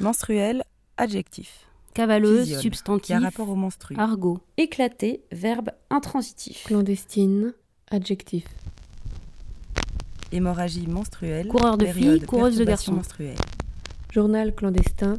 Menstruel, 0.00 0.62
adjectif. 0.96 1.66
Cavaleuse, 1.94 2.60
substantif. 2.60 3.06
Qui 3.06 3.12
a 3.14 3.18
rapport 3.20 3.48
au 3.48 3.56
menstru. 3.56 3.96
Argot. 3.98 4.38
Éclaté, 4.56 5.22
verbe 5.32 5.70
intransitif. 5.90 6.64
Clandestine, 6.64 7.54
adjectif. 7.90 8.44
Hémorragie 10.30 10.86
menstruelle. 10.86 11.48
Coureur 11.48 11.76
de 11.76 11.86
filles, 11.86 12.20
coureuse 12.20 12.56
de 12.56 12.64
garçons. 12.64 12.92
menstruelle. 12.92 13.36
Journal 14.12 14.54
clandestin, 14.54 15.18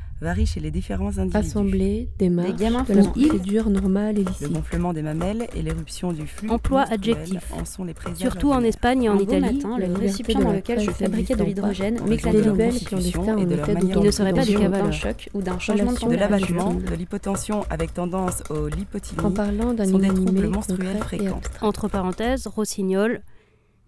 varie 0.21 0.45
chez 0.45 0.59
les 0.59 0.71
différents 0.71 1.17
individus. 1.17 1.37
assemblée, 1.37 2.09
démarche, 2.19 2.55
gamins 2.55 2.83
de 2.87 2.93
la 2.93 3.03
procédure 3.03 3.69
normale 3.69 4.19
et 4.19 4.23
Le 4.23 4.29
licite. 4.29 4.53
gonflement 4.53 4.93
des 4.93 5.01
mamelles 5.01 5.47
et 5.55 5.61
l'éruption 5.61 6.13
du 6.13 6.27
flux 6.27 6.49
Emploi 6.49 6.83
adjectif. 6.83 7.51
en 7.53 7.65
sont 7.65 7.83
les 7.83 7.93
Surtout 8.15 8.51
en. 8.51 8.61
Espagne 8.61 9.03
et 9.03 9.09
en 9.09 9.15
beau 9.15 9.23
Italie. 9.23 9.55
matin, 9.55 9.77
le 9.79 9.91
récipient 9.93 10.39
dans 10.39 10.51
lequel 10.51 10.79
je 10.79 10.91
fabriquais 10.91 11.35
de 11.35 11.43
l'hydrogène 11.43 11.99
m'éclatait 12.07 12.37
les 12.37 12.43
de 12.43 12.51
en 12.51 13.37
Il 13.37 13.47
ne 14.03 14.11
serait 14.11 14.33
pas 14.33 14.45
du 14.45 14.55
d'un 14.55 14.91
choc 14.91 15.29
ou 15.33 15.41
d'un 15.41 15.57
changement 15.57 15.91
de 15.93 16.15
l'abattement, 16.15 16.73
de 16.75 16.95
l'hypotension 16.95 17.65
avec 17.69 17.93
tendance 17.93 18.43
au 18.49 18.67
lipotylie 18.67 19.19
En 19.25 19.31
parlant 19.31 19.73
d'un 19.73 19.85
sont 19.85 19.97
des 19.97 20.09
troubles 20.09 20.47
menstruels 20.47 20.97
fréquents. 20.99 21.41
Entre 21.61 21.87
parenthèses, 21.87 22.47
rossignol, 22.47 23.21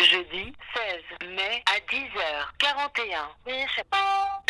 Jeudi 0.00 0.52
16 0.74 1.02
mai 1.28 1.62
à 1.66 1.78
10h41. 1.88 3.28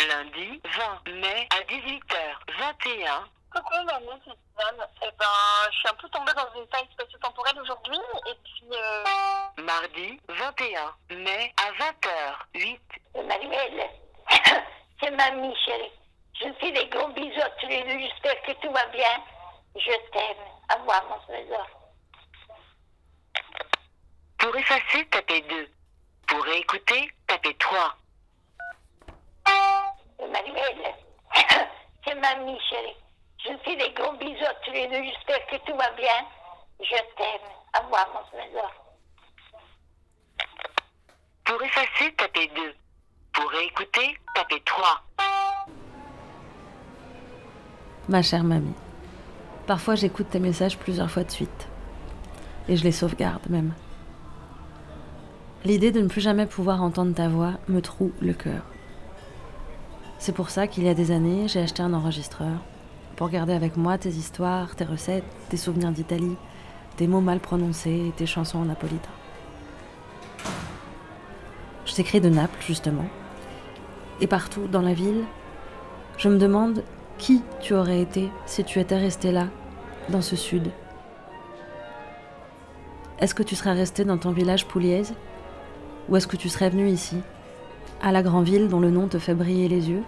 Lundi 0.07 0.61
20 0.63 1.03
mai 1.21 1.47
à 1.51 1.59
18h21. 1.71 3.27
Coucou, 3.53 3.85
bah, 3.85 3.99
moi 4.03 4.15
c'est 4.25 4.31
Suzanne. 4.31 4.87
Eh 5.03 5.11
ben, 5.19 5.25
je 5.71 5.77
suis 5.77 5.87
un 5.87 5.93
peu 5.93 6.09
tombée 6.09 6.33
dans 6.33 6.59
une 6.59 6.67
faille 6.69 6.87
spatio-temporelle 6.93 7.59
aujourd'hui 7.61 7.99
et 8.27 8.35
puis 8.43 8.69
euh, 8.71 9.03
Mardi 9.61 10.19
21 10.27 10.95
mai 11.17 11.53
à 11.57 11.71
20h08. 11.71 12.79
Emmanuel, 13.13 13.89
c'est 14.99 15.11
mamie 15.11 15.55
chérie. 15.65 15.91
Je 16.39 16.47
te 16.47 16.53
fais 16.59 16.71
des 16.71 16.87
gros 16.87 17.09
bisous 17.09 17.41
à 17.41 17.49
tous 17.61 17.67
les 17.67 17.83
deux. 17.83 17.99
J'espère 17.99 18.41
que 18.41 18.53
tout 18.53 18.73
va 18.73 18.85
bien. 18.87 19.23
Je 19.75 20.11
t'aime. 20.11 20.43
À 20.69 20.77
moi, 20.79 21.03
mon 21.09 21.19
trésor. 21.27 21.67
Pour 24.39 24.55
effacer, 24.55 25.05
tapez 25.11 25.41
2. 25.41 25.69
Pour 26.27 26.43
réécouter, 26.43 27.11
tapez 27.27 27.53
3. 27.55 27.95
Emmanuel, 30.19 30.95
c'est 32.03 32.15
mamie 32.15 32.59
chérie. 32.69 33.02
Je 33.43 33.49
te 33.49 33.57
fais 33.63 33.75
des 33.75 33.93
gros 33.93 34.13
bisous 34.13 34.45
à 34.45 34.53
tous 34.63 34.71
les 34.71 34.87
deux. 34.87 35.03
J'espère 35.03 35.45
que 35.47 35.57
tout 35.65 35.75
va 35.75 35.91
bien. 35.97 36.25
Je 36.79 36.95
t'aime. 37.17 37.49
À 37.73 37.81
moi, 37.89 37.99
mon 38.13 38.39
trésor. 38.39 38.71
Pour 41.43 41.61
effacer, 41.61 42.13
tapez 42.17 42.49
2. 42.55 42.73
Pour 43.33 43.49
réécouter, 43.49 44.17
tapez 44.33 44.61
3. 44.65 45.03
Ma 48.07 48.21
chère 48.21 48.43
mamie, 48.43 48.75
parfois 49.65 49.95
j'écoute 49.95 50.29
tes 50.29 50.39
messages 50.39 50.77
plusieurs 50.77 51.09
fois 51.09 51.23
de 51.23 51.31
suite. 51.31 51.67
Et 52.69 52.77
je 52.77 52.83
les 52.83 52.91
sauvegarde 52.91 53.49
même. 53.49 53.73
L'idée 55.65 55.91
de 55.91 56.01
ne 56.01 56.07
plus 56.07 56.21
jamais 56.21 56.45
pouvoir 56.45 56.81
entendre 56.81 57.13
ta 57.13 57.27
voix 57.27 57.53
me 57.67 57.81
troue 57.81 58.13
le 58.21 58.33
cœur. 58.33 58.61
C'est 60.19 60.35
pour 60.35 60.49
ça 60.49 60.67
qu'il 60.67 60.83
y 60.83 60.89
a 60.89 60.93
des 60.93 61.11
années, 61.11 61.47
j'ai 61.47 61.61
acheté 61.61 61.81
un 61.81 61.93
enregistreur 61.93 62.59
pour 63.15 63.29
garder 63.29 63.53
avec 63.53 63.77
moi 63.77 63.97
tes 63.97 64.09
histoires, 64.09 64.75
tes 64.75 64.85
recettes, 64.85 65.23
tes 65.49 65.57
souvenirs 65.57 65.91
d'Italie, 65.91 66.35
tes 66.97 67.07
mots 67.07 67.21
mal 67.21 67.39
prononcés 67.39 68.07
et 68.07 68.11
tes 68.11 68.25
chansons 68.25 68.59
en 68.59 68.65
napolitain. 68.65 69.09
Je 71.85 71.93
t'écris 71.93 72.21
de 72.21 72.29
Naples, 72.29 72.63
justement. 72.65 73.05
Et 74.21 74.27
partout 74.27 74.67
dans 74.67 74.81
la 74.81 74.93
ville, 74.93 75.23
je 76.17 76.29
me 76.29 76.37
demande 76.37 76.83
qui 77.17 77.41
tu 77.61 77.73
aurais 77.73 78.01
été 78.01 78.29
si 78.45 78.63
tu 78.63 78.79
étais 78.79 78.97
resté 78.97 79.31
là, 79.31 79.47
dans 80.09 80.21
ce 80.21 80.35
sud. 80.35 80.71
Est-ce 83.19 83.35
que 83.35 83.43
tu 83.43 83.55
serais 83.55 83.73
resté 83.73 84.05
dans 84.05 84.17
ton 84.17 84.31
village 84.31 84.65
Pouliez 84.65 85.03
Ou 86.09 86.17
est-ce 86.17 86.27
que 86.27 86.35
tu 86.35 86.49
serais 86.49 86.69
venu 86.69 86.89
ici, 86.89 87.17
à 88.01 88.11
la 88.11 88.23
grande 88.23 88.45
ville 88.45 88.67
dont 88.67 88.79
le 88.79 88.89
nom 88.89 89.07
te 89.07 89.19
fait 89.19 89.35
briller 89.35 89.67
les 89.67 89.89
yeux, 89.89 90.03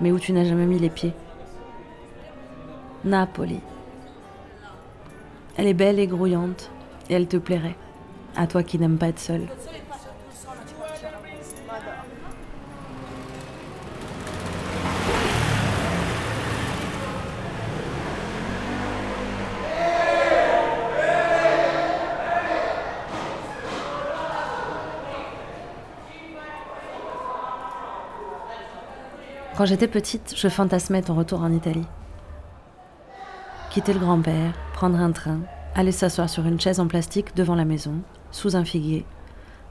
mais 0.00 0.10
où 0.10 0.18
tu 0.18 0.32
n'as 0.32 0.44
jamais 0.44 0.66
mis 0.66 0.78
les 0.78 0.90
pieds? 0.90 1.12
Napoli. 3.04 3.60
Elle 5.56 5.66
est 5.66 5.74
belle 5.74 5.98
et 5.98 6.06
grouillante, 6.06 6.70
et 7.08 7.14
elle 7.14 7.26
te 7.26 7.38
plairait, 7.38 7.76
à 8.36 8.46
toi 8.46 8.62
qui 8.62 8.78
n'aimes 8.78 8.98
pas 8.98 9.08
être 9.08 9.18
seule. 9.18 9.46
Quand 29.56 29.66
j'étais 29.66 29.88
petite, 29.88 30.34
je 30.36 30.48
fantasmais 30.48 31.02
ton 31.02 31.14
retour 31.14 31.42
en 31.42 31.52
Italie. 31.52 31.86
Quitter 33.70 33.92
le 33.92 34.00
grand-père, 34.00 34.52
prendre 34.72 34.98
un 34.98 35.12
train, 35.12 35.38
aller 35.76 35.92
s'asseoir 35.92 36.28
sur 36.28 36.44
une 36.44 36.58
chaise 36.58 36.80
en 36.80 36.88
plastique 36.88 37.36
devant 37.36 37.54
la 37.54 37.64
maison, 37.64 38.00
sous 38.32 38.56
un 38.56 38.64
figuier, 38.64 39.06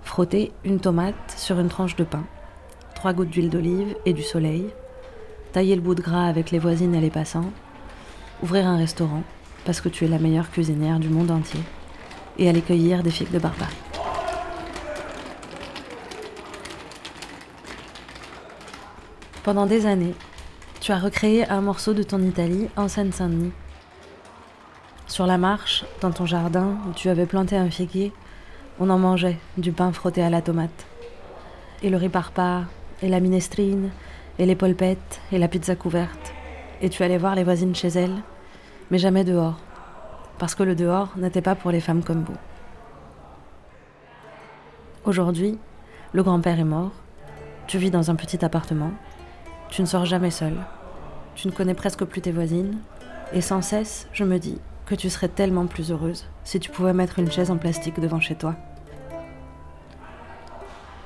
frotter 0.04 0.54
une 0.64 0.80
tomate 0.80 1.36
sur 1.36 1.60
une 1.60 1.68
tranche 1.68 1.98
de 1.98 2.06
pain, 2.06 2.24
trois 2.96 3.12
gouttes 3.12 3.30
d'huile 3.30 3.50
d'olive 3.50 3.98
et 4.06 4.14
du 4.14 4.24
soleil, 4.24 4.70
tailler 5.52 5.76
le 5.76 5.82
bout 5.82 5.96
de 5.96 6.02
gras 6.02 6.28
avec 6.28 6.50
les 6.50 6.60
voisines 6.60 6.96
et 6.96 7.02
les 7.02 7.10
passants, 7.10 7.52
ouvrir 8.42 8.68
un 8.68 8.78
restaurant, 8.78 9.24
parce 9.66 9.82
que 9.82 9.90
tu 9.90 10.06
es 10.06 10.08
la 10.08 10.18
meilleure 10.18 10.50
cuisinière 10.50 11.02
du 11.02 11.10
monde 11.10 11.32
entier, 11.32 11.60
et 12.38 12.48
aller 12.48 12.62
cueillir 12.62 13.04
des 13.04 13.12
figues 13.12 13.32
de 13.32 13.40
barbarie. 13.40 13.76
Pendant 19.44 19.66
des 19.66 19.86
années, 19.86 20.16
tu 20.80 20.94
as 20.94 21.00
recréé 21.00 21.50
un 21.50 21.60
morceau 21.60 21.94
de 21.94 22.04
ton 22.04 22.22
Italie 22.22 22.70
en 22.78 22.88
Seine-Saint-Denis. 22.88 23.52
Sur 25.20 25.28
la 25.28 25.38
marche, 25.38 25.84
dans 26.00 26.12
ton 26.12 26.26
jardin 26.26 26.78
où 26.88 26.94
tu 26.94 27.10
avais 27.10 27.26
planté 27.26 27.58
un 27.58 27.70
figuier, 27.70 28.14
on 28.80 28.90
en 28.90 28.98
mangeait 28.98 29.38
du 29.58 29.74
pain 29.74 29.92
frotté 29.92 30.24
à 30.24 30.30
la 30.30 30.42
tomate. 30.42 30.86
Et 31.84 31.90
le 31.90 31.98
riz 31.98 32.08
parpa, 32.08 32.62
et 33.02 33.10
la 33.10 33.20
minestrine, 33.20 33.90
et 34.38 34.46
les 34.46 34.56
polpettes, 34.56 35.20
et 35.34 35.38
la 35.38 35.50
pizza 35.50 35.76
couverte. 35.76 36.34
Et 36.82 36.88
tu 36.88 37.04
allais 37.04 37.18
voir 37.18 37.36
les 37.36 37.44
voisines 37.44 37.76
chez 37.76 37.90
elles, 37.90 38.16
mais 38.92 38.98
jamais 38.98 39.26
dehors, 39.26 39.60
parce 40.38 40.56
que 40.56 40.64
le 40.64 40.74
dehors 40.74 41.10
n'était 41.18 41.42
pas 41.42 41.56
pour 41.56 41.72
les 41.72 41.82
femmes 41.82 42.06
comme 42.06 42.24
vous. 42.24 42.38
Aujourd'hui, 45.04 45.58
le 46.14 46.24
grand-père 46.24 46.62
est 46.62 46.64
mort, 46.64 46.94
tu 47.68 47.78
vis 47.78 47.92
dans 47.92 48.10
un 48.10 48.16
petit 48.16 48.46
appartement, 48.46 48.92
tu 49.70 49.82
ne 49.82 49.86
sors 49.86 50.06
jamais 50.06 50.32
seule, 50.32 50.66
tu 51.36 51.50
ne 51.50 51.52
connais 51.52 51.74
presque 51.74 52.06
plus 52.06 52.22
tes 52.22 52.32
voisines, 52.32 52.78
et 53.34 53.42
sans 53.42 53.62
cesse, 53.62 54.08
je 54.14 54.24
me 54.24 54.40
dis 54.40 54.60
que 54.90 54.96
tu 54.96 55.10
serais 55.12 55.30
tellement 55.30 55.68
plus 55.68 55.92
heureuse 55.92 56.26
si 56.44 56.60
tu 56.60 56.72
pouvais 56.72 56.94
mettre 56.94 57.20
une 57.20 57.32
chaise 57.32 57.52
en 57.52 57.58
plastique 57.58 58.00
devant 58.00 58.20
chez 58.20 58.34
toi. 58.34 58.56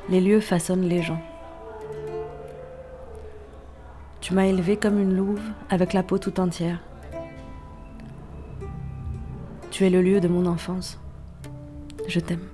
Les 0.09 0.21
lieux 0.21 0.39
façonnent 0.39 0.87
les 0.87 1.01
gens. 1.01 1.21
Tu 4.21 4.33
m'as 4.33 4.45
élevée 4.45 4.77
comme 4.77 4.99
une 4.99 5.17
louve 5.17 5.41
avec 5.69 5.91
la 5.91 6.01
peau 6.01 6.17
tout 6.17 6.39
entière. 6.39 6.79
Tu 9.69 9.85
es 9.85 9.89
le 9.89 10.01
lieu 10.01 10.21
de 10.21 10.29
mon 10.29 10.45
enfance. 10.45 10.97
Je 12.07 12.21
t'aime. 12.21 12.52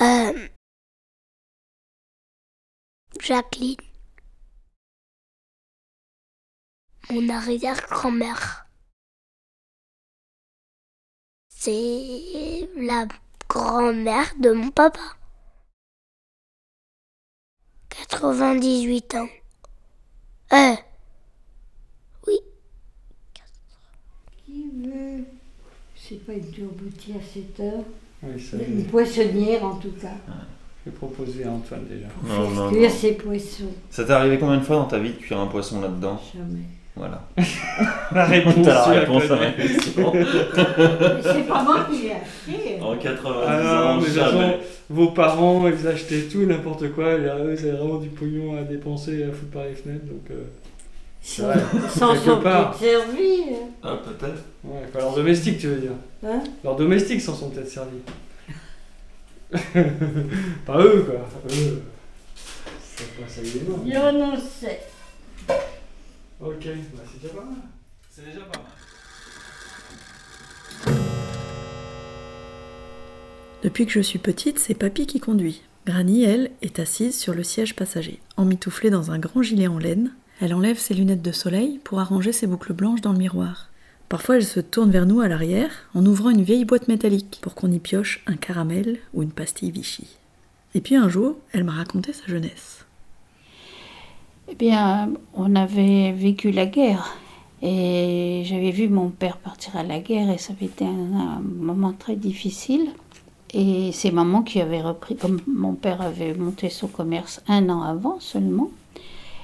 Euh... 0.00 0.48
Jacqueline. 3.20 3.76
Mon 7.10 7.28
arrière-grand-mère. 7.28 8.66
C'est 11.48 12.68
la 12.76 13.06
grand-mère 13.48 14.34
de 14.38 14.50
mon 14.50 14.70
papa. 14.70 15.00
98 18.10 19.14
ans. 19.14 19.28
Euh. 20.52 20.76
Oui. 22.26 22.40
Qui 24.44 24.70
veut 24.70 25.24
C'est 25.96 26.26
pas 26.26 26.32
une 26.32 26.50
tourboutier 26.52 27.16
à 27.16 27.22
7 27.22 27.60
heures. 27.60 27.84
Oui, 28.26 28.40
ça 28.40 28.56
Une 28.66 28.84
poissonnière 28.84 29.64
en 29.64 29.74
tout 29.76 29.92
cas. 30.00 30.08
Je 30.86 30.90
vais 30.90 30.96
proposer 30.96 31.44
à 31.44 31.50
Antoine 31.50 31.84
déjà. 31.88 32.06
Non, 32.26 32.50
non, 32.50 32.70
Cuire 32.70 32.90
non. 32.90 32.94
ses 32.96 33.12
poissons. 33.12 33.64
Ça 33.90 34.04
t'est 34.04 34.12
arrivé 34.12 34.38
combien 34.38 34.58
de 34.58 34.62
fois 34.64 34.76
dans 34.76 34.84
ta 34.84 34.98
vie 34.98 35.10
de 35.12 35.16
cuire 35.16 35.38
un 35.40 35.46
poisson 35.46 35.80
là-dedans 35.80 36.20
Jamais. 36.34 36.64
Voilà. 36.96 37.22
La 38.14 38.24
réponse, 38.26 38.64
la 38.66 38.84
réponse 38.84 39.28
à 39.28 39.34
ma 39.36 39.50
question. 39.50 40.12
C'est 40.12 41.48
pas 41.48 41.62
moi 41.64 41.86
qui 41.90 42.02
l'ai 42.02 42.12
acheté. 42.12 42.80
En 42.80 42.96
90 42.96 43.44
Ah 43.48 43.62
non, 43.62 43.70
ans, 43.88 44.00
mais 44.00 44.08
jamais. 44.10 44.30
façon, 44.52 44.52
vos 44.90 45.08
parents, 45.08 45.66
ils 45.66 45.88
achetaient 45.88 46.22
tout 46.30 46.42
et 46.42 46.46
n'importe 46.46 46.92
quoi. 46.92 47.14
Et 47.14 47.22
là, 47.22 47.36
eux, 47.38 47.56
ils 47.58 47.66
avaient 47.68 47.78
vraiment 47.78 47.98
du 47.98 48.10
pognon 48.10 48.56
à 48.56 48.62
dépenser 48.62 49.18
et 49.18 49.24
à 49.24 49.32
foutre 49.32 49.50
par 49.52 49.64
les 49.64 49.74
fenêtres. 49.74 50.04
Donc, 50.04 50.30
euh, 50.30 50.44
c'est 51.20 51.42
Sans, 51.88 52.14
part. 52.40 52.78
peut-être 52.78 52.92
servis. 52.92 53.56
Ah, 53.82 53.96
peut-être. 54.04 54.44
Ouais, 54.62 54.82
quoi, 54.92 55.00
leurs 55.00 55.14
domestiques, 55.16 55.58
tu 55.58 55.66
veux 55.68 55.80
dire. 55.80 55.92
Hein? 56.24 56.44
Leurs 56.62 56.76
domestiques 56.76 57.22
s'en 57.22 57.34
sont 57.34 57.48
peut-être 57.50 57.68
servis. 57.70 57.98
pas 60.66 60.84
eux, 60.84 61.02
quoi. 61.02 61.28
Eux. 61.50 61.82
Ça 62.80 63.04
passe. 63.20 63.40
Je 63.44 64.18
n'en 64.18 64.36
sais. 64.36 64.80
Ok, 66.40 66.66
bah 66.94 67.02
c'est 67.10 67.22
déjà 67.22 67.34
pas 67.34 67.44
mal. 67.44 67.54
C'est 68.10 68.24
déjà 68.26 68.40
pas 68.40 68.58
mal. 68.58 68.74
Depuis 73.62 73.86
que 73.86 73.92
je 73.92 74.00
suis 74.00 74.18
petite, 74.18 74.58
c'est 74.58 74.74
papy 74.74 75.06
qui 75.06 75.20
conduit. 75.20 75.62
Granny, 75.86 76.24
elle, 76.24 76.50
est 76.60 76.80
assise 76.80 77.18
sur 77.18 77.34
le 77.34 77.42
siège 77.42 77.76
passager. 77.76 78.20
Emmitouflée 78.36 78.90
dans 78.90 79.10
un 79.10 79.18
grand 79.18 79.42
gilet 79.42 79.68
en 79.68 79.78
laine, 79.78 80.12
elle 80.40 80.54
enlève 80.54 80.78
ses 80.78 80.94
lunettes 80.94 81.22
de 81.22 81.32
soleil 81.32 81.78
pour 81.84 82.00
arranger 82.00 82.32
ses 82.32 82.46
boucles 82.46 82.72
blanches 82.72 83.00
dans 83.00 83.12
le 83.12 83.18
miroir. 83.18 83.68
Parfois, 84.08 84.36
elle 84.36 84.44
se 84.44 84.60
tourne 84.60 84.90
vers 84.90 85.06
nous 85.06 85.20
à 85.20 85.28
l'arrière 85.28 85.70
en 85.94 86.04
ouvrant 86.04 86.30
une 86.30 86.42
vieille 86.42 86.64
boîte 86.64 86.88
métallique 86.88 87.38
pour 87.40 87.54
qu'on 87.54 87.72
y 87.72 87.78
pioche 87.78 88.22
un 88.26 88.36
caramel 88.36 88.98
ou 89.12 89.22
une 89.22 89.32
pastille 89.32 89.70
Vichy. 89.70 90.06
Et 90.74 90.80
puis 90.80 90.96
un 90.96 91.08
jour, 91.08 91.36
elle 91.52 91.64
m'a 91.64 91.72
raconté 91.72 92.12
sa 92.12 92.26
jeunesse. 92.26 92.84
Eh 94.48 94.54
bien, 94.54 95.10
on 95.34 95.54
avait 95.56 96.12
vécu 96.12 96.50
la 96.50 96.66
guerre. 96.66 97.16
Et 97.62 98.42
j'avais 98.44 98.72
vu 98.72 98.88
mon 98.88 99.08
père 99.08 99.38
partir 99.38 99.74
à 99.76 99.82
la 99.82 100.00
guerre 100.00 100.30
et 100.30 100.36
ça 100.36 100.52
avait 100.52 100.66
été 100.66 100.84
un, 100.84 101.40
moment 101.40 101.92
très 101.92 102.16
difficile. 102.16 102.88
Et 103.54 103.90
c'est 103.92 104.10
maman 104.10 104.42
qui 104.42 104.60
avait 104.60 104.82
repris, 104.82 105.16
comme 105.16 105.40
mon 105.46 105.74
père 105.74 106.02
avait 106.02 106.34
monté 106.34 106.68
son 106.68 106.88
commerce 106.88 107.40
un 107.48 107.70
an 107.70 107.82
avant 107.82 108.20
seulement. 108.20 108.70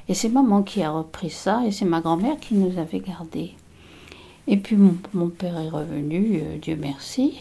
Et 0.09 0.15
c'est 0.15 0.29
maman 0.29 0.63
qui 0.63 0.83
a 0.83 0.91
repris 0.91 1.31
ça 1.31 1.63
et 1.65 1.71
c'est 1.71 1.85
ma 1.85 2.01
grand-mère 2.01 2.39
qui 2.39 2.55
nous 2.55 2.79
avait 2.79 3.01
gardés. 3.01 3.55
Et 4.53 4.57
puis 4.57 4.77
mon, 4.77 5.29
père 5.29 5.61
est 5.61 5.69
revenu, 5.69 6.41
euh, 6.43 6.59
Dieu 6.59 6.77
merci. 6.77 7.41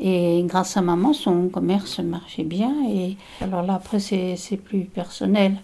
Et 0.00 0.42
grâce 0.48 0.76
à 0.76 0.82
maman, 0.82 1.12
son 1.12 1.48
commerce 1.48 2.00
marchait 2.00 2.42
bien. 2.42 2.74
Et 2.90 3.16
alors 3.40 3.62
là, 3.62 3.74
après, 3.74 4.00
c'est 4.00 4.56
plus 4.56 4.80
personnel. 4.84 5.58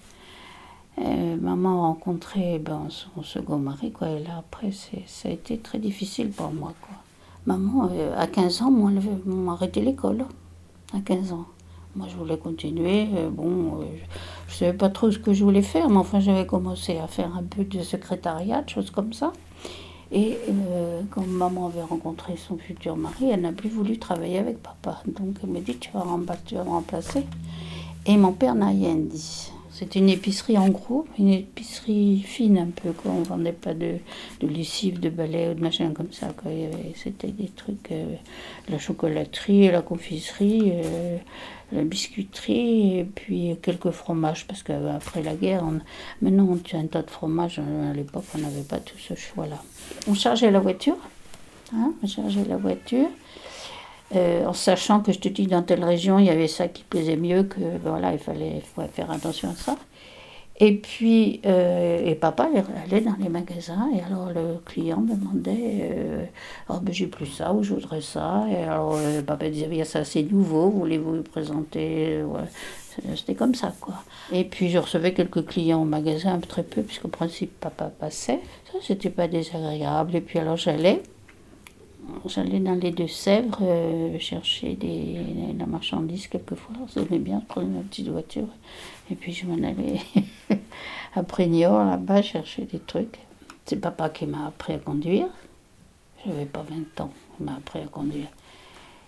Euh, 1.03 1.37
maman 1.41 1.83
a 1.83 1.87
rencontré 1.89 2.61
ben, 2.61 2.87
son 2.89 3.25
second 3.25 3.59
mari, 3.59 3.91
quoi. 3.91 4.11
Et 4.11 4.23
là, 4.23 4.37
après, 4.39 4.71
ça 4.71 5.29
a 5.29 5.33
été 5.33 5.59
très 5.59 5.81
difficile 5.81 6.31
pour 6.31 6.53
moi, 6.53 6.73
quoi. 6.81 6.95
Maman, 7.47 7.91
euh, 7.93 8.15
à 8.17 8.29
15 8.29 8.63
ans, 8.63 8.71
m'ont 8.71 9.51
arrêté 9.51 9.81
l'école. 9.81 10.25
À 10.95 11.01
15 11.01 11.33
ans. 11.33 11.47
Moi, 11.97 12.07
je 12.09 12.15
voulais 12.15 12.39
continuer. 12.39 13.09
bon, 13.33 13.81
je 14.47 14.53
ne 14.53 14.57
savais 14.57 14.73
pas 14.77 14.91
trop 14.91 15.11
ce 15.11 15.19
que 15.19 15.33
je 15.33 15.43
voulais 15.43 15.63
faire, 15.63 15.89
mais 15.89 15.97
enfin, 15.97 16.21
j'avais 16.21 16.47
commencé 16.47 16.99
à 16.99 17.09
faire 17.09 17.37
un 17.37 17.43
peu 17.43 17.65
de 17.65 17.83
secrétariat, 17.83 18.63
de 18.63 18.69
choses 18.69 18.93
comme 18.93 19.13
ça. 19.13 19.33
Et 20.13 20.39
euh, 20.49 21.01
quand 21.11 21.27
maman 21.27 21.67
avait 21.67 21.83
rencontré 21.83 22.37
son 22.37 22.57
futur 22.57 22.97
mari, 22.97 23.31
elle 23.31 23.41
n'a 23.41 23.53
plus 23.53 23.69
voulu 23.69 23.99
travailler 23.99 24.39
avec 24.39 24.63
papa. 24.63 25.03
Donc, 25.07 25.37
elle 25.43 25.51
m'a 25.51 25.61
dit 25.61 25.77
Tu 25.77 25.91
vas 25.93 26.01
remplacer. 26.01 27.25
Et 28.07 28.17
mon 28.17 28.33
père 28.33 28.55
n'a 28.55 28.69
rien 28.69 28.95
dit. 28.95 29.51
C'était 29.79 29.99
une 29.99 30.09
épicerie 30.09 30.57
en 30.57 30.71
gros, 30.71 31.07
une 31.19 31.29
épicerie 31.29 32.23
fine 32.25 32.57
un 32.57 32.69
peu. 32.69 32.95
On 33.05 33.23
vendait 33.23 33.53
pas 33.53 33.75
de, 33.75 33.97
de 34.41 34.47
lessive, 34.47 35.01
de 35.01 35.11
balai 35.11 35.51
ou 35.51 35.55
de 35.55 35.61
machin 35.61 35.93
comme 35.93 36.13
ça, 36.13 36.29
C'était 36.95 37.29
des 37.29 37.49
trucs, 37.49 37.93
euh, 37.93 38.15
la 38.71 38.79
chocolaterie, 38.79 39.71
la 39.71 39.83
confiserie, 39.83 40.73
euh, 40.73 41.19
la 41.73 41.83
biscuiterie, 41.83 42.99
et 43.01 43.05
puis 43.05 43.57
quelques 43.63 43.91
fromages, 43.91 44.47
parce 44.47 44.63
qu'après 44.63 45.23
la 45.23 45.35
guerre, 45.35 45.63
on- 45.65 45.81
maintenant 46.23 46.47
on 46.51 46.57
tient 46.57 46.81
un 46.81 46.87
tas 46.87 47.03
de 47.03 47.11
fromages. 47.11 47.59
À 47.59 47.93
l'époque, 47.95 48.25
on 48.35 48.39
n'avait 48.39 48.63
pas 48.63 48.79
tout 48.79 48.99
ce 48.99 49.15
choix-là. 49.15 49.61
On 50.09 50.15
chargeait 50.15 50.51
la 50.51 50.61
voiture, 50.61 50.97
hein, 51.75 51.93
on 52.03 52.07
chargeait 52.07 52.45
la 52.49 52.57
voiture. 52.57 53.09
Euh, 54.15 54.47
en 54.47 54.53
sachant 54.53 55.01
que 55.01 55.11
je 55.11 55.19
te 55.19 55.29
dis 55.29 55.49
dans 55.49 55.63
telle 55.65 55.83
région 55.83 56.21
il 56.21 56.27
y 56.27 56.31
avait 56.31 56.47
ça 56.47 56.69
qui 56.69 56.85
plaisait 56.85 57.17
mieux 57.17 57.43
que 57.43 57.59
voilà 57.83 58.13
il 58.13 58.21
fallait, 58.21 58.59
il 58.59 58.63
fallait 58.63 58.87
faire 58.87 59.11
attention 59.11 59.51
à 59.51 59.55
ça 59.57 59.77
et 60.59 60.75
puis 60.77 61.41
euh, 61.45 62.05
et 62.05 62.15
papa 62.15 62.49
allait 62.85 63.03
dans 63.03 63.17
les 63.19 63.29
magasins 63.29 63.89
et 63.95 64.01
alors 64.01 64.31
le 64.31 64.59
client 64.65 65.03
demandait 65.03 65.91
euh, 65.93 66.25
oh 66.71 66.79
ben 66.81 66.95
j'ai 66.95 67.07
plus 67.07 67.27
ça 67.27 67.53
ou 67.53 67.63
je 67.63 67.75
voudrais 67.75 68.01
ça 68.01 68.47
et 68.51 68.63
alors 68.63 68.95
euh, 68.97 69.21
papa 69.23 69.51
disait 69.51 69.81
a 69.81 69.85
ça 69.85 70.05
c'est 70.05 70.23
nouveau 70.23 70.71
voulez-vous 70.71 71.13
le 71.13 71.23
présenter 71.23 72.23
Ouais. 72.27 73.15
c'était 73.15 73.35
comme 73.35 73.55
ça 73.55 73.75
quoi. 73.81 73.95
Et 74.33 74.45
puis 74.45 74.71
je 74.71 74.79
recevais 74.79 75.13
quelques 75.13 75.45
clients 75.45 75.83
au 75.83 75.85
magasin 75.85 76.39
très 76.41 76.63
peu 76.63 76.83
puisqu'au 76.83 77.09
principe 77.09 77.59
papa 77.61 77.87
passait. 77.87 78.41
Ça 78.73 78.79
c'était 78.83 79.11
pas 79.11 79.29
désagréable. 79.29 80.17
Et 80.17 80.21
puis 80.21 80.39
alors 80.39 80.57
j'allais 80.57 81.03
J'allais 82.27 82.61
dans 82.61 82.75
les 82.75 82.91
Deux-Sèvres 82.91 83.59
euh, 83.63 84.19
chercher 84.19 84.75
des, 84.75 85.19
la 85.59 85.67
marchandise 85.67 86.27
quelquefois. 86.27 86.75
J'aimais 86.95 87.19
bien, 87.19 87.41
je 87.41 87.47
prenais 87.47 87.69
ma 87.69 87.83
petite 87.83 88.09
voiture. 88.09 88.49
Et 89.11 89.15
puis 89.15 89.33
je 89.33 89.47
m'en 89.47 89.55
allais 89.55 90.01
à 91.15 91.23
Prignor, 91.23 91.85
là-bas, 91.85 92.23
chercher 92.23 92.63
des 92.65 92.81
trucs. 92.81 93.19
C'est 93.65 93.77
papa 93.77 94.09
qui 94.09 94.27
m'a 94.27 94.47
appris 94.49 94.75
à 94.75 94.79
conduire. 94.79 95.27
Je 96.25 96.31
n'avais 96.31 96.47
pas 96.47 96.65
20 96.69 97.05
ans, 97.05 97.13
il 97.39 97.47
m'a 97.47 97.55
appris 97.55 97.81
à 97.81 97.87
conduire. 97.87 98.29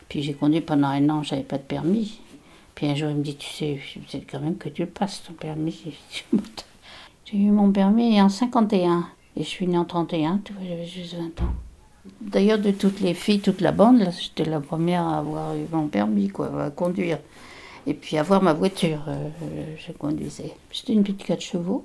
Puis 0.08 0.22
j'ai 0.22 0.34
conduit 0.34 0.60
pendant 0.60 0.88
un 0.88 1.08
an, 1.10 1.22
j'avais 1.22 1.42
pas 1.42 1.58
de 1.58 1.62
permis. 1.62 2.20
Puis 2.74 2.86
un 2.86 2.94
jour, 2.94 3.10
il 3.10 3.16
me 3.16 3.22
dit, 3.22 3.36
tu 3.36 3.48
sais, 3.48 3.80
c'est 4.08 4.20
quand 4.20 4.40
même 4.40 4.56
que 4.56 4.68
tu 4.68 4.86
passes, 4.86 5.22
ton 5.24 5.32
permis. 5.32 5.96
J'ai 7.24 7.36
eu 7.36 7.50
mon 7.50 7.72
permis 7.72 8.22
en 8.22 8.28
51. 8.28 9.06
Et 9.36 9.42
je 9.42 9.48
suis 9.48 9.66
née 9.66 9.76
en 9.76 9.84
31, 9.84 10.40
tu 10.44 10.52
vois, 10.52 10.62
j'avais 10.66 10.86
juste 10.86 11.14
20 11.14 11.42
ans. 11.42 11.52
D'ailleurs, 12.20 12.58
de 12.58 12.72
toutes 12.72 13.00
les 13.00 13.14
filles, 13.14 13.40
toute 13.40 13.60
la 13.60 13.70
bande, 13.72 14.08
j'étais 14.20 14.44
la 14.48 14.60
première 14.60 15.02
à 15.06 15.18
avoir 15.18 15.54
eu 15.56 15.66
mon 15.70 15.86
permis, 15.86 16.28
quoi, 16.28 16.64
à 16.64 16.70
conduire. 16.70 17.18
Et 17.86 17.94
puis 17.94 18.18
avoir 18.18 18.42
ma 18.42 18.52
voiture, 18.54 19.04
euh, 19.08 19.30
je 19.78 19.92
conduisais. 19.92 20.54
C'était 20.72 20.94
une 20.94 21.04
petite 21.04 21.24
4 21.24 21.40
chevaux. 21.42 21.84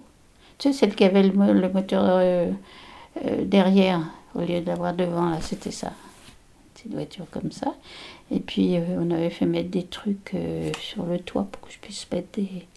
Tu 0.59 0.69
sais, 0.71 0.79
celle 0.79 0.95
qui 0.95 1.03
avait 1.05 1.23
le, 1.23 1.33
mo- 1.33 1.53
le 1.53 1.69
moteur 1.69 2.03
euh, 2.05 2.51
euh, 3.25 3.45
derrière, 3.45 4.01
au 4.35 4.41
lieu 4.41 4.61
d'avoir 4.61 4.93
devant, 4.95 5.29
là, 5.29 5.39
c'était 5.41 5.71
ça. 5.71 5.93
Une 6.85 6.93
voiture 6.95 7.25
comme 7.31 7.51
ça. 7.51 7.75
Et 8.31 8.39
puis, 8.41 8.77
on 8.99 9.11
avait 9.11 9.29
fait 9.31 9.45
mettre 9.45 9.69
des 9.69 9.85
trucs 9.85 10.33
sur 10.81 11.05
le 11.05 11.19
toit 11.19 11.45
pour 11.51 11.61
que 11.61 11.73
je 11.73 11.79
puisse 11.79 12.07
mettre 12.11 12.29
des, 12.33 12.67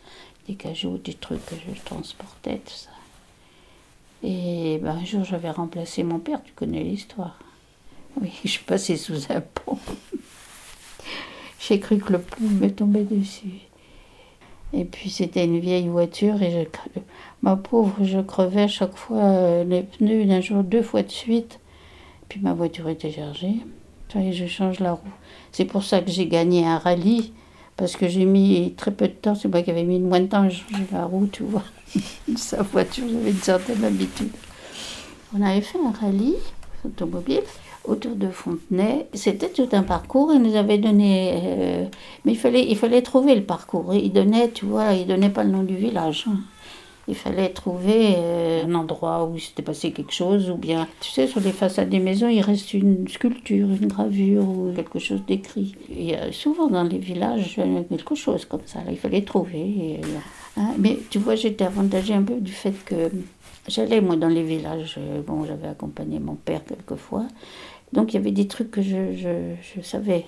des 0.48 0.54
cajots, 0.56 0.98
des 0.98 1.14
trucs 1.14 1.44
que 1.46 1.56
je 1.56 1.80
transportais, 1.84 2.58
tout 2.58 2.72
ça. 2.72 2.90
Et 4.22 4.78
ben, 4.82 4.96
un 4.96 5.04
jour, 5.04 5.25
j'avais 5.25 5.50
remplacé 5.50 6.02
mon 6.02 6.18
père, 6.18 6.42
tu 6.42 6.52
connais 6.52 6.82
l'histoire. 6.82 7.38
Oui, 8.20 8.32
je 8.44 8.76
suis 8.76 8.99
sous 8.99 9.30
un 9.30 9.40
pont. 9.40 9.78
J'ai 11.58 11.80
cru 11.80 11.99
que 11.99 12.12
le 12.12 12.20
pont 12.20 12.44
me 12.44 12.68
tombait 12.68 13.04
dessus. 13.04 13.61
Et 14.73 14.85
puis 14.85 15.11
c'était 15.11 15.44
une 15.44 15.58
vieille 15.58 15.88
voiture 15.88 16.42
et 16.42 16.50
je, 16.50 17.00
ma 17.42 17.56
pauvre, 17.56 17.96
je 18.02 18.18
crevais 18.20 18.68
chaque 18.68 18.96
fois 18.96 19.23
euh, 19.23 19.64
les 19.64 19.82
pneus 19.82 20.25
d'un 20.25 20.40
jour, 20.40 20.62
deux 20.64 20.82
fois 20.82 21.02
de 21.02 21.11
suite. 21.11 21.61
Puis 22.28 22.40
ma 22.40 22.52
voiture 22.52 22.88
était 22.88 23.12
chargée. 23.12 23.56
Et 24.14 24.32
je 24.32 24.46
change 24.46 24.80
la 24.80 24.92
roue. 24.92 25.12
C'est 25.52 25.66
pour 25.66 25.82
ça 25.82 26.00
que 26.00 26.11
j'ai 26.11 26.26
gagné 26.26 26.64
un 26.64 26.78
rallye. 26.78 27.32
Parce 27.76 27.96
que 27.96 28.08
j'ai 28.08 28.25
mis 28.25 28.73
très 28.75 28.90
peu 28.90 29.06
de 29.06 29.12
temps, 29.12 29.35
c'est 29.35 29.49
moi 29.49 29.61
qui 29.61 29.70
avais 29.70 29.85
mis 29.85 30.00
moins 30.00 30.20
de 30.20 30.26
temps 30.26 30.44
à 30.44 30.49
changer 30.49 30.87
la 30.90 31.04
roue, 31.04 31.26
tu 31.26 31.42
vois. 31.42 31.64
Sa 32.37 32.62
voiture, 32.62 33.04
j'avais 33.06 33.30
une 33.30 33.37
certaine 33.37 33.85
habitude. 33.85 34.30
On 35.37 35.42
avait 35.42 35.61
fait 35.61 35.78
un 35.78 35.90
rallye 35.90 36.37
automobile 36.85 37.42
autour 37.85 38.16
de 38.16 38.28
Fontenay. 38.28 39.06
C'était 39.14 39.49
tout 39.49 39.68
un 39.73 39.83
parcours. 39.83 40.33
Ils 40.35 40.42
nous 40.42 40.56
avaient 40.56 40.78
donné. 40.78 41.33
euh, 41.42 41.85
mais 42.25 42.33
il 42.33 42.38
fallait, 42.38 42.66
il 42.68 42.76
fallait 42.76 43.02
trouver 43.02 43.35
le 43.35 43.42
parcours. 43.45 43.95
Il 43.95 44.12
donnait, 44.12 44.50
tu 44.50 44.64
vois, 44.66 44.92
il 44.92 45.06
donnait 45.06 45.30
pas 45.30 45.45
le 45.45 45.50
nom 45.50 45.62
du 45.62 45.76
village. 45.76 46.25
hein. 46.28 46.38
Il 47.09 47.14
fallait 47.14 47.50
trouver 47.50 48.14
euh, 48.16 48.64
un 48.66 48.75
endroit 48.75 49.25
où 49.26 49.37
il 49.37 49.40
s'était 49.40 49.62
passé 49.62 49.92
quelque 49.92 50.12
chose, 50.12 50.50
ou 50.50 50.56
bien, 50.56 50.88
tu 51.00 51.12
sais, 51.12 51.28
sur 51.28 51.38
les 51.38 51.52
façades 51.52 51.88
des 51.88 52.00
maisons, 52.00 52.26
il 52.28 52.40
reste 52.40 52.75
une 52.75 53.06
sculpture, 53.06 53.68
une 53.68 53.87
gravure 53.87 54.42
ou 54.42 54.73
quelque 54.75 54.99
chose 54.99 55.21
d'écrit. 55.25 55.76
Il 55.88 56.11
y 56.11 56.16
souvent 56.33 56.66
dans 56.66 56.83
les 56.83 56.99
villages 56.99 57.54
euh, 57.61 57.83
quelque 57.88 58.16
chose 58.16 58.45
comme 58.45 58.62
ça. 58.66 58.80
Il 58.90 58.97
fallait 58.99 59.23
trouver. 59.23 60.00
hein. 60.56 60.71
Mais 60.78 60.99
tu 61.09 61.21
vois, 61.21 61.37
j'étais 61.37 61.64
avantagée 61.64 62.14
un 62.14 62.23
peu 62.25 62.40
du 62.40 62.50
fait 62.50 62.75
que 62.85 63.12
j'allais, 63.68 64.00
moi, 64.00 64.16
dans 64.16 64.28
les 64.28 64.42
villages. 64.42 64.96
euh, 64.99 65.23
Bon, 65.23 65.44
j'avais 65.44 65.68
accompagné 65.68 66.18
mon 66.18 66.35
père 66.35 66.64
quelquefois. 66.64 67.26
Donc, 67.92 68.12
il 68.12 68.16
y 68.16 68.18
avait 68.18 68.32
des 68.32 68.49
trucs 68.49 68.70
que 68.70 68.82
je, 68.82 69.14
je, 69.14 69.80
savais. 69.80 70.26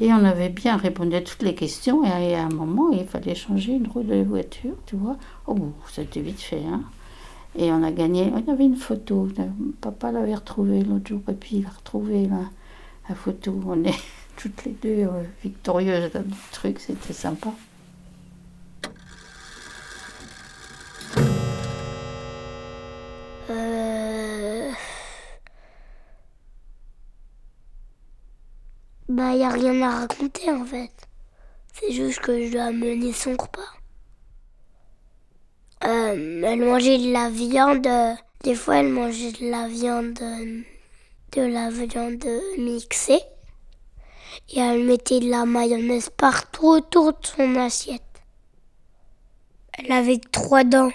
Et 0.00 0.12
on 0.12 0.24
avait 0.24 0.48
bien 0.48 0.76
répondu 0.76 1.14
à 1.16 1.20
toutes 1.20 1.42
les 1.42 1.54
questions. 1.54 2.04
Et 2.04 2.34
à 2.34 2.44
un 2.44 2.48
moment, 2.48 2.90
il 2.90 3.04
fallait 3.06 3.34
changer 3.34 3.72
une 3.72 3.86
roue 3.88 4.02
de 4.02 4.22
voiture, 4.22 4.74
tu 4.86 4.96
vois. 4.96 5.16
Oh, 5.46 5.56
c'était 5.90 6.20
vite 6.20 6.40
fait. 6.40 6.62
Hein. 6.64 6.82
Et 7.56 7.70
on 7.70 7.82
a 7.82 7.92
gagné. 7.92 8.32
Il 8.36 8.46
y 8.46 8.50
avait 8.50 8.64
une 8.64 8.76
photo. 8.76 9.28
Papa 9.80 10.12
l'avait 10.12 10.34
retrouvée 10.34 10.82
l'autre 10.82 11.08
jour. 11.08 11.20
Papy 11.20 11.62
l'a 11.62 11.70
retrouvée, 11.70 12.26
là, 12.26 12.50
la 13.08 13.14
photo. 13.14 13.60
On 13.66 13.84
est 13.84 13.94
toutes 14.36 14.64
les 14.64 14.72
deux 14.72 15.04
euh, 15.04 15.22
victorieuses 15.42 16.10
dans 16.12 16.20
le 16.20 16.52
truc. 16.52 16.80
C'était 16.80 17.12
sympa. 17.12 17.50
Bah, 29.08 29.34
y 29.34 29.42
a 29.42 29.50
rien 29.50 29.80
à 29.82 30.00
raconter 30.00 30.50
en 30.50 30.64
fait. 30.64 30.90
C'est 31.72 31.92
juste 31.92 32.20
que 32.20 32.46
je 32.46 32.52
dois 32.52 32.64
amener 32.64 33.12
son 33.12 33.32
repas. 33.32 33.60
Euh, 35.84 36.42
elle 36.44 36.60
mangeait 36.64 36.98
de 36.98 37.12
la 37.12 37.28
viande. 37.28 37.86
euh, 37.86 38.14
Des 38.42 38.54
fois, 38.54 38.76
elle 38.76 38.88
mangeait 38.88 39.32
de 39.32 39.50
la 39.50 39.68
viande. 39.68 40.18
euh, 40.22 40.62
De 41.32 41.42
la 41.42 41.68
viande 41.70 42.24
mixée. 42.58 43.20
Et 44.50 44.60
elle 44.60 44.84
mettait 44.84 45.20
de 45.20 45.28
la 45.30 45.44
mayonnaise 45.44 46.08
partout 46.10 46.68
autour 46.68 47.12
de 47.12 47.26
son 47.26 47.56
assiette. 47.56 48.02
Elle 49.74 49.92
avait 49.92 50.20
trois 50.32 50.64
dents. 50.64 50.92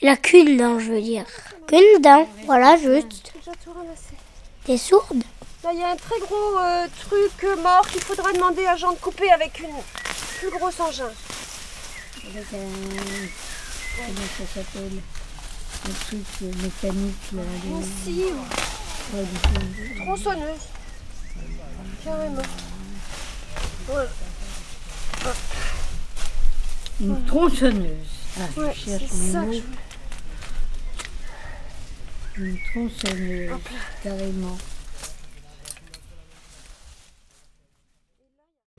Elle 0.00 0.08
a 0.08 0.16
qu'une 0.16 0.56
dent, 0.56 0.78
je 0.78 0.92
veux 0.92 1.02
dire. 1.02 1.26
Qu'une 1.66 2.00
dent, 2.00 2.26
voilà, 2.46 2.76
juste. 2.76 3.32
T'es 4.64 4.78
sourde 4.78 5.22
Il 5.72 5.78
y 5.78 5.82
a 5.84 5.90
un 5.90 5.96
très 5.96 6.18
gros 6.20 6.58
euh, 6.58 6.86
truc 7.08 7.44
euh, 7.44 7.56
mort 7.62 7.86
qu'il 7.88 8.00
faudra 8.00 8.32
demander 8.32 8.64
à 8.66 8.76
Jean 8.76 8.92
de 8.92 8.98
couper 8.98 9.30
avec 9.30 9.58
une 9.60 9.68
plus 10.38 10.50
grosse 10.50 10.80
engin. 10.80 11.10
Avec 12.24 12.46
un. 12.54 12.68
Comment 13.96 14.28
ça 14.38 14.44
s'appelle 14.54 14.98
Un 15.84 15.90
truc 16.06 16.40
mécanique 16.62 17.32
là. 17.32 17.42
Une 17.64 17.82
scie, 17.82 18.24
Ouais, 19.14 19.24
coup, 19.24 20.04
tronçonneuse. 20.04 20.60
Carrément. 22.04 22.42
Ouais. 23.88 24.08
Une 27.00 27.24
tronçonneuse. 27.26 28.06
Ah, 28.38 28.42
je 28.56 28.60
Ouais, 28.60 28.74
cherche 28.74 29.04
c'est 29.10 29.14
mes 29.16 29.32
ça 29.32 29.40
que 29.40 29.44
mots. 29.46 29.52
je 29.52 29.60
voulais. 32.38 32.50
Une 32.50 32.58
tronçonneuse, 32.72 33.60
carrément. 34.02 34.58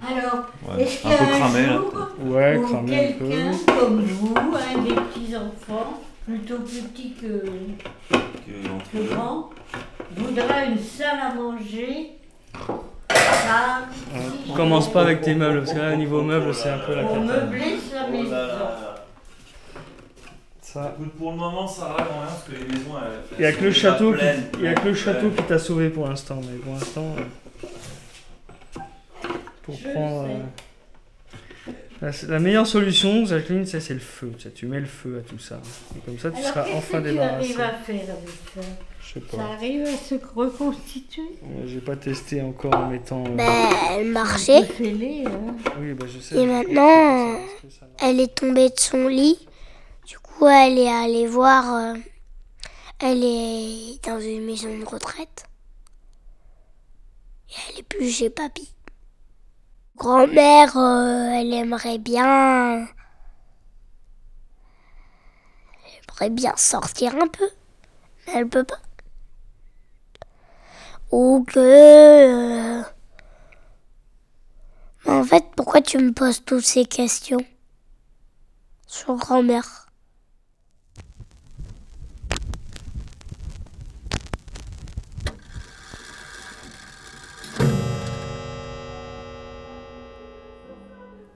Alors, 0.01 0.45
Ouais, 0.63 0.81
est-ce 0.83 0.88
qu'il 0.88 0.88
un 1.05 1.09
peu 1.09 1.25
cramé, 1.25 1.63
peut-être. 1.65 2.31
Ouais, 2.31 2.61
cramé 2.67 3.07
un 3.07 3.11
peu. 3.19 3.25
quelqu'un 3.29 3.73
comme 3.79 4.01
vous, 4.03 4.35
un 4.35 4.81
des 4.81 4.93
petits-enfants, 4.93 6.01
plutôt 6.25 6.57
petit 6.59 7.13
que, 7.13 7.43
Que 8.09 8.97
que 8.97 9.13
grand, 9.13 9.49
voudra 10.15 10.63
une 10.65 10.79
salle 10.79 11.19
à 11.21 11.33
manger 11.35 12.11
table, 13.17 13.91
On 14.49 14.53
commence 14.53 14.91
pas 14.91 15.01
avec 15.01 15.21
tes 15.21 15.33
meubles, 15.35 15.59
parce 15.59 15.73
que 15.73 15.79
là, 15.79 15.95
niveau 15.95 16.21
meubles, 16.21 16.53
c'est 16.53 16.69
un 16.69 16.79
peu 16.79 16.95
la 16.95 17.03
pour 17.03 17.13
cata. 17.15 17.25
meubler 17.25 17.77
sa 17.77 18.05
Oh 18.07 18.11
maison. 18.11 18.35
Ça. 20.61 20.93
Écoute, 20.99 21.13
pour 21.13 21.31
le 21.31 21.37
moment, 21.37 21.67
ça 21.67 21.85
va 21.85 21.95
quand 22.03 22.19
même, 22.19 22.27
parce 22.27 22.43
que 22.43 22.51
les 22.51 22.59
maisons, 22.67 22.91
elles, 23.03 23.37
Il 23.39 23.41
y 23.41 23.45
a 23.47 23.51
que 23.53 23.63
le 23.63 23.71
château, 23.71 24.13
qui, 24.13 24.19
il 24.59 24.65
y 24.65 24.67
a 24.67 24.73
que 24.75 24.87
le 24.87 24.93
château 24.93 25.29
qui 25.31 25.41
t'a 25.43 25.57
sauvé 25.57 25.89
pour 25.89 26.07
l'instant, 26.07 26.39
mais 26.43 26.57
pour 26.59 26.73
l'instant, 26.73 27.05
euh, 27.17 28.79
pour 29.63 29.75
Je 29.75 29.89
prendre 29.89 30.25
sais. 30.25 30.31
euh, 30.31 30.37
la, 32.01 32.11
la 32.27 32.39
meilleure 32.39 32.67
solution, 32.67 33.25
Jacqueline, 33.25 33.65
c'est 33.65 33.79
c'est 33.81 33.93
le 33.93 33.99
feu. 33.99 34.31
Tu 34.37 34.43
sais, 34.43 34.51
tu 34.51 34.65
mets 34.67 34.79
le 34.79 34.85
feu 34.85 35.19
à 35.19 35.29
tout 35.29 35.39
ça, 35.39 35.61
et 35.95 35.99
comme 35.99 36.17
ça, 36.17 36.31
tu 36.31 36.37
Alors, 36.37 36.49
seras 36.49 36.63
qu'est-ce 36.63 36.77
enfin 36.77 37.01
que 37.01 37.07
tu 37.07 37.11
débarrassé. 37.11 37.35
arrives 37.35 37.61
à 37.61 37.73
faire 37.73 37.95
avec 37.95 38.29
ça? 38.55 38.61
Je 39.01 39.13
sais 39.13 39.21
Ça 39.31 39.37
pas. 39.37 39.43
arrive 39.53 39.81
à 39.87 39.97
se 39.97 40.15
reconstituer? 40.35 41.23
Euh, 41.43 41.63
J'ai 41.67 41.81
pas 41.81 41.95
testé 41.95 42.41
encore 42.41 42.75
en 42.75 42.87
mettant. 42.89 43.23
euh, 43.25 43.35
Bah, 43.35 43.69
elle 43.97 44.05
marchait. 44.07 44.61
Hein. 44.79 45.55
Oui, 45.79 45.93
bah 45.93 46.05
je 46.07 46.19
sais. 46.19 46.35
Et 46.37 46.45
maintenant, 46.45 47.39
elle 48.01 48.19
est 48.19 48.35
tombée 48.35 48.69
de 48.69 48.79
son 48.79 49.07
lit. 49.07 49.39
Du 50.07 50.19
coup, 50.19 50.47
elle 50.47 50.77
est 50.77 50.87
allée 50.89 51.25
voir. 51.27 51.73
euh, 51.75 51.93
elle 52.99 53.23
est 53.23 54.05
dans 54.05 54.19
une 54.19 54.45
maison 54.45 54.77
de 54.77 54.85
retraite. 54.85 55.45
Et 57.49 57.53
elle 57.73 57.79
est 57.79 57.83
plus 57.83 58.11
chez 58.11 58.29
papy. 58.29 58.69
Grand-mère, 59.99 60.75
euh, 60.77 61.29
elle 61.31 61.53
aimerait 61.53 61.99
bien. 61.99 62.87
Elle 65.85 66.01
aimerait 66.09 66.29
bien 66.29 66.53
sortir 66.55 67.15
un 67.15 67.27
peu. 67.27 67.49
Mais 68.27 68.33
elle 68.35 68.49
peut 68.49 68.63
pas. 68.63 68.79
Ou 71.11 71.43
que. 71.47 71.59
euh, 71.59 72.83
mais 75.05 75.11
En 75.11 75.23
fait, 75.25 75.43
pourquoi 75.57 75.81
tu 75.81 75.97
me 75.97 76.13
poses 76.13 76.43
toutes 76.45 76.63
ces 76.65 76.85
questions 76.85 77.43
sur 78.87 79.15
grand-mère? 79.15 79.88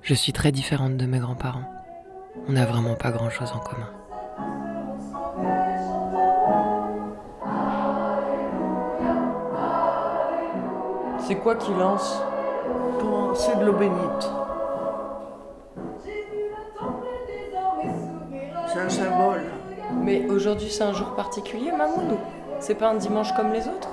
Je 0.03 0.13
suis 0.13 0.33
très 0.33 0.51
différente 0.51 0.97
de 0.97 1.05
mes 1.05 1.19
grands-parents. 1.19 1.63
On 2.49 2.51
n'a 2.51 2.65
vraiment 2.65 2.95
pas 2.95 3.09
grand-chose 3.11 3.53
en 3.53 3.59
commun. 3.59 3.89
C'est 11.19 11.35
quoi 11.35 11.55
qui 11.55 11.71
lance 11.71 12.21
C'est 13.35 13.57
de 13.57 13.65
l'eau 13.65 13.77
bénite. 13.77 14.29
C'est 18.67 18.79
un 18.79 18.89
symbole. 18.89 19.43
Mais 20.01 20.25
aujourd'hui 20.27 20.69
c'est 20.69 20.83
un 20.83 20.91
jour 20.91 21.15
particulier, 21.15 21.71
Mamoudou 21.71 22.17
C'est 22.59 22.75
pas 22.75 22.89
un 22.89 22.95
dimanche 22.95 23.33
comme 23.35 23.53
les 23.53 23.65
autres? 23.69 23.89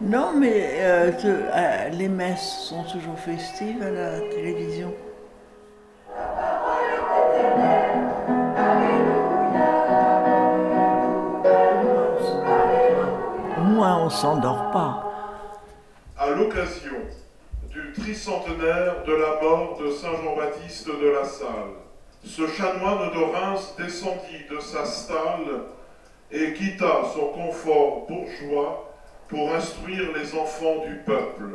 Non, 0.00 0.30
mais 0.38 0.76
euh, 0.78 1.10
que, 1.10 1.26
euh, 1.26 1.88
les 1.88 2.08
messes 2.08 2.68
sont 2.68 2.84
toujours 2.84 3.18
festives 3.18 3.82
à 3.82 3.90
la 3.90 4.20
télévision. 4.30 4.92
S'endort 14.10 14.70
pas. 14.70 15.10
à 16.16 16.30
l'occasion 16.30 16.96
du 17.70 17.92
tricentenaire 17.92 19.02
de 19.04 19.12
la 19.12 19.40
mort 19.42 19.78
de 19.82 19.90
Saint 19.90 20.14
Jean-Baptiste 20.22 20.88
de 20.88 21.08
la 21.08 21.24
Salle. 21.24 21.74
Ce 22.24 22.46
chanoine 22.46 23.10
de 23.10 23.22
Reims 23.36 23.74
descendit 23.76 24.44
de 24.48 24.60
sa 24.60 24.84
stalle 24.84 25.64
et 26.30 26.52
quitta 26.54 27.02
son 27.12 27.26
confort 27.28 28.06
bourgeois 28.08 28.94
pour 29.28 29.52
instruire 29.52 30.10
les 30.16 30.34
enfants 30.38 30.84
du 30.86 30.94
peuple. 31.04 31.50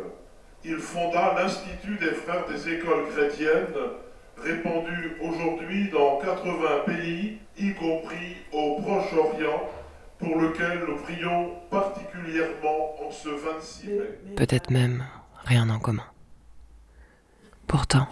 Il 0.65 0.77
fonda 0.77 1.35
l'Institut 1.37 1.97
des 1.97 2.11
frères 2.11 2.45
des 2.47 2.73
écoles 2.73 3.07
chrétiennes, 3.15 3.79
répandu 4.37 5.17
aujourd'hui 5.21 5.89
dans 5.89 6.17
80 6.17 6.67
pays, 6.85 7.37
y 7.57 7.73
compris 7.73 8.35
au 8.51 8.81
Proche-Orient, 8.81 9.69
pour 10.19 10.39
lequel 10.39 10.83
nous 10.87 10.97
prions 10.97 11.55
particulièrement 11.69 12.95
en 13.07 13.11
ce 13.11 13.29
26 13.29 13.87
mai. 13.87 14.35
Peut-être 14.35 14.69
même 14.69 15.05
rien 15.45 15.69
en 15.69 15.79
commun. 15.79 16.03
Pourtant, 17.67 18.07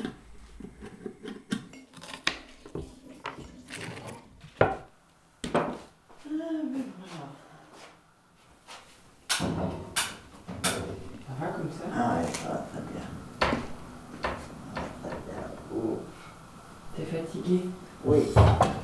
T'es 16.95 17.03
fatigué? 17.03 17.61
Oui, 18.05 18.19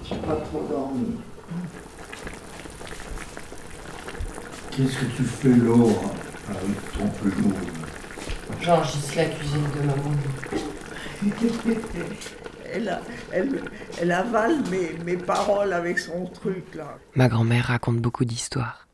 je 0.04 0.14
n'ai 0.14 0.20
pas 0.22 0.36
trop 0.36 0.64
dormi. 0.70 1.18
Qu'est-ce 4.76 4.98
que 4.98 5.06
tu 5.18 5.24
fais, 5.24 5.50
Laure, 5.50 6.12
avec 6.50 6.94
ton 6.98 7.08
pelouse 7.08 7.54
J'enregistre 8.62 9.16
la 9.18 9.26
cuisine 9.26 9.68
de 9.76 9.82
maman. 9.86 10.12
elle, 12.74 12.90
a- 12.90 13.02
elle, 13.32 13.62
elle 14.02 14.12
avale 14.12 14.62
mes, 14.70 14.94
mes 15.06 15.18
paroles 15.18 15.74
avec 15.74 16.00
son 16.00 16.26
truc 16.26 16.74
là. 16.76 16.98
Ma 17.16 17.28
grand-mère 17.30 17.66
raconte 17.68 17.98
beaucoup 18.00 18.26
d'histoires, 18.26 18.88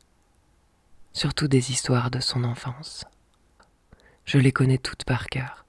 surtout 1.12 1.48
des 1.48 1.70
histoires 1.70 2.10
de 2.10 2.20
son 2.20 2.44
enfance. 2.44 3.04
Je 4.26 4.38
les 4.38 4.52
connais 4.52 4.78
toutes 4.78 5.04
par 5.04 5.26
cœur, 5.26 5.64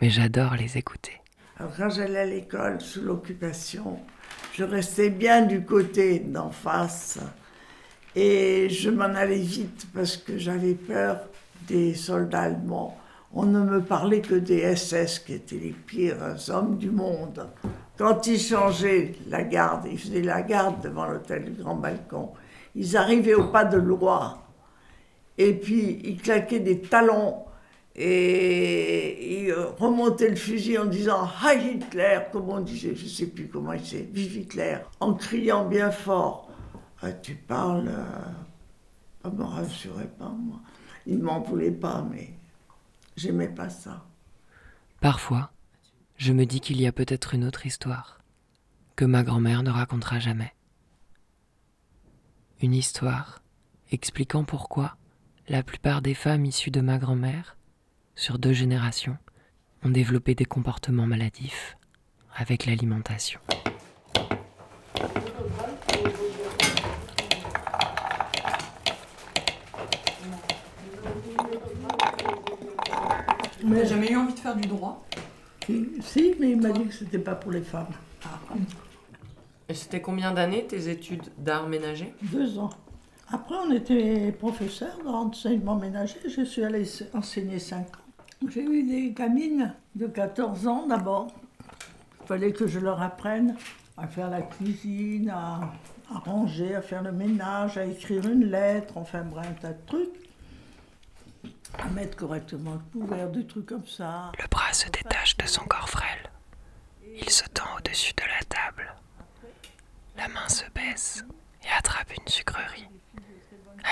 mais 0.00 0.08
j'adore 0.10 0.54
les 0.54 0.78
écouter. 0.78 1.20
Alors, 1.58 1.72
quand 1.76 1.90
j'allais 1.90 2.18
à 2.20 2.24
l'école 2.26 2.80
sous 2.80 3.00
l'occupation, 3.02 3.98
je 4.54 4.64
restais 4.64 5.10
bien 5.10 5.42
du 5.42 5.62
côté 5.64 6.18
d'en 6.20 6.50
face 6.50 7.18
et 8.16 8.70
je 8.70 8.88
m'en 8.88 9.04
allais 9.04 9.36
vite 9.36 9.86
parce 9.94 10.16
que 10.16 10.38
j'avais 10.38 10.72
peur 10.72 11.20
des 11.68 11.94
soldats 11.94 12.42
allemands. 12.42 12.96
On 13.34 13.44
ne 13.44 13.60
me 13.60 13.82
parlait 13.82 14.22
que 14.22 14.34
des 14.34 14.74
SS 14.74 15.18
qui 15.18 15.34
étaient 15.34 15.56
les 15.56 15.74
pires 15.86 16.16
hommes 16.48 16.78
du 16.78 16.90
monde. 16.90 17.46
Quand 17.98 18.26
ils 18.26 18.40
changeaient 18.40 19.12
la 19.28 19.42
garde, 19.42 19.86
ils 19.90 19.98
faisaient 19.98 20.22
la 20.22 20.40
garde 20.40 20.80
devant 20.82 21.04
l'hôtel 21.04 21.44
du 21.44 21.62
Grand 21.62 21.76
Balcon, 21.76 22.30
ils 22.74 22.96
arrivaient 22.96 23.34
au 23.34 23.48
pas 23.48 23.64
de 23.64 23.76
loi 23.76 24.38
et 25.36 25.52
puis 25.52 26.00
ils 26.04 26.20
claquaient 26.20 26.60
des 26.60 26.80
talons 26.80 27.36
et 27.94 29.44
ils 29.44 29.52
remontaient 29.52 30.28
le 30.28 30.36
fusil 30.36 30.78
en 30.78 30.86
disant 30.86 31.28
Heil 31.44 31.76
Hitler, 31.76 32.20
comme 32.32 32.48
on 32.48 32.60
disait, 32.60 32.94
je 32.94 33.04
ne 33.04 33.08
sais 33.08 33.26
plus 33.26 33.48
comment 33.48 33.72
il 33.72 33.80
disait, 33.80 34.08
Vive 34.10 34.36
Hitler, 34.38 34.76
en 35.00 35.14
criant 35.14 35.66
bien 35.66 35.90
fort. 35.90 36.45
Ah, 37.02 37.12
tu 37.12 37.34
parles, 37.34 37.92
pas 39.22 39.30
me 39.30 39.44
rassurez 39.44 40.08
pas, 40.18 40.28
moi. 40.28 40.60
Ils 41.06 41.18
ne 41.18 41.24
m'en 41.24 41.40
voulaient 41.40 41.70
pas, 41.70 42.02
mais 42.10 42.34
j'aimais 43.16 43.48
pas 43.48 43.68
ça. 43.68 44.06
Parfois, 45.00 45.52
je 46.16 46.32
me 46.32 46.46
dis 46.46 46.60
qu'il 46.60 46.80
y 46.80 46.86
a 46.86 46.92
peut-être 46.92 47.34
une 47.34 47.44
autre 47.44 47.66
histoire 47.66 48.22
que 48.96 49.04
ma 49.04 49.22
grand-mère 49.22 49.62
ne 49.62 49.70
racontera 49.70 50.18
jamais. 50.18 50.54
Une 52.62 52.74
histoire 52.74 53.42
expliquant 53.90 54.44
pourquoi 54.44 54.96
la 55.48 55.62
plupart 55.62 56.02
des 56.02 56.14
femmes 56.14 56.46
issues 56.46 56.70
de 56.70 56.80
ma 56.80 56.98
grand-mère, 56.98 57.56
sur 58.14 58.38
deux 58.38 58.54
générations, 58.54 59.18
ont 59.84 59.90
développé 59.90 60.34
des 60.34 60.46
comportements 60.46 61.06
maladifs 61.06 61.76
avec 62.34 62.66
l'alimentation. 62.66 63.40
On 73.66 73.70
n'a 73.70 73.84
jamais 73.84 74.12
eu 74.12 74.16
envie 74.16 74.32
de 74.32 74.38
faire 74.38 74.54
du 74.54 74.68
droit 74.68 75.04
Si, 75.64 75.88
si, 76.00 76.34
mais 76.38 76.50
il 76.50 76.60
m'a 76.60 76.70
dit 76.70 76.84
que 76.86 76.94
c'était 76.94 77.18
pas 77.18 77.34
pour 77.34 77.50
les 77.50 77.62
femmes. 77.62 77.88
Et 79.68 79.74
c'était 79.74 80.00
combien 80.00 80.30
d'années 80.30 80.64
tes 80.68 80.88
études 80.88 81.24
d'art 81.36 81.66
ménager 81.66 82.14
Deux 82.22 82.60
ans. 82.60 82.70
Après, 83.28 83.56
on 83.66 83.72
était 83.72 84.30
professeur 84.30 84.96
d'enseignement 85.04 85.74
ménager. 85.74 86.20
Je 86.28 86.42
suis 86.42 86.62
allée 86.62 86.84
enseigner 87.12 87.58
cinq 87.58 87.88
ans. 87.88 88.46
J'ai 88.48 88.62
eu 88.62 88.84
des 88.84 89.10
gamines 89.10 89.74
de 89.96 90.06
14 90.06 90.68
ans 90.68 90.86
d'abord. 90.86 91.26
Il 92.22 92.26
fallait 92.28 92.52
que 92.52 92.68
je 92.68 92.78
leur 92.78 93.02
apprenne 93.02 93.56
à 93.96 94.06
faire 94.06 94.30
la 94.30 94.42
cuisine, 94.42 95.30
à, 95.30 95.72
à 96.14 96.18
ranger, 96.20 96.76
à 96.76 96.82
faire 96.82 97.02
le 97.02 97.10
ménage, 97.10 97.78
à 97.78 97.84
écrire 97.84 98.28
une 98.28 98.44
lettre, 98.44 98.96
enfin 98.96 99.22
bref, 99.22 99.48
un 99.50 99.54
tas 99.54 99.72
de 99.72 99.86
trucs. 99.86 100.25
À 101.78 101.88
mettre 101.90 102.16
correctement 102.16 102.74
le 102.74 103.00
couvert, 103.00 103.28
des 103.30 103.46
trucs 103.46 103.66
comme 103.66 103.86
ça. 103.86 104.32
Le 104.38 104.46
bras 104.48 104.72
se 104.72 104.88
détache 104.88 105.36
de 105.36 105.46
son 105.46 105.64
corps 105.64 105.88
frêle. 105.88 106.30
Il 107.04 107.30
se 107.30 107.44
tend 107.48 107.64
au-dessus 107.76 108.12
de 108.14 108.22
la 108.22 108.44
table. 108.48 108.94
La 110.16 110.28
main 110.28 110.48
se 110.48 110.64
baisse 110.74 111.24
et 111.64 111.68
attrape 111.78 112.12
une 112.16 112.28
sucrerie. 112.28 112.88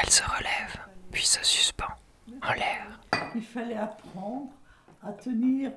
Elle 0.03 0.11
se 0.11 0.23
relève, 0.25 0.81
puis 1.13 1.25
se 1.25 1.43
suspend 1.45 1.93
en 2.43 2.53
l'air. 2.53 2.99
Il 3.35 3.45
fallait 3.45 3.77
apprendre 3.77 4.51
à 5.03 5.13
tenir 5.13 5.73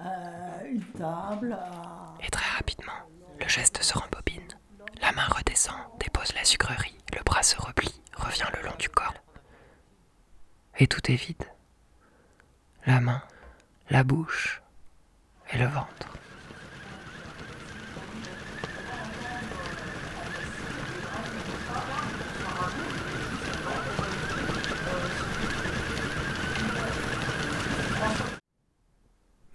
euh, 0.00 0.64
une 0.70 0.84
table, 0.92 1.52
à... 1.52 2.14
Et 2.24 2.30
très 2.30 2.56
rapidement, 2.56 2.92
le 3.38 3.48
geste 3.48 3.82
se 3.82 3.96
rembobine. 3.98 4.48
La 5.00 5.12
main 5.12 5.26
redescend, 5.26 5.76
dépose 6.00 6.32
la 6.34 6.44
sucrerie, 6.44 6.96
le 7.16 7.22
bras 7.24 7.42
se 7.42 7.56
replie, 7.60 8.00
revient 8.16 8.46
le 8.56 8.66
long 8.66 8.74
du 8.78 8.88
corps. 8.88 9.14
Et 10.78 10.86
tout 10.86 11.10
est 11.10 11.16
vide. 11.16 11.44
La 12.86 13.00
main, 13.00 13.22
la 13.90 14.04
bouche 14.04 14.62
et 15.52 15.58
le 15.58 15.66
ventre. 15.66 16.08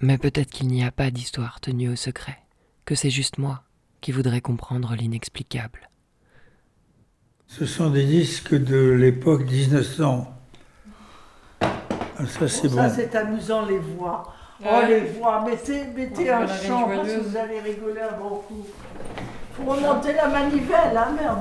Mais 0.02 0.18
peut-être 0.18 0.50
qu'il 0.50 0.68
n'y 0.68 0.84
a 0.84 0.92
pas 0.92 1.12
d'histoire 1.12 1.62
tenue 1.62 1.88
au 1.88 1.96
secret, 1.96 2.38
que 2.84 2.94
c'est 2.94 3.10
juste 3.10 3.38
moi 3.38 3.64
qui 4.02 4.12
voudrais 4.12 4.42
comprendre 4.42 4.94
l'inexplicable. 4.96 5.90
Ce 7.48 7.66
sont 7.66 7.90
des 7.90 8.06
disques 8.06 8.54
de 8.54 8.90
l'époque 8.90 9.50
1900. 9.50 10.33
Ah, 12.20 12.24
ça, 12.28 12.48
c'est 12.48 12.70
ça, 12.70 12.76
bon. 12.88 12.94
c'est 12.96 13.16
amusant, 13.16 13.66
les 13.66 13.80
voix. 13.80 14.24
Oh, 14.62 14.66
Ouais. 14.66 14.88
les 14.88 15.00
voix. 15.20 15.44
Mettez, 15.46 15.86
mettez 15.96 16.24
Ouais, 16.24 16.30
un 16.32 16.48
chant 16.48 16.88
parce 16.88 17.08
que 17.10 17.20
vous 17.20 17.38
allez 17.38 17.60
rigoler 17.60 18.02
un 18.02 18.18
bon 18.18 18.36
coup. 18.48 18.66
Faut 19.58 19.72
remonter 19.72 20.14
la 20.14 20.28
manivelle, 20.28 20.96
hein, 20.98 21.08
merde. 21.20 21.40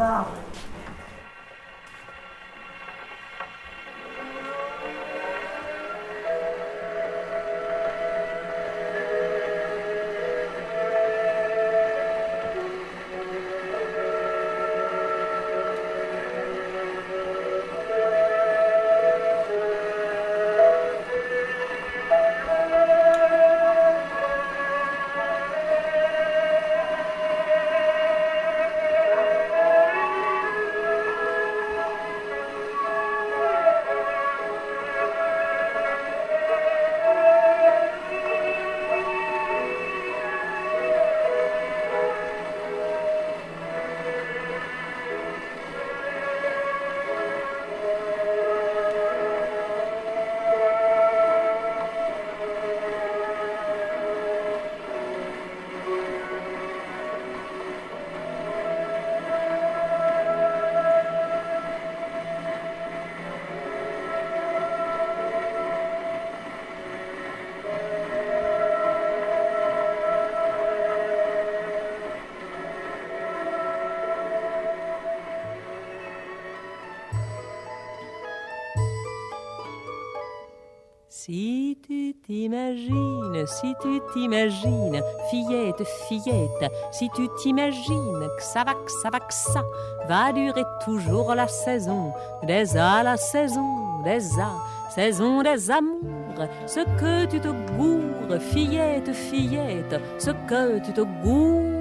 Si 83.47 83.75
tu 83.81 84.01
t'imagines, 84.13 85.03
fillette, 85.31 85.83
fillette, 86.07 86.73
si 86.91 87.09
tu 87.11 87.29
t'imagines 87.39 88.29
que 88.37 88.43
ça 88.43 88.65
va, 88.65 88.75
que 88.75 88.91
ça 88.91 89.11
va, 89.11 89.21
que 89.21 89.33
ça 89.33 89.63
va 90.09 90.33
durer 90.33 90.65
toujours 90.85 91.35
la 91.35 91.49
saison 91.49 92.13
des 92.43 92.75
la 92.75 93.17
saison 93.17 94.01
des 94.05 94.39
A, 94.39 94.53
saison 94.95 95.43
des 95.43 95.71
amours, 95.71 96.47
ce 96.67 96.81
que 96.81 97.25
tu 97.27 97.41
te 97.41 97.49
gourres, 97.49 98.41
fillette, 98.41 99.13
fillette, 99.13 100.01
ce 100.19 100.31
que 100.31 100.79
tu 100.85 100.93
te 100.93 101.01
gourres. 101.01 101.72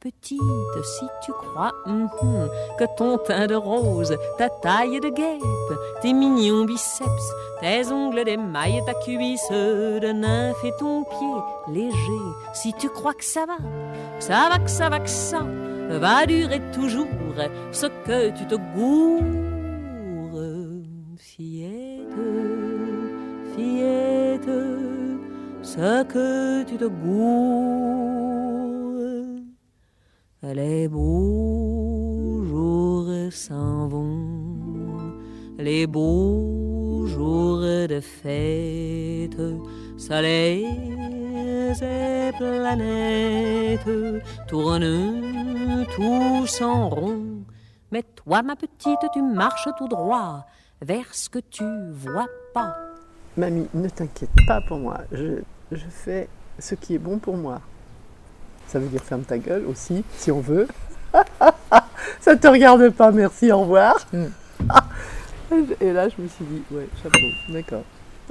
Petite, 0.00 0.40
si 0.82 1.04
tu 1.22 1.32
crois. 1.32 1.72
Hum, 1.84 2.08
que 2.78 2.84
ton 2.96 3.18
teint 3.18 3.46
de 3.46 3.54
rose, 3.54 4.16
ta 4.38 4.48
taille 4.48 5.00
de 5.00 5.10
guêpe, 5.10 5.78
tes 6.00 6.14
mignons 6.14 6.64
biceps, 6.64 7.34
tes 7.60 7.92
ongles 7.92 8.24
d'émail, 8.24 8.82
ta 8.86 8.94
cuisse 8.94 9.50
de 9.50 10.12
nymphe 10.12 10.64
et 10.64 10.72
ton 10.78 11.04
pied 11.04 11.74
léger, 11.74 12.24
si 12.54 12.72
tu 12.72 12.88
crois 12.88 13.12
que 13.12 13.24
ça 13.24 13.44
va, 13.44 13.58
ça 14.18 14.48
va, 14.48 14.58
que 14.58 14.70
ça 14.70 14.88
va, 14.88 14.98
que 14.98 15.10
ça 15.10 15.44
va 15.90 16.24
durer 16.24 16.62
toujours, 16.72 17.06
ce 17.72 17.86
que 18.06 18.30
tu 18.30 18.46
te 18.46 18.54
gourres, 18.74 19.20
fillette, 21.18 22.16
fillette, 23.54 24.50
ce 25.62 26.02
que 26.04 26.62
tu 26.62 26.78
te 26.78 26.86
gourres. 26.86 28.19
Les 30.42 30.88
beaux 30.88 32.42
jours 32.46 33.30
s'en 33.30 33.88
vont, 33.88 35.12
les 35.58 35.86
beaux 35.86 37.04
jours 37.06 37.60
de 37.60 38.00
fête, 38.00 39.36
soleil 39.98 40.64
et 41.82 42.30
planètes 42.38 43.80
tournent 44.48 45.84
tous 45.94 46.62
en 46.62 46.88
rond. 46.88 47.20
Mais 47.92 48.02
toi, 48.02 48.40
ma 48.42 48.56
petite, 48.56 49.10
tu 49.12 49.20
marches 49.20 49.68
tout 49.76 49.88
droit 49.88 50.46
vers 50.80 51.14
ce 51.14 51.28
que 51.28 51.40
tu 51.40 51.64
vois 51.92 52.28
pas. 52.54 52.74
Mamie, 53.36 53.68
ne 53.74 53.90
t'inquiète 53.90 54.30
pas 54.46 54.62
pour 54.66 54.78
moi. 54.78 55.02
Je, 55.12 55.42
je 55.70 55.84
fais 55.90 56.30
ce 56.58 56.74
qui 56.74 56.94
est 56.94 56.98
bon 56.98 57.18
pour 57.18 57.36
moi. 57.36 57.60
Ça 58.70 58.78
veut 58.78 58.86
dire 58.86 59.02
ferme 59.02 59.22
ta 59.22 59.36
gueule 59.36 59.64
aussi, 59.66 60.04
si 60.16 60.30
on 60.30 60.40
veut. 60.40 60.68
Ça 62.20 62.36
te 62.36 62.46
regarde 62.46 62.88
pas, 62.90 63.10
merci, 63.10 63.50
au 63.50 63.62
revoir. 63.62 63.96
Et 65.80 65.92
là, 65.92 66.08
je 66.08 66.22
me 66.22 66.28
suis 66.28 66.44
dit, 66.44 66.62
ouais, 66.70 66.86
chapeau, 67.02 67.18
d'accord. 67.48 67.82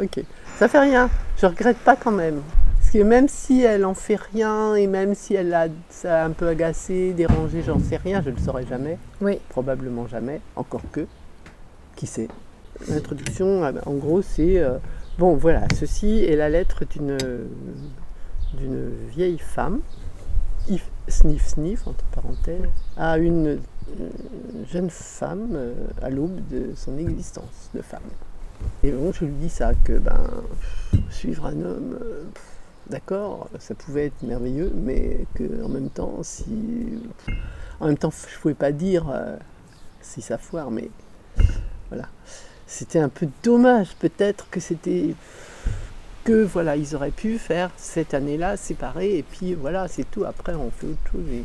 Ok. 0.02 0.24
Ça 0.58 0.70
fait 0.70 0.80
rien, 0.80 1.10
je 1.38 1.46
regrette 1.46 1.78
pas 1.80 1.98
quand 1.98 2.12
même. 2.14 2.42
Parce 2.80 2.92
que 2.92 3.04
même 3.04 3.28
si 3.28 3.64
elle 3.64 3.84
en 3.84 3.94
fait 3.94 4.16
rien 4.34 4.76
et 4.76 4.88
même 4.88 5.14
si 5.14 5.36
elle 5.36 5.54
a 5.54 5.68
ça 5.90 6.24
a 6.24 6.26
un 6.26 6.32
peu 6.32 6.48
agacé, 6.48 7.12
dérangé, 7.12 7.62
j'en 7.62 7.80
sais 7.80 7.98
rien, 7.98 8.22
je 8.22 8.30
ne 8.30 8.36
le 8.36 8.42
saurai 8.42 8.66
jamais. 8.66 8.98
Oui. 9.20 9.40
Probablement 9.50 10.08
jamais, 10.08 10.40
encore 10.56 10.84
que. 10.94 11.06
Qui 11.98 12.08
sait 12.08 12.30
L'introduction, 12.88 13.62
ah 13.66 13.74
ben, 13.74 13.82
en 13.86 13.96
gros, 13.96 14.22
c'est. 14.22 14.58
euh, 14.58 14.78
bon, 15.18 15.36
voilà, 15.36 15.64
ceci 15.78 16.24
est 16.24 16.38
la 16.38 16.48
lettre 16.48 16.86
d'une 16.86 17.18
d'une 18.54 18.90
vieille 19.12 19.38
femme, 19.38 19.82
sniff 21.10 21.48
sniff, 21.48 21.88
entre 21.88 22.04
parenthèses, 22.06 22.62
à 22.98 23.18
une 23.18 23.48
euh, 24.00 24.10
jeune 24.72 24.90
femme 24.90 25.50
euh, 25.54 25.74
à 26.02 26.10
l'aube 26.10 26.40
de 26.50 26.74
son 26.76 26.98
existence 26.98 27.70
de 27.74 27.82
femme. 27.82 28.02
Et 28.84 28.92
bon, 28.92 29.12
je 29.12 29.26
lui 29.26 29.34
dis 29.34 29.50
ça, 29.50 29.72
que 29.84 29.98
ben, 29.98 30.20
suivre 31.10 31.46
un 31.46 31.62
homme, 31.62 31.98
euh, 32.02 32.24
d'accord, 32.90 33.50
ça 33.60 33.74
pouvait 33.74 34.08
être 34.08 34.22
merveilleux, 34.24 34.72
mais 34.76 35.26
que 35.34 35.64
en 35.64 35.70
même 35.70 35.90
temps, 35.90 36.20
si. 36.22 37.00
En 37.80 37.88
même 37.88 37.98
temps, 37.98 38.12
je 38.12 38.38
pouvais 38.40 38.54
pas 38.54 38.74
dire 38.74 39.06
si 40.02 40.22
ça 40.22 40.38
foire, 40.38 40.70
mais 40.70 40.90
voilà. 41.90 42.10
C'était 42.68 43.00
un 43.00 43.08
peu 43.10 43.28
dommage, 43.44 43.96
peut-être 43.98 44.50
que 44.50 44.60
c'était. 44.60 45.16
Que 46.24 46.44
voilà, 46.44 46.76
ils 46.76 46.96
auraient 46.96 47.12
pu 47.12 47.38
faire 47.40 47.72
cette 47.78 48.14
année-là 48.14 48.58
séparés, 48.58 49.18
et 49.18 49.24
puis 49.24 49.54
voilà, 49.54 49.88
c'est 49.88 50.10
tout. 50.10 50.26
Après, 50.26 50.54
on 50.56 50.70
fait 50.72 50.88
autre 50.88 51.12
chose. 51.12 51.26
et- 51.32 51.44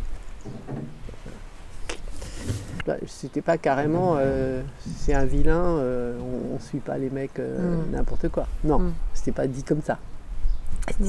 C'était 3.07 3.41
pas 3.41 3.57
carrément 3.57 4.17
euh, 4.19 4.61
c'est 4.85 5.15
un 5.15 5.25
vilain, 5.25 5.65
euh, 5.79 6.19
on, 6.21 6.57
on 6.57 6.59
suit 6.61 6.81
pas 6.81 6.99
les 6.99 7.09
mecs 7.09 7.39
euh, 7.39 7.77
Mm. 7.87 7.91
n'importe 7.93 8.29
quoi. 8.29 8.47
Non, 8.63 8.79
Mm. 8.79 8.93
c'était 9.15 9.33
pas 9.33 9.47
dit 9.47 9.63
comme 9.63 9.81
ça. 9.81 9.99
C'était 10.91 11.05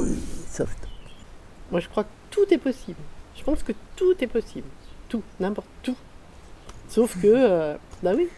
soft. 0.49 0.88
Moi 1.71 1.82
je 1.82 1.89
crois 1.89 2.06
que 2.06 2.10
tout 2.32 2.45
est 2.51 2.58
possible. 2.58 2.99
Je 3.36 3.43
pense 3.43 3.62
que 3.62 3.73
tout 3.97 4.13
est 4.21 4.28
possible. 4.28 4.67
Tout, 5.10 5.21
n'importe 5.41 5.67
tout. 5.84 5.97
Sauf 6.88 7.19
que, 7.21 7.28
euh, 7.28 7.75
bah 8.01 8.12
oui, 8.15 8.30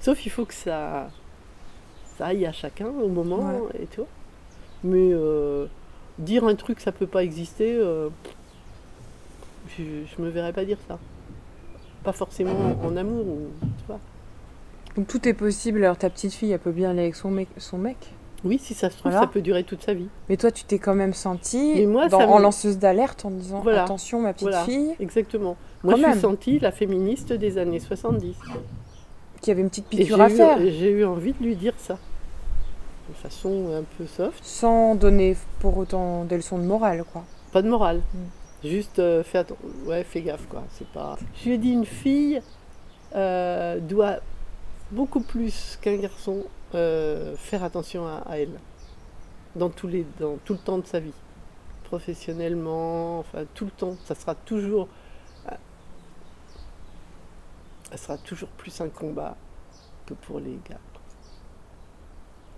sauf 0.00 0.26
il 0.26 0.30
faut 0.30 0.44
que 0.44 0.52
ça, 0.52 1.08
ça 2.18 2.26
aille 2.26 2.44
à 2.44 2.52
chacun 2.52 2.88
au 2.88 3.08
moment 3.08 3.68
et 3.80 3.86
tout. 3.86 4.04
Mais 4.86 5.10
euh, 5.12 5.66
dire 6.18 6.44
un 6.44 6.54
truc 6.54 6.80
ça 6.80 6.92
peut 6.92 7.06
pas 7.06 7.24
exister, 7.24 7.74
euh, 7.74 8.08
je, 9.76 9.82
je 9.82 10.22
me 10.22 10.28
verrais 10.28 10.52
pas 10.52 10.64
dire 10.64 10.78
ça. 10.88 10.98
Pas 12.04 12.12
forcément 12.12 12.76
en 12.84 12.96
amour 12.96 13.26
ou 13.26 13.38
tu 13.78 13.84
vois. 13.86 13.98
Donc 14.96 15.08
tout 15.08 15.26
est 15.28 15.34
possible. 15.34 15.82
Alors 15.84 15.96
ta 15.98 16.08
petite 16.08 16.32
fille, 16.32 16.52
elle 16.52 16.58
peut 16.60 16.70
bien 16.72 16.90
aller 16.90 17.02
avec 17.02 17.16
son 17.16 17.30
mec. 17.30 17.48
Son 17.58 17.78
mec. 17.78 17.96
Oui, 18.44 18.58
si 18.62 18.74
ça 18.74 18.90
se 18.90 18.98
trouve, 18.98 19.10
Voilà. 19.10 19.26
ça 19.26 19.32
peut 19.32 19.40
durer 19.40 19.64
toute 19.64 19.82
sa 19.82 19.92
vie. 19.94 20.06
Mais 20.28 20.36
toi, 20.36 20.50
tu 20.52 20.64
t'es 20.64 20.78
quand 20.78 20.94
même 20.94 21.14
sentie 21.14 21.84
moi, 21.86 22.06
dans- 22.08 22.20
en 22.20 22.38
lanceuse 22.38 22.78
d'alerte 22.78 23.24
en 23.24 23.30
disant 23.30 23.60
Voilà. 23.60 23.82
attention, 23.84 24.20
ma 24.20 24.32
petite 24.34 24.48
Voilà, 24.48 24.64
fille. 24.64 24.94
Exactement. 25.00 25.56
Moi, 25.82 25.94
Quand 25.94 26.00
je 26.06 26.10
suis 26.12 26.20
sentie 26.20 26.58
la 26.60 26.70
féministe 26.70 27.32
des 27.32 27.58
années 27.58 27.80
70. 27.80 28.36
Qui 29.40 29.50
avait 29.50 29.62
une 29.62 29.68
petite 29.68 29.86
Et 29.92 29.96
piqûre 29.98 30.20
à 30.20 30.28
eu- 30.30 30.36
faire. 30.36 30.58
J'ai 30.60 30.90
eu 30.90 31.04
envie 31.04 31.32
de 31.32 31.42
lui 31.44 31.56
dire 31.56 31.74
ça. 31.78 31.98
De 33.08 33.14
façon 33.14 33.72
un 33.72 33.84
peu 33.96 34.06
soft. 34.06 34.42
Sans 34.42 34.96
donner 34.96 35.36
pour 35.60 35.76
autant 35.78 36.24
des 36.24 36.36
leçons 36.36 36.58
de 36.58 36.64
morale, 36.64 37.04
quoi. 37.12 37.24
Pas 37.52 37.62
de 37.62 37.68
morale. 37.68 38.02
Juste 38.64 38.98
euh, 38.98 39.22
fais, 39.22 39.44
ouais, 39.84 40.02
fais 40.02 40.22
gaffe, 40.22 40.46
quoi. 40.48 40.64
C'est 40.72 40.88
pas... 40.88 41.16
Je 41.36 41.44
lui 41.44 41.54
ai 41.54 41.58
dit, 41.58 41.70
une 41.70 41.86
fille 41.86 42.42
euh, 43.14 43.78
doit 43.78 44.16
beaucoup 44.90 45.20
plus 45.20 45.78
qu'un 45.80 45.96
garçon 45.96 46.44
euh, 46.74 47.36
faire 47.36 47.62
attention 47.62 48.06
à, 48.06 48.22
à 48.28 48.38
elle. 48.38 48.58
Dans, 49.54 49.70
tous 49.70 49.86
les, 49.86 50.04
dans 50.18 50.36
tout 50.44 50.54
le 50.54 50.58
temps 50.58 50.78
de 50.78 50.86
sa 50.86 50.98
vie. 50.98 51.14
Professionnellement, 51.84 53.20
enfin, 53.20 53.44
tout 53.54 53.66
le 53.66 53.70
temps. 53.70 53.96
Ça 54.04 54.16
sera 54.16 54.34
toujours... 54.34 54.88
euh, 55.48 55.54
ça 57.92 57.96
sera 57.96 58.18
toujours 58.18 58.48
plus 58.48 58.80
un 58.80 58.88
combat 58.88 59.36
que 60.06 60.14
pour 60.14 60.40
les 60.40 60.58
gars. 60.68 60.80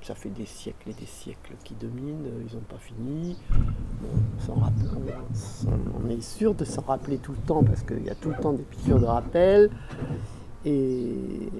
Ça 0.02 0.14
fait 0.14 0.30
des 0.30 0.46
siècles 0.46 0.88
et 0.88 0.94
des 0.94 1.06
siècles 1.06 1.52
qui 1.64 1.74
dominent, 1.74 2.24
euh, 2.24 2.42
ils 2.48 2.54
n'ont 2.54 2.62
pas 2.62 2.78
fini. 2.78 3.36
Bon, 4.00 4.08
on, 6.02 6.08
est 6.08 6.22
sûr 6.22 6.54
de 6.54 6.64
s'en 6.64 6.80
rappeler 6.82 7.18
tout 7.18 7.32
le 7.32 7.46
temps 7.46 7.62
parce 7.62 7.82
qu'il 7.82 8.04
y 8.04 8.08
a 8.08 8.14
tout 8.14 8.30
le 8.30 8.36
temps 8.36 8.54
des 8.54 8.62
piqûres 8.62 9.00
de 9.00 9.04
rappel. 9.04 9.70
Et 10.64 11.50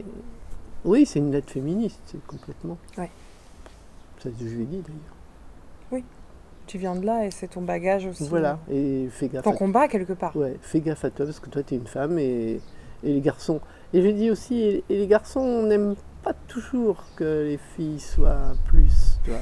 oui, 0.84 1.04
c'est 1.04 1.18
une 1.18 1.32
lettre 1.32 1.50
féministe, 1.50 2.00
c'est 2.06 2.24
complètement. 2.26 2.78
Ouais. 2.96 3.10
Ça, 4.18 4.30
je 4.38 4.44
lui 4.44 4.62
ai 4.62 4.66
dit 4.66 4.82
d'ailleurs. 4.82 5.16
Oui. 5.92 6.04
Tu 6.66 6.78
viens 6.78 6.94
de 6.94 7.04
là 7.04 7.26
et 7.26 7.30
c'est 7.30 7.48
ton 7.48 7.62
bagage 7.62 8.06
aussi. 8.06 8.28
Voilà, 8.28 8.58
et 8.70 9.08
fais 9.10 9.28
gaffe. 9.28 9.44
Ton 9.44 9.52
combat 9.52 9.88
quelque 9.88 10.12
part. 10.14 10.34
Ouais, 10.36 10.56
fais 10.62 10.80
gaffe 10.80 11.04
à 11.04 11.10
toi 11.10 11.26
parce 11.26 11.40
que 11.40 11.50
toi 11.50 11.62
tu 11.62 11.74
es 11.74 11.76
une 11.76 11.86
femme 11.86 12.18
et, 12.18 12.60
et 13.02 13.12
les 13.12 13.20
garçons. 13.20 13.60
Et 13.92 14.02
je 14.02 14.08
dis 14.08 14.30
aussi, 14.30 14.60
et, 14.60 14.84
et 14.88 14.98
les 14.98 15.06
garçons, 15.06 15.40
on 15.40 15.66
n'aime 15.66 15.94
pas 16.28 16.34
toujours 16.46 17.02
que 17.16 17.44
les 17.48 17.58
filles 17.74 18.00
soient 18.00 18.52
plus, 18.66 19.18
tu 19.24 19.30
vois. 19.30 19.40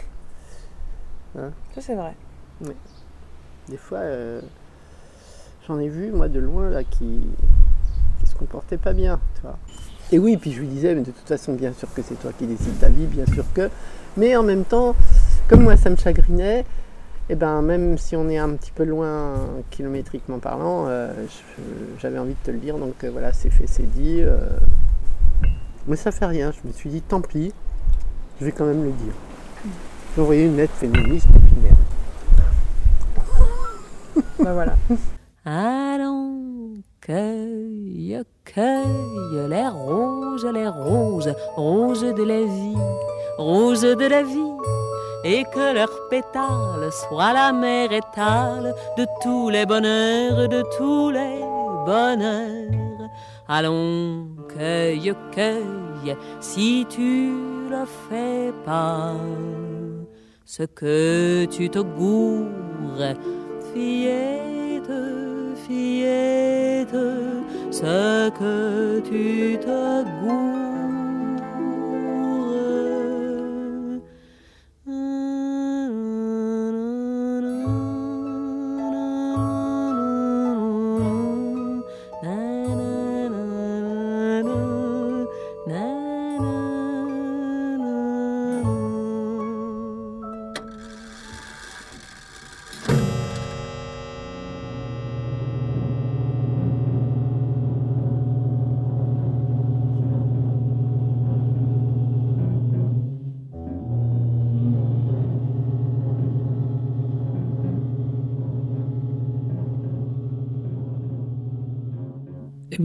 Hein? 1.36 1.50
Ça, 1.74 1.80
c'est 1.80 1.96
vrai. 1.96 2.14
Des 3.68 3.76
fois, 3.76 3.98
euh, 3.98 4.40
j'en 5.66 5.80
ai 5.80 5.88
vu, 5.88 6.12
moi, 6.12 6.28
de 6.28 6.38
loin, 6.38 6.70
là, 6.70 6.84
qui, 6.84 7.22
qui 8.20 8.26
se 8.30 8.36
comportaient 8.36 8.76
pas 8.76 8.92
bien, 8.92 9.18
tu 9.34 9.40
vois. 9.42 9.58
Et 10.12 10.20
oui, 10.20 10.36
puis 10.36 10.52
je 10.52 10.60
lui 10.60 10.68
disais, 10.68 10.94
mais 10.94 11.00
de 11.00 11.10
toute 11.10 11.26
façon, 11.26 11.54
bien 11.54 11.72
sûr 11.72 11.92
que 11.92 12.02
c'est 12.02 12.14
toi 12.14 12.30
qui 12.38 12.46
décides 12.46 12.78
ta 12.78 12.88
vie, 12.88 13.06
bien 13.06 13.26
sûr 13.26 13.44
que. 13.52 13.68
Mais 14.16 14.36
en 14.36 14.44
même 14.44 14.64
temps, 14.64 14.94
comme 15.48 15.64
moi, 15.64 15.76
ça 15.76 15.90
me 15.90 15.96
chagrinait, 15.96 16.64
et 17.28 17.34
ben 17.34 17.62
même 17.62 17.98
si 17.98 18.14
on 18.14 18.28
est 18.28 18.38
un 18.38 18.50
petit 18.50 18.70
peu 18.70 18.84
loin 18.84 19.34
kilométriquement 19.72 20.38
parlant, 20.38 20.84
euh, 20.86 21.12
j'avais 21.98 22.20
envie 22.20 22.34
de 22.34 22.44
te 22.44 22.52
le 22.52 22.58
dire, 22.58 22.78
donc 22.78 23.02
euh, 23.02 23.10
voilà, 23.10 23.32
c'est 23.32 23.50
fait, 23.50 23.66
c'est 23.66 23.90
dit. 23.90 24.20
euh. 24.22 24.38
Mais 25.88 25.96
ça 25.96 26.10
fait 26.10 26.26
rien, 26.26 26.50
je 26.50 26.66
me 26.66 26.72
suis 26.72 26.90
dit, 26.90 27.00
tant 27.00 27.20
pis, 27.20 27.52
je 28.40 28.44
vais 28.44 28.52
quand 28.52 28.64
même 28.64 28.82
le 28.82 28.90
dire. 28.90 29.12
J'ai 30.14 30.22
envoyé 30.22 30.46
une 30.46 30.56
lettre 30.56 30.74
féministe, 30.74 31.28
et 31.28 31.62
merde. 31.62 31.76
Bah 34.40 34.52
voilà. 34.52 34.74
Allons, 35.44 36.74
cueille, 37.00 38.20
cueille 38.44 39.48
les 39.48 39.68
roses, 39.68 40.44
les 40.46 40.68
roses, 40.68 41.32
roses 41.54 42.02
de 42.02 42.22
la 42.24 42.42
vie, 42.42 42.76
roses 43.38 43.82
de 43.82 44.06
la 44.06 44.22
vie, 44.24 44.56
et 45.24 45.44
que 45.44 45.72
leurs 45.72 46.08
pétales 46.08 46.90
soient 46.90 47.32
la 47.32 47.52
mer 47.52 47.92
étale 47.92 48.74
de 48.98 49.06
tous 49.22 49.50
les 49.50 49.66
bonheurs, 49.66 50.48
de 50.48 50.64
tous 50.76 51.10
les 51.10 51.40
bonheurs. 51.84 53.10
Allons, 53.48 54.26
cueille, 54.54 55.14
cueille, 55.32 56.16
si 56.40 56.86
tu 56.88 57.32
le 57.70 57.84
fais 58.08 58.52
pas 58.64 59.14
ce 60.44 60.62
que 60.62 61.46
tu 61.46 61.68
te 61.68 61.80
gourres, 61.80 63.14
fillette, 63.72 64.92
fillette, 65.66 66.96
ce 67.70 68.30
que 68.30 69.00
tu 69.00 69.58
te 69.58 70.04
gourres. 70.22 70.65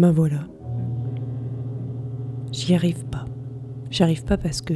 Ben 0.02 0.10
voilà. 0.10 0.48
J'y 2.52 2.74
arrive 2.74 3.06
pas. 3.06 3.26
J'y 3.92 4.02
arrive 4.02 4.24
pas 4.24 4.36
parce 4.36 4.62
que 4.62 4.74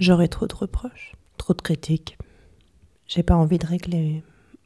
j'aurais 0.00 0.28
trop 0.28 0.46
de 0.46 0.54
reproches, 0.54 1.12
trop 1.36 1.52
de 1.52 1.60
critiques. 1.60 2.16
J'ai 3.06 3.22
pas 3.22 3.36
envie 3.36 3.58
de 3.58 3.66
régler 3.66 4.24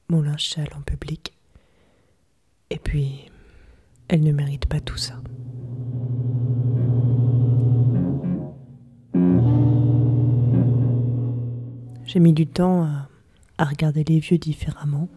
mon 0.09 0.23
linge 0.23 0.55
en 0.77 0.83
public. 0.83 1.37
Et 2.71 2.79
puis, 2.79 3.29
elle 4.07 4.23
ne 4.23 4.31
mérite 4.31 4.67
pas 4.67 4.79
tout 4.79 4.99
ça. 4.99 5.21
J'ai 12.05 12.21
mis 12.21 12.33
du 12.33 12.47
temps 12.47 12.89
à 13.59 13.65
regarder 13.65 14.05
les 14.05 14.21
vieux 14.21 14.39
différemment. 14.39 15.09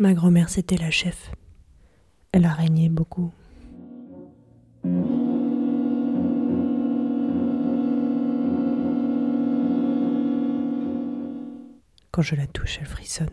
Ma 0.00 0.14
grand-mère, 0.14 0.48
c'était 0.48 0.76
la 0.76 0.92
chef. 0.92 1.32
Elle 2.30 2.44
a 2.44 2.52
régné 2.52 2.88
beaucoup. 2.88 3.32
Quand 12.12 12.22
je 12.22 12.36
la 12.36 12.46
touche, 12.46 12.78
elle 12.80 12.86
frissonne. 12.86 13.26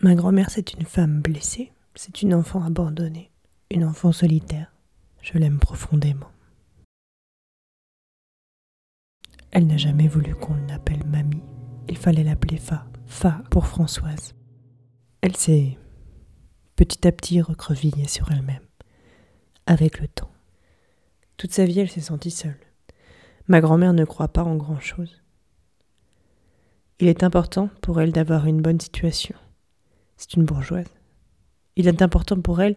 Ma 0.00 0.14
grand-mère, 0.14 0.48
c'est 0.48 0.72
une 0.72 0.86
femme 0.86 1.20
blessée. 1.20 1.70
C'est 1.94 2.22
une 2.22 2.32
enfant 2.32 2.62
abandonnée. 2.64 3.30
Une 3.70 3.84
enfant 3.84 4.12
solitaire. 4.12 4.72
Je 5.20 5.36
l'aime 5.36 5.58
profondément. 5.58 6.30
Elle 9.50 9.66
n'a 9.66 9.76
jamais 9.76 10.08
voulu 10.08 10.34
qu'on 10.34 10.56
l'appelle 10.66 11.04
mamie. 11.04 11.42
Il 11.88 11.98
fallait 11.98 12.24
l'appeler 12.24 12.56
Fa. 12.56 12.86
Fa 13.04 13.42
pour 13.50 13.66
Françoise. 13.66 14.34
Elle 15.26 15.36
s'est 15.38 15.78
petit 16.76 17.08
à 17.08 17.10
petit 17.10 17.40
recrevillée 17.40 18.06
sur 18.06 18.30
elle-même, 18.30 18.60
avec 19.64 20.00
le 20.00 20.06
temps. 20.06 20.30
Toute 21.38 21.54
sa 21.54 21.64
vie, 21.64 21.80
elle 21.80 21.88
s'est 21.88 22.02
sentie 22.02 22.30
seule. 22.30 22.60
Ma 23.48 23.62
grand-mère 23.62 23.94
ne 23.94 24.04
croit 24.04 24.28
pas 24.28 24.44
en 24.44 24.56
grand-chose. 24.56 25.22
Il 27.00 27.08
est 27.08 27.22
important 27.22 27.70
pour 27.80 28.02
elle 28.02 28.12
d'avoir 28.12 28.44
une 28.44 28.60
bonne 28.60 28.78
situation. 28.78 29.34
C'est 30.18 30.34
une 30.34 30.44
bourgeoise. 30.44 30.94
Il 31.76 31.88
est 31.88 32.02
important 32.02 32.38
pour 32.38 32.60
elle 32.60 32.76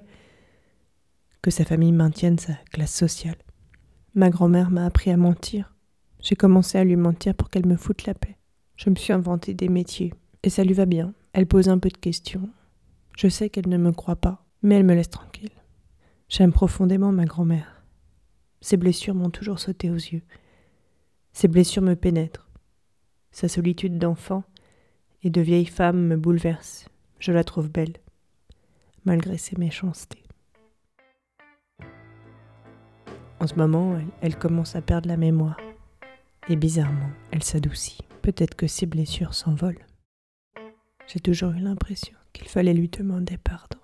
que 1.42 1.52
sa 1.52 1.66
famille 1.66 1.92
maintienne 1.92 2.40
sa 2.40 2.54
classe 2.72 2.96
sociale. 2.96 3.44
Ma 4.16 4.30
grand-mère 4.30 4.72
m'a 4.72 4.86
appris 4.86 5.12
à 5.12 5.18
mentir. 5.18 5.76
J'ai 6.22 6.38
commencé 6.38 6.78
à 6.78 6.86
lui 6.86 6.96
mentir 6.96 7.36
pour 7.36 7.50
qu'elle 7.50 7.68
me 7.68 7.76
foute 7.76 8.06
la 8.06 8.14
paix. 8.14 8.38
Je 8.78 8.90
me 8.90 8.96
suis 8.96 9.12
inventé 9.12 9.54
des 9.54 9.68
métiers, 9.68 10.14
et 10.44 10.50
ça 10.50 10.64
lui 10.64 10.76
va 10.76 10.86
bien. 10.86 11.14
Elle 11.38 11.46
pose 11.46 11.70
un 11.70 11.78
peu 11.78 11.90
de 11.90 11.98
questions. 11.98 12.50
Je 13.16 13.28
sais 13.28 13.52
qu'elle 13.52 13.70
ne 13.70 13.78
me 13.78 13.92
croit 13.92 14.16
pas, 14.16 14.44
mais 14.64 14.74
elle 14.74 14.84
me 14.84 14.96
laisse 14.96 15.12
tranquille. 15.12 15.52
J'aime 16.30 16.52
profondément 16.52 17.12
ma 17.12 17.26
grand-mère. 17.26 17.84
Ses 18.60 18.76
blessures 18.76 19.14
m'ont 19.14 19.30
toujours 19.30 19.60
sauté 19.60 19.92
aux 19.92 19.94
yeux. 19.94 20.24
Ses 21.34 21.48
blessures 21.48 21.84
me 21.84 21.96
pénètrent. 21.96 22.50
Sa 23.30 23.48
solitude 23.48 24.00
d'enfant 24.00 24.46
et 25.22 25.30
de 25.30 25.40
vieille 25.40 25.68
femme 25.68 26.08
me 26.08 26.18
bouleverse. 26.18 26.88
Je 27.20 27.32
la 27.32 27.44
trouve 27.44 27.70
belle, 27.70 27.98
malgré 29.06 29.38
ses 29.38 29.60
méchancetés. 29.60 30.24
En 33.40 33.46
ce 33.46 33.54
moment, 33.54 33.96
elle, 34.22 34.40
commence 34.40 34.76
à 34.76 34.82
perdre 34.82 35.08
la 35.08 35.18
mémoire. 35.18 35.58
Et 36.50 36.56
bizarrement, 36.56 37.12
elle 37.30 37.44
s'adoucit. 37.44 38.00
Peut-être 38.24 38.56
que 38.56 38.66
ses 38.66 38.88
blessures 38.88 39.36
s'envolent. 39.36 39.87
J'ai 41.08 41.20
toujours 41.22 41.52
eu 41.52 41.60
l'impression 41.60 42.16
qu'il 42.34 42.50
fallait 42.50 42.74
lui 42.74 42.90
demander 42.90 43.38
pardon. 43.38 43.80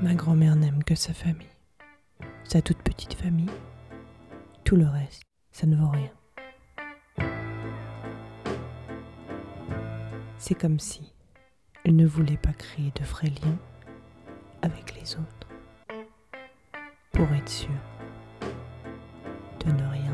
Ma 0.00 0.14
grand-mère 0.14 0.54
n'aime 0.54 0.84
que 0.84 0.94
sa 0.94 1.12
famille, 1.12 1.46
sa 2.44 2.62
toute 2.62 2.78
petite 2.78 3.14
famille. 3.14 3.50
Tout 4.64 4.76
le 4.76 4.86
reste, 4.86 5.22
ça 5.50 5.66
ne 5.66 5.76
vaut 5.76 5.90
rien. 5.90 6.10
C'est 10.38 10.54
comme 10.54 10.78
si 10.78 11.12
elle 11.84 11.96
ne 11.96 12.06
voulait 12.06 12.36
pas 12.36 12.52
créer 12.52 12.92
de 12.94 13.04
vrais 13.04 13.28
liens 13.28 13.58
avec 14.62 14.94
les 14.94 15.16
autres 15.16 15.48
pour 17.12 17.26
être 17.32 17.48
sûre 17.48 17.70
de 19.66 19.72
ne 19.72 19.86
rien 19.88 20.09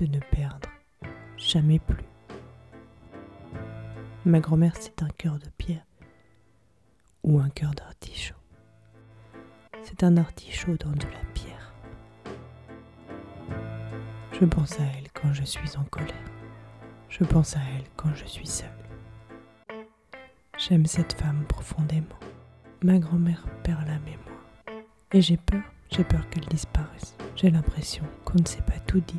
de 0.00 0.06
ne 0.06 0.18
perdre 0.18 0.68
jamais 1.36 1.78
plus. 1.78 2.04
Ma 4.24 4.40
grand-mère, 4.40 4.72
c'est 4.80 5.02
un 5.02 5.08
cœur 5.08 5.38
de 5.38 5.48
pierre 5.58 5.84
ou 7.22 7.38
un 7.38 7.50
cœur 7.50 7.74
d'artichaut. 7.74 8.34
C'est 9.82 10.02
un 10.02 10.16
artichaut 10.16 10.76
dans 10.76 10.92
de 10.92 11.04
la 11.04 11.24
pierre. 11.34 11.74
Je 14.32 14.44
pense 14.46 14.78
à 14.80 14.84
elle 14.84 15.10
quand 15.12 15.32
je 15.34 15.44
suis 15.44 15.76
en 15.76 15.84
colère. 15.84 16.14
Je 17.10 17.24
pense 17.24 17.56
à 17.56 17.60
elle 17.76 17.84
quand 17.96 18.14
je 18.14 18.24
suis 18.24 18.46
seule. 18.46 18.68
J'aime 20.56 20.86
cette 20.86 21.12
femme 21.12 21.44
profondément. 21.46 22.06
Ma 22.82 22.98
grand-mère 22.98 23.44
perd 23.64 23.86
la 23.86 23.98
mémoire. 23.98 24.84
Et 25.12 25.20
j'ai 25.20 25.36
peur, 25.36 25.62
j'ai 25.90 26.04
peur 26.04 26.28
qu'elle 26.30 26.46
disparaisse. 26.46 27.16
J'ai 27.36 27.50
l'impression 27.50 28.04
qu'on 28.24 28.38
ne 28.38 28.46
s'est 28.46 28.62
pas 28.62 28.78
tout 28.86 29.00
dit. 29.00 29.18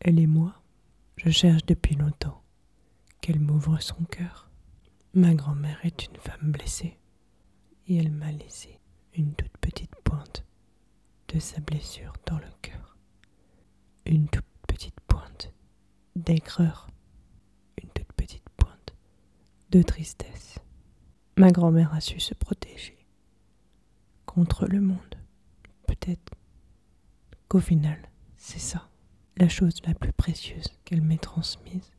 Elle 0.00 0.20
et 0.20 0.26
moi, 0.26 0.62
je 1.16 1.30
cherche 1.30 1.64
depuis 1.66 1.96
longtemps 1.96 2.42
qu'elle 3.20 3.40
m'ouvre 3.40 3.80
son 3.80 4.04
cœur. 4.04 4.50
Ma 5.14 5.34
grand-mère 5.34 5.78
est 5.84 6.06
une 6.06 6.16
femme 6.16 6.52
blessée 6.52 6.98
et 7.86 7.96
elle 7.96 8.12
m'a 8.12 8.30
laissé 8.32 8.78
une 9.14 9.34
toute 9.34 9.56
petite 9.58 9.94
pointe 10.04 10.44
de 11.28 11.38
sa 11.40 11.60
blessure 11.60 12.12
dans 12.26 12.38
le 12.38 12.48
cœur. 12.62 12.96
Une 14.06 14.28
toute 14.28 14.44
petite 14.66 15.00
pointe 15.06 15.52
d'aigreur, 16.14 16.88
une 17.82 17.90
toute 17.90 18.12
petite 18.12 18.48
pointe 18.56 18.94
de 19.70 19.82
tristesse. 19.82 20.58
Ma 21.36 21.50
grand-mère 21.50 21.92
a 21.94 22.00
su 22.00 22.20
se 22.20 22.34
protéger 22.34 22.98
contre 24.26 24.66
le 24.66 24.80
monde. 24.80 25.14
Peut-être 25.86 26.34
qu'au 27.48 27.60
final, 27.60 27.98
c'est 28.36 28.58
ça, 28.58 28.87
la 29.38 29.48
chose 29.48 29.80
la 29.86 29.94
plus 29.94 30.12
précieuse 30.12 30.66
qu'elle 30.84 31.00
m'ait 31.02 31.16
transmise. 31.18 31.92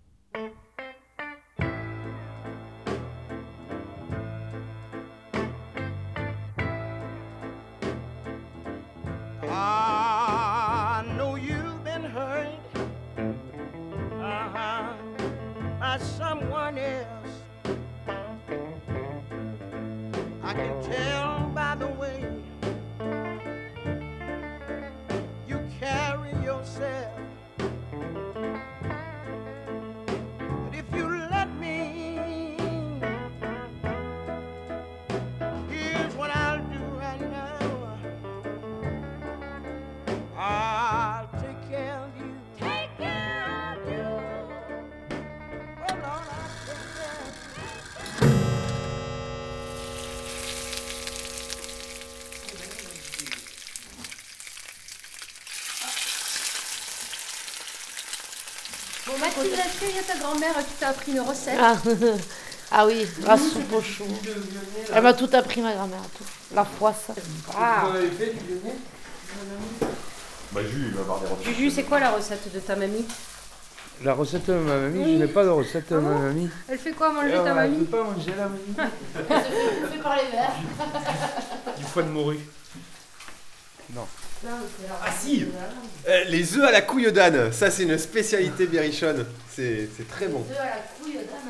Mathilde, 59.20 59.54
est-ce 59.54 59.80
qu'il 59.80 59.96
y 59.96 60.00
a 60.00 60.04
ta 60.04 60.18
grand-mère 60.18 60.56
qui 60.58 60.74
t'a 60.80 60.90
appris 60.90 61.12
une 61.12 61.20
recette 61.22 61.58
Ah, 61.60 61.76
ah 62.72 62.86
oui, 62.88 63.06
la 63.26 63.38
soupe 63.38 63.74
au 63.74 63.82
chou. 63.82 64.06
Elle 64.94 65.04
m'a 65.04 65.14
tout 65.14 65.30
appris, 65.34 65.62
ma 65.62 65.74
grand-mère. 65.74 66.02
tout. 66.18 66.24
La 66.56 66.64
poisse. 66.64 67.08
Ah. 67.58 67.90
Bah, 70.52 70.62
Jules, 70.64 70.86
il 70.88 70.94
va 70.96 71.02
avoir 71.02 71.20
des 71.20 71.28
recettes. 71.28 71.46
Juju, 71.46 71.70
c'est 71.70 71.84
quoi 71.84 72.00
la 72.00 72.12
recette 72.12 72.52
de 72.54 72.60
ta 72.60 72.76
mamie? 72.76 73.06
La 74.04 74.14
recette 74.14 74.46
de 74.48 74.54
ma 74.54 74.78
mamie, 74.78 75.14
je 75.14 75.18
n'ai 75.20 75.28
pas 75.28 75.44
de 75.44 75.50
recette 75.50 75.92
de 75.92 75.98
ma 76.00 76.10
mamie. 76.16 76.50
Elle 76.70 76.80
fait 76.80 76.92
quoi 76.94 77.12
manger 77.12 77.34
Euh, 77.36 77.44
ta 77.44 77.50
elle 77.50 77.56
mamie? 77.56 77.86
peut 77.86 77.98
pas 77.98 78.04
manger 78.04 78.34
la 78.38 78.48
mamie. 78.48 78.76
fait 79.92 79.98
par 80.02 80.16
les 80.16 80.32
verres. 80.32 80.56
Du 81.78 81.84
foie 81.84 82.04
de 82.04 82.08
morue. 82.10 82.40
Non. 83.94 84.08
Ah 84.48 85.12
si 85.20 85.46
Euh, 86.08 86.24
Les 86.30 86.56
œufs 86.58 86.64
à 86.68 86.72
la 86.72 86.82
couille 86.82 87.12
d'âne, 87.12 87.52
ça 87.52 87.70
c'est 87.70 87.84
une 87.84 87.98
spécialité 87.98 88.68
berrichonne. 88.68 89.26
C'est 89.54 89.90
c'est 89.98 90.08
très 90.08 90.28
bon. 90.28 90.46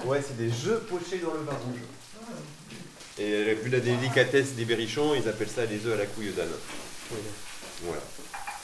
Ouais, 0.06 0.22
c'est 0.26 0.38
des 0.38 0.52
œufs 0.68 0.82
pochés 0.88 1.20
dans 1.20 1.34
le 1.34 1.42
vin 1.42 1.52
rouge. 1.54 1.80
Et 3.20 3.34
euh, 3.34 3.54
vu 3.62 3.70
la 3.70 3.80
délicatesse 3.80 4.54
des 4.54 4.66
berrichons, 4.66 5.14
ils 5.14 5.28
appellent 5.30 5.50
ça 5.50 5.66
les 5.66 5.86
œufs 5.86 5.94
à 5.94 5.98
la 5.98 6.06
couille 6.06 6.32
d'âne. 6.32 6.48
Voilà. 7.84 8.02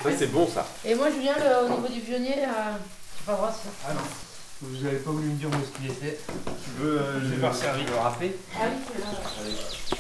Ça 0.04 0.10
c'est 0.18 0.28
bon 0.32 0.48
ça. 0.48 0.68
Et 0.86 0.96
moi, 0.96 1.10
Julien, 1.12 1.34
le- 1.38 1.66
au 1.68 1.76
niveau 1.78 1.88
du 1.94 2.00
pionnier, 2.02 2.36
euh, 2.40 2.74
j'ai 3.18 3.26
pas 3.26 3.32
le 3.34 3.38
droit 3.38 3.50
de 3.50 3.54
ça. 3.56 3.70
Ah 3.88 3.94
non. 3.94 4.02
Vous 4.62 4.84
n'avez 4.84 4.98
pas 4.98 5.12
voulu 5.12 5.28
me 5.28 5.36
dire 5.36 5.50
où 5.50 5.54
est-ce 5.54 5.78
qu'il 5.78 5.92
était. 5.92 6.18
Tu 6.64 6.70
veux 6.82 7.00
euh, 7.00 7.20
Je 7.22 7.26
vais 7.28 7.42
faire 7.42 7.54
servir. 7.56 7.86
le 7.90 7.96
râpé 7.98 8.36
Ah 8.56 8.64
oui, 8.66 8.78
c'est 8.88 9.02
là. 9.02 9.95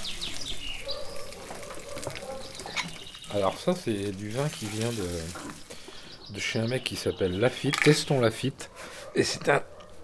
Alors 3.35 3.57
ça, 3.57 3.73
c'est 3.75 4.11
du 4.11 4.29
vin 4.29 4.47
qui 4.47 4.65
vient 4.65 4.89
de, 4.89 6.33
de 6.33 6.39
chez 6.39 6.59
un 6.59 6.67
mec 6.67 6.85
qui 6.85 6.95
s'appelle 6.95 7.37
Lafitte, 7.37 7.75
Testons 7.81 8.21
Lafitte. 8.21 8.69
Et 9.13 9.23
c'est 9.23 9.49
un, 9.49 9.61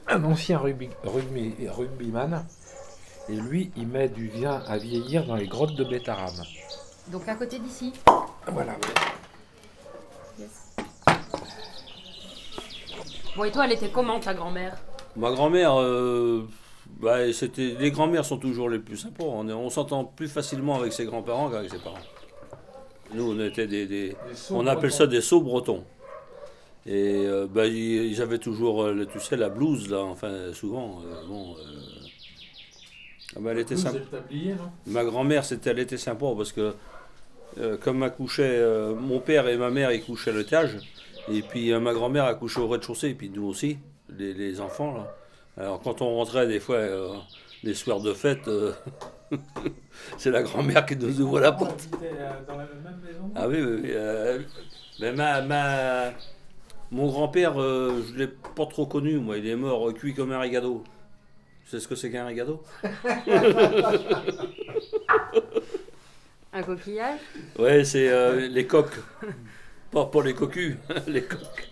un 0.10 0.24
ancien 0.26 0.58
rugby, 0.60 0.90
rugby, 1.04 1.54
rugbyman. 1.70 2.46
Et 3.30 3.36
lui, 3.36 3.72
il 3.78 3.88
met 3.88 4.10
du 4.10 4.28
vin 4.28 4.62
à 4.68 4.78
vieillir 4.78 5.26
dans 5.26 5.36
les 5.36 5.48
grottes 5.48 5.76
de 5.76 5.86
Bétarame. 5.86 6.44
Donc 7.08 7.28
à 7.30 7.36
côté 7.36 7.58
d'ici. 7.60 7.94
Voilà. 8.48 8.76
Bon, 13.38 13.46
et 13.46 13.52
toi, 13.52 13.64
elle 13.66 13.72
était 13.72 13.90
comment 13.90 14.20
ta 14.20 14.34
grand-mère? 14.34 14.78
Ma 15.16 15.32
grand-mère, 15.32 15.80
euh, 15.80 16.46
bah, 17.00 17.32
c'était, 17.32 17.78
les 17.80 17.92
grand-mères 17.92 18.26
sont 18.26 18.38
toujours 18.38 18.70
les 18.70 18.80
plus 18.80 18.98
sympas. 18.98 19.24
On, 19.24 19.48
est- 19.48 19.54
on 19.54 19.70
s'entend 19.70 20.04
plus 20.04 20.28
facilement 20.28 20.76
avec 20.78 20.92
ses 20.92 21.06
grands-parents 21.06 21.50
qu'avec 21.50 21.72
ses 21.72 21.80
parents. 21.80 21.96
Nous, 23.14 23.32
on 23.32 23.40
était 23.46 23.68
des, 23.68 24.16
on 24.52 24.66
appelle 24.68 24.90
bretons. 24.90 24.98
ça 24.98 25.08
des 25.08 25.22
sauts 25.22 25.42
bretons. 25.42 25.84
Et 26.86 27.26
euh, 27.28 27.48
bah, 27.48 27.68
ils, 27.68 28.12
ils 28.12 28.22
avaient 28.22 28.40
toujours, 28.40 28.84
euh, 28.84 29.06
tu 29.12 29.20
sais, 29.20 29.38
la 29.38 29.50
blouse 29.50 29.90
là. 29.90 30.00
Enfin, 30.00 30.52
souvent, 30.54 31.02
euh, 31.06 31.28
bon. 31.28 31.56
ah 33.36 33.40
bah, 33.40 33.52
elle 33.52 33.60
était 33.60 33.78
sympa. 33.78 34.00
tablier, 34.00 34.56
Ma 34.88 35.04
grand-mère, 35.04 35.46
c'était, 35.46 35.72
elle 35.72 35.80
était 35.80 35.98
sympa 35.98 36.28
parce 36.36 36.52
que 36.52 36.74
comme 37.82 38.02
accouchait 38.02 38.64
mon 38.98 39.20
père 39.20 39.50
et 39.50 39.58
ma 39.58 39.70
mère, 39.70 39.92
ils 39.92 40.02
couchaient 40.04 40.32
à 40.32 40.34
l'étage. 40.34 40.78
Et 41.32 41.42
puis 41.42 41.72
ma 41.74 41.94
grand-mère 41.94 42.24
a 42.24 42.34
couché 42.34 42.62
au 42.62 42.68
rez-de-chaussée, 42.70 43.10
et 43.10 43.14
puis 43.14 43.30
nous 43.30 43.46
aussi, 43.46 43.78
les, 44.18 44.34
les 44.34 44.62
enfants. 44.62 44.94
Là. 44.94 45.16
Alors 45.58 45.82
quand 45.82 46.02
on 46.02 46.16
rentrait 46.16 46.48
des 46.48 46.62
fois, 46.62 46.80
les 47.62 47.74
soirs 47.74 48.00
de 48.00 48.14
fête, 48.14 48.50
c'est 50.18 50.32
la 50.32 50.44
grand-mère 50.44 50.86
qui 50.86 50.96
nous 50.96 51.22
ouvre 51.22 51.40
la 51.40 51.52
porte. 51.52 51.90
dans 52.48 52.58
la 52.58 52.66
même 52.66 53.00
maison 53.06 53.32
Ah 53.36 53.48
oui, 53.48 53.62
oui, 53.62 53.80
oui. 53.84 53.90
euh, 53.94 54.40
mais 55.00 55.12
ma, 55.14 55.42
ma- 55.42 56.12
mon 56.92 57.08
grand-père, 57.08 57.60
euh, 57.62 58.02
je 58.08 58.14
ne 58.14 58.18
l'ai 58.20 58.28
pas 58.28 58.66
trop 58.66 58.86
connu, 58.86 59.18
moi. 59.18 59.38
Il 59.38 59.48
est 59.48 59.56
mort 59.56 59.90
euh, 59.90 59.94
cuit 59.94 60.14
comme 60.14 60.32
un 60.32 60.40
rigado. 60.40 60.84
Tu 61.66 61.72
sais 61.72 61.80
ce 61.80 61.88
que 61.88 61.96
c'est 61.96 62.12
qu'un 62.12 62.26
rigado 62.26 62.64
Un 66.54 66.64
coquillage? 66.64 67.20
Ouais, 67.58 67.84
c'est 67.86 68.10
euh, 68.10 68.48
les 68.48 68.68
coques. 68.68 69.00
Pas, 69.92 70.06
pas 70.06 70.22
les 70.24 70.34
cocus, 70.34 70.76
les 71.08 71.24
coques. 71.24 71.68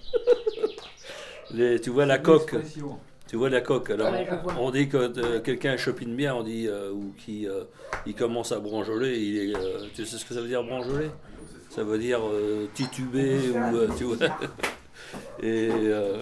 Les, 1.51 1.81
tu 1.81 1.89
vois 1.89 2.05
la 2.05 2.17
coque. 2.17 2.55
Tu 3.29 3.35
vois 3.35 3.49
la 3.49 3.61
coque. 3.61 3.91
Alors, 3.91 4.11
Ouais, 4.11 4.27
je 4.29 4.35
vois. 4.35 4.55
on 4.59 4.71
dit 4.71 4.89
que 4.89 4.97
euh, 4.97 5.39
quelqu'un 5.39 5.77
chopine 5.77 6.15
bien, 6.15 6.33
on 6.33 6.41
dit, 6.43 6.67
euh, 6.67 6.91
ou 6.91 7.13
qui 7.17 7.47
euh, 7.47 7.63
il 8.07 8.15
commence 8.15 8.51
à 8.51 8.59
branjoler. 8.59 9.17
Il 9.19 9.51
est, 9.51 9.55
euh, 9.55 9.85
tu 9.95 10.03
sais 10.05 10.17
ce 10.17 10.25
que 10.25 10.33
ça 10.33 10.41
veut 10.41 10.47
dire 10.47 10.63
branjoler? 10.63 11.11
Ça 11.69 11.83
veut 11.83 11.99
dire 11.99 12.19
euh, 12.25 12.65
tituber 12.73 13.37
ou 13.51 13.75
euh, 13.77 13.87
tu 13.95 14.05
vois. 14.05 14.17
Et 15.41 15.69
euh, 15.71 16.21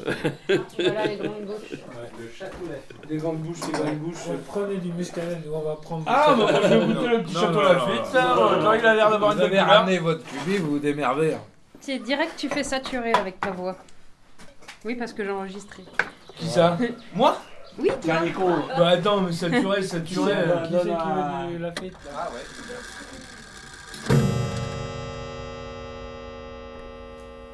Voilà 0.77 1.07
les 1.07 1.15
grandes 1.17 1.45
bouches. 1.45 1.79
Les 3.09 3.17
grandes 3.17 3.37
bouches, 3.39 3.57
les 3.67 3.79
grandes 3.79 3.97
bouches. 3.99 4.27
Prenez 4.47 4.77
du 4.77 4.91
muscadet, 4.91 5.37
nous 5.45 5.53
on 5.53 5.61
va 5.61 5.75
prendre 5.75 6.03
du 6.03 6.09
Ah, 6.13 6.35
bah, 6.37 6.59
je 6.61 6.67
vais 6.67 6.85
goûter 6.85 7.07
le 7.07 7.23
petit 7.23 7.33
Non, 7.33 7.39
château 7.41 7.61
Lafite, 7.61 8.05
ça, 8.05 8.35
non, 8.35 8.73
il 8.73 8.85
a 8.85 8.95
l'air 8.95 9.09
d'avoir 9.09 9.31
vous 9.31 9.37
une 9.37 9.39
bonne 9.41 9.49
couleur. 9.49 9.67
ramené 9.67 9.97
votre 9.99 10.23
cubie, 10.23 10.57
vous 10.57 10.71
vous 10.71 10.79
démerdez. 10.79 11.33
hein. 11.33 11.41
C'est 11.79 11.99
direct, 11.99 12.33
tu 12.37 12.49
fais 12.49 12.63
saturer 12.63 13.13
avec 13.13 13.39
ta 13.39 13.51
voix. 13.51 13.75
Oui, 14.85 14.95
parce 14.95 15.13
que 15.13 15.23
j'ai 15.23 15.31
enregistré. 15.31 15.83
Qui 16.39 16.47
ça 16.47 16.77
Moi 17.13 17.37
Oui, 17.79 17.89
toi. 18.01 18.21
Bah 18.77 18.87
attends, 18.89 19.21
mais 19.21 19.31
saturé, 19.31 19.81
saturé. 19.81 20.31
Qui, 20.31 20.37
euh, 20.37 20.55
euh, 20.55 20.65
Qui 20.67 20.73
c'est 20.73 20.83
qui 20.83 20.89
à- 20.91 21.45
veut 21.47 21.53
du 21.53 21.57
Lafite 21.59 21.93
Ah 22.15 22.29
ouais. 22.33 22.41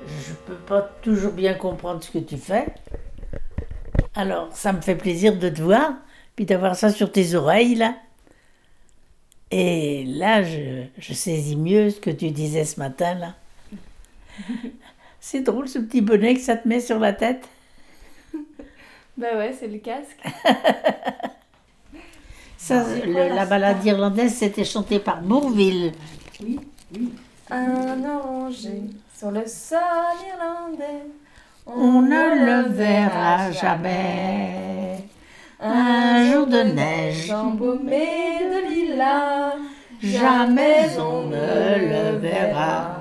Je 0.08 0.34
peux 0.46 0.56
pas 0.66 0.82
toujours 1.02 1.32
bien 1.34 1.54
comprendre 1.54 2.04
ce 2.04 2.12
que 2.12 2.20
tu 2.20 2.38
fais. 2.38 2.68
Alors, 4.16 4.50
ça 4.56 4.74
me 4.74 4.82
fait 4.82 4.96
plaisir 4.96 5.38
de 5.38 5.50
te 5.50 5.62
voir, 5.62 5.94
puis 6.36 6.46
d'avoir 6.46 6.76
ça 6.76 6.90
sur 6.92 7.12
tes 7.12 7.36
oreilles, 7.36 7.76
là. 7.76 7.96
Et 9.52 10.04
là, 10.06 10.44
je, 10.44 10.84
je 10.98 11.14
saisis 11.14 11.56
mieux 11.56 11.90
ce 11.90 12.00
que 12.00 12.10
tu 12.10 12.32
disais 12.32 12.66
ce 12.66 12.80
matin, 12.80 13.16
là. 13.16 13.34
C'est 15.20 15.42
drôle, 15.42 15.70
ce 15.70 15.80
petit 15.80 16.02
bonnet 16.02 16.34
que 16.36 16.42
ça 16.42 16.58
te 16.58 16.68
met 16.68 16.82
sur 16.82 17.00
la 17.00 17.14
tête. 17.14 17.48
Bah 19.18 19.28
ouais, 19.38 19.54
c'est 19.58 19.68
le 19.68 19.78
casque. 19.78 20.18
Ça, 22.58 22.84
le- 23.06 23.36
la 23.36 23.46
balade 23.46 23.84
irlandaise, 23.86 24.36
c'était 24.36 24.64
chanté 24.64 25.00
par 25.00 25.22
Bourville. 25.22 25.92
Oui, 26.42 26.60
oui. 26.96 27.14
Un 27.52 28.04
oranger 28.06 28.84
sur 29.18 29.32
le 29.32 29.46
sol 29.46 29.80
irlandais. 30.34 31.04
On 31.68 32.02
ne 32.02 32.46
le 32.64 32.70
verra 32.70 33.52
jamais. 33.52 34.98
Un 35.60 36.32
jour 36.32 36.48
de 36.48 36.62
neige, 36.62 37.32
embaumé 37.32 38.40
de 38.42 38.70
lilas. 38.70 39.54
jamais 40.02 40.88
on 41.00 41.24
ne 41.28 41.36
le 42.14 42.18
verra. 42.18 42.98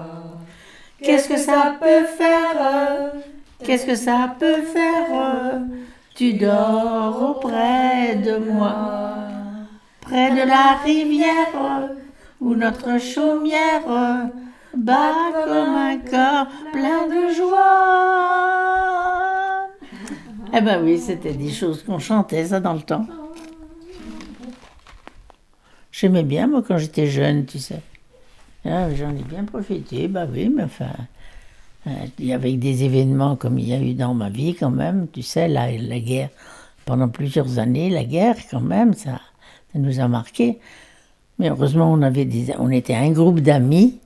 Qu'est-ce 1.01 1.29
que 1.29 1.37
ça 1.39 1.75
peut 1.81 2.05
faire? 2.05 3.13
Qu'est-ce 3.65 3.87
que 3.87 3.95
ça 3.97 4.35
peut 4.39 4.63
faire? 4.63 5.61
Tu 6.23 6.35
dors 6.35 7.21
auprès 7.21 8.15
de 8.15 8.37
moi, 8.37 9.17
près 10.03 10.31
de 10.31 10.47
la 10.49 10.77
rivière 10.85 11.91
où 12.41 12.55
notre 12.55 13.01
chaumière 13.01 13.83
bat 14.73 15.15
comme 15.45 15.75
un 15.75 15.99
corps 15.99 16.47
plein 16.73 17.09
de 17.09 17.35
joie. 17.35 17.59
Eh 20.55 20.61
ben 20.61 20.85
oui, 20.85 21.01
c'était 21.01 21.33
des 21.33 21.51
choses 21.51 21.83
qu'on 21.83 21.99
chantait 21.99 22.45
ça 22.45 22.61
dans 22.61 22.75
le 22.75 22.83
temps. 22.83 23.05
J'aimais 25.91 26.23
bien 26.23 26.47
moi 26.47 26.63
quand 26.63 26.79
j'étais 26.79 27.09
jeune, 27.09 27.47
tu 27.47 27.59
sais. 27.59 27.83
Ah, 28.65 28.95
J'en 28.95 29.11
ai 29.11 29.25
bien 29.25 29.43
profité, 29.43 30.07
bah 30.07 30.29
oui, 30.33 30.49
mais 30.49 30.63
enfin, 30.63 30.93
euh, 31.87 32.35
avait 32.35 32.57
des 32.57 32.85
événements 32.85 33.37
comme 33.37 33.59
il 33.59 33.69
y 33.69 33.73
a 33.73 33.81
eu 33.81 33.95
dans 33.95 34.15
ma 34.15 34.31
vie 34.31 34.55
quand 34.55 34.71
même, 34.71 35.09
tu 35.13 35.23
sais, 35.23 35.49
la, 35.49 35.71
la 35.73 35.99
guerre, 35.99 36.31
pendant 36.85 37.09
plusieurs 37.09 37.59
années, 37.59 37.91
la 37.91 38.05
guerre 38.05 38.37
quand 38.51 38.61
même, 38.61 38.95
ça, 38.95 39.21
nous 39.75 40.01
a 40.01 40.09
marqué. 40.09 40.59
Mais 41.39 41.49
heureusement, 41.49 41.91
on, 41.91 42.03
avait 42.03 42.29
on 42.59 42.71
était 42.71 42.95
un 42.95 43.11
groupe 43.11 43.41
d'amis, 43.41 43.99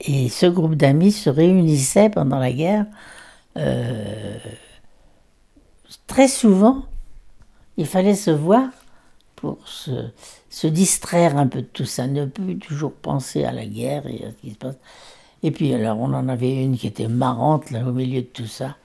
et 0.00 0.28
ce 0.28 0.46
groupe 0.46 0.74
d'amis 0.74 1.12
se 1.12 1.30
réunissait 1.30 2.10
pendant 2.10 2.38
la 2.38 2.52
guerre 2.52 2.86
euh, 3.56 4.36
très 6.06 6.28
souvent. 6.28 6.82
Il 7.76 7.86
fallait 7.86 8.14
se 8.14 8.30
voir 8.30 8.68
pour 9.36 9.68
se, 9.68 10.08
se 10.50 10.66
distraire 10.66 11.36
un 11.36 11.46
peu 11.46 11.60
de 11.60 11.66
tout 11.66 11.84
ça, 11.84 12.06
ne 12.06 12.24
plus 12.26 12.58
toujours 12.58 12.92
penser 12.92 13.44
à 13.44 13.52
la 13.52 13.66
guerre 13.66 14.06
et 14.06 14.24
à 14.24 14.30
ce 14.30 14.36
qui 14.36 14.50
se 14.50 14.56
passe. 14.56 14.76
Et 15.44 15.50
puis 15.50 15.74
alors, 15.74 16.00
on 16.00 16.14
en 16.14 16.26
avait 16.30 16.64
une 16.64 16.78
qui 16.78 16.86
était 16.86 17.06
marrante 17.06 17.70
là 17.70 17.86
au 17.86 17.92
milieu 17.92 18.22
de 18.22 18.26
tout 18.26 18.46
ça, 18.46 18.76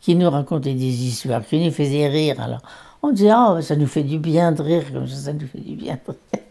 qui 0.00 0.14
nous 0.14 0.30
racontait 0.30 0.74
des 0.74 1.04
histoires, 1.06 1.44
qui 1.44 1.58
nous 1.58 1.72
faisait 1.72 2.06
rire. 2.06 2.40
Alors, 2.40 2.62
on 3.02 3.10
disait, 3.10 3.32
oh, 3.36 3.60
ça 3.60 3.74
nous 3.74 3.88
fait 3.88 4.04
du 4.04 4.20
bien 4.20 4.52
de 4.52 4.62
rire, 4.62 4.84
comme 4.92 5.08
ça, 5.08 5.16
ça 5.16 5.32
nous 5.32 5.48
fait 5.48 5.58
du 5.58 5.74
bien 5.74 5.98
de 6.06 6.12
rire. 6.12 6.44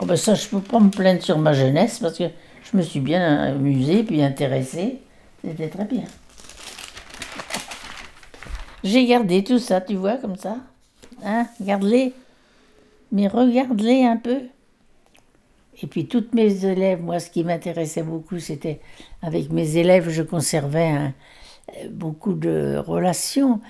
Oh 0.00 0.06
ben 0.06 0.16
ça, 0.16 0.34
je 0.34 0.48
peux 0.48 0.60
pas 0.60 0.80
me 0.80 0.88
plaindre 0.88 1.22
sur 1.22 1.36
ma 1.38 1.52
jeunesse 1.52 1.98
parce 1.98 2.16
que 2.16 2.24
je 2.62 2.76
me 2.76 2.82
suis 2.82 3.00
bien 3.00 3.42
amusée 3.42 4.02
puis 4.02 4.22
intéressée. 4.22 5.02
C'était 5.44 5.68
très 5.68 5.84
bien. 5.84 6.04
J'ai 8.82 9.04
gardé 9.04 9.44
tout 9.44 9.58
ça, 9.58 9.82
tu 9.82 9.96
vois, 9.96 10.16
comme 10.16 10.36
ça. 10.36 10.56
Hein, 11.22 11.46
garde-les. 11.60 12.14
Mais 13.12 13.28
regarde-les 13.28 14.06
un 14.06 14.16
peu. 14.16 14.40
Et 15.82 15.86
puis 15.86 16.06
toutes 16.06 16.34
mes 16.34 16.64
élèves, 16.64 17.02
moi 17.02 17.20
ce 17.20 17.30
qui 17.30 17.44
m'intéressait 17.44 18.02
beaucoup, 18.02 18.38
c'était 18.40 18.80
avec 19.22 19.50
mes 19.50 19.76
élèves, 19.76 20.08
je 20.10 20.22
conservais 20.22 20.96
euh, 20.96 21.88
beaucoup 21.90 22.34
de 22.34 22.82
relations. 22.84 23.60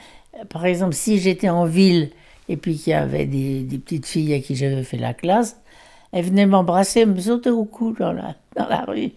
Par 0.48 0.64
exemple, 0.66 0.94
si 0.94 1.18
j'étais 1.18 1.48
en 1.48 1.64
ville 1.64 2.10
et 2.48 2.56
puis 2.56 2.76
qu'il 2.76 2.92
y 2.92 2.94
avait 2.94 3.26
des, 3.26 3.64
petites 3.78 4.06
filles 4.06 4.34
à 4.34 4.40
qui 4.40 4.56
j'avais 4.56 4.84
fait 4.84 4.96
la 4.96 5.12
classe, 5.12 5.60
elles 6.12 6.24
venaient 6.24 6.46
m'embrasser, 6.46 7.04
me 7.04 7.20
sauter 7.20 7.50
au 7.50 7.64
cou 7.64 7.92
dans 7.92 8.12
la, 8.12 8.34
rue. 8.86 9.12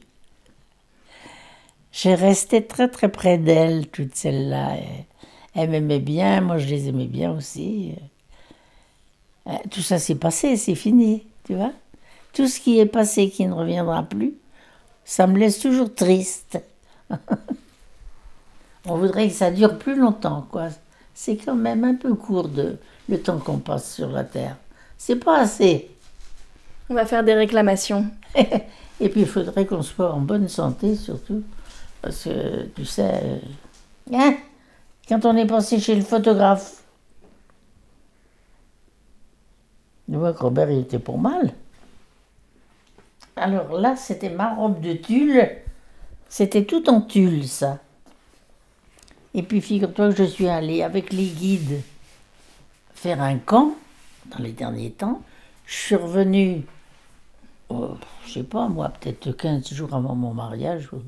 Je 1.94 2.10
restais 2.10 2.62
très 2.62 2.90
très 2.90 3.10
près 3.10 3.38
d'elles, 3.38 3.88
toutes 3.88 4.16
celles-là. 4.16 4.78
Elles 5.56 5.70
m'aimaient 5.70 6.00
bien, 6.00 6.42
moi 6.42 6.58
je 6.58 6.68
les 6.68 6.90
aimais 6.90 7.08
bien 7.08 7.32
aussi. 7.32 7.94
Euh, 9.48 9.52
Tout 9.70 9.82
ça 9.82 10.00
s'est 10.00 10.16
passé, 10.16 10.58
c'est 10.58 10.76
fini, 10.76 11.24
tu 11.46 11.56
vois. 11.56 11.72
Tout 12.34 12.48
ce 12.48 12.60
qui 12.60 12.80
est 12.80 12.86
passé 12.86 13.30
qui 13.30 13.46
ne 13.46 13.54
reviendra 13.54 14.04
plus, 14.04 14.36
ça 15.04 15.28
me 15.28 15.38
laisse 15.38 15.60
toujours 15.60 15.94
triste. 15.94 16.60
On 18.86 18.98
voudrait 18.98 19.28
que 19.28 19.34
ça 19.34 19.52
dure 19.52 19.78
plus 19.78 19.96
longtemps, 19.96 20.48
quoi. 20.50 20.70
C'est 21.14 21.36
quand 21.36 21.56
même 21.56 21.84
un 21.84 21.96
peu 21.96 22.16
court 22.16 22.48
de 22.48 22.78
le 23.10 23.22
temps 23.22 23.38
qu'on 23.38 23.58
passe 23.58 23.94
sur 23.94 24.10
la 24.10 24.24
Terre. 24.24 24.56
C'est 24.98 25.18
pas 25.18 25.40
assez. 25.40 25.92
On 26.90 26.94
va 26.94 27.06
faire 27.06 27.24
des 27.24 27.34
réclamations. 27.34 28.06
Et 29.00 29.10
puis 29.10 29.22
il 29.22 29.28
faudrait 29.28 29.66
qu'on 29.66 29.82
soit 29.82 30.14
en 30.14 30.20
bonne 30.20 30.48
santé 30.48 30.96
surtout. 30.96 31.44
Parce 32.02 32.24
que, 32.24 32.66
tu 32.76 32.86
sais, 32.86 33.42
hein, 34.14 34.36
quand 35.08 35.26
on 35.26 35.36
est 35.36 35.46
passé 35.46 35.80
chez 35.80 35.96
le 35.96 36.02
photographe, 36.02 36.84
je 40.10 40.18
vois 40.18 40.34
que 40.34 40.40
Robert 40.40 40.72
il 40.72 40.80
était 40.80 41.00
pour 41.00 41.18
mal. 41.18 41.54
Alors 43.42 43.74
là, 43.80 43.96
c'était 43.96 44.30
ma 44.30 44.54
robe 44.54 44.82
de 44.82 44.94
tulle. 44.94 45.50
C'était 46.30 46.64
tout 46.64 46.88
en 46.90 47.02
tulle, 47.02 47.48
ça. 47.48 47.80
Et 49.34 49.42
puis 49.42 49.62
figure-toi 49.62 50.10
que 50.10 50.16
je 50.16 50.24
suis 50.24 50.48
allée 50.48 50.84
avec 50.84 51.12
les 51.12 51.26
guides 51.26 51.82
faire 52.94 53.20
un 53.20 53.40
camp 53.40 53.72
dans 54.28 54.44
les 54.44 54.52
derniers 54.52 54.92
temps. 54.92 55.24
Je 55.66 55.74
suis 55.76 55.96
revenue, 55.96 56.62
oh, 57.70 57.96
je 58.28 58.34
sais 58.34 58.44
pas 58.44 58.68
moi, 58.68 58.90
peut-être 58.90 59.32
15 59.32 59.74
jours 59.74 59.96
avant 59.96 60.14
mon 60.14 60.36
mariage, 60.36 60.90
ou- 60.94 61.02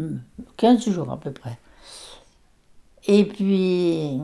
hmm, 0.00 0.18
15 0.56 0.88
jours 0.88 1.10
à 1.10 1.18
peu 1.18 1.32
près. 1.32 1.58
Et 3.06 3.24
puis, 3.24 4.20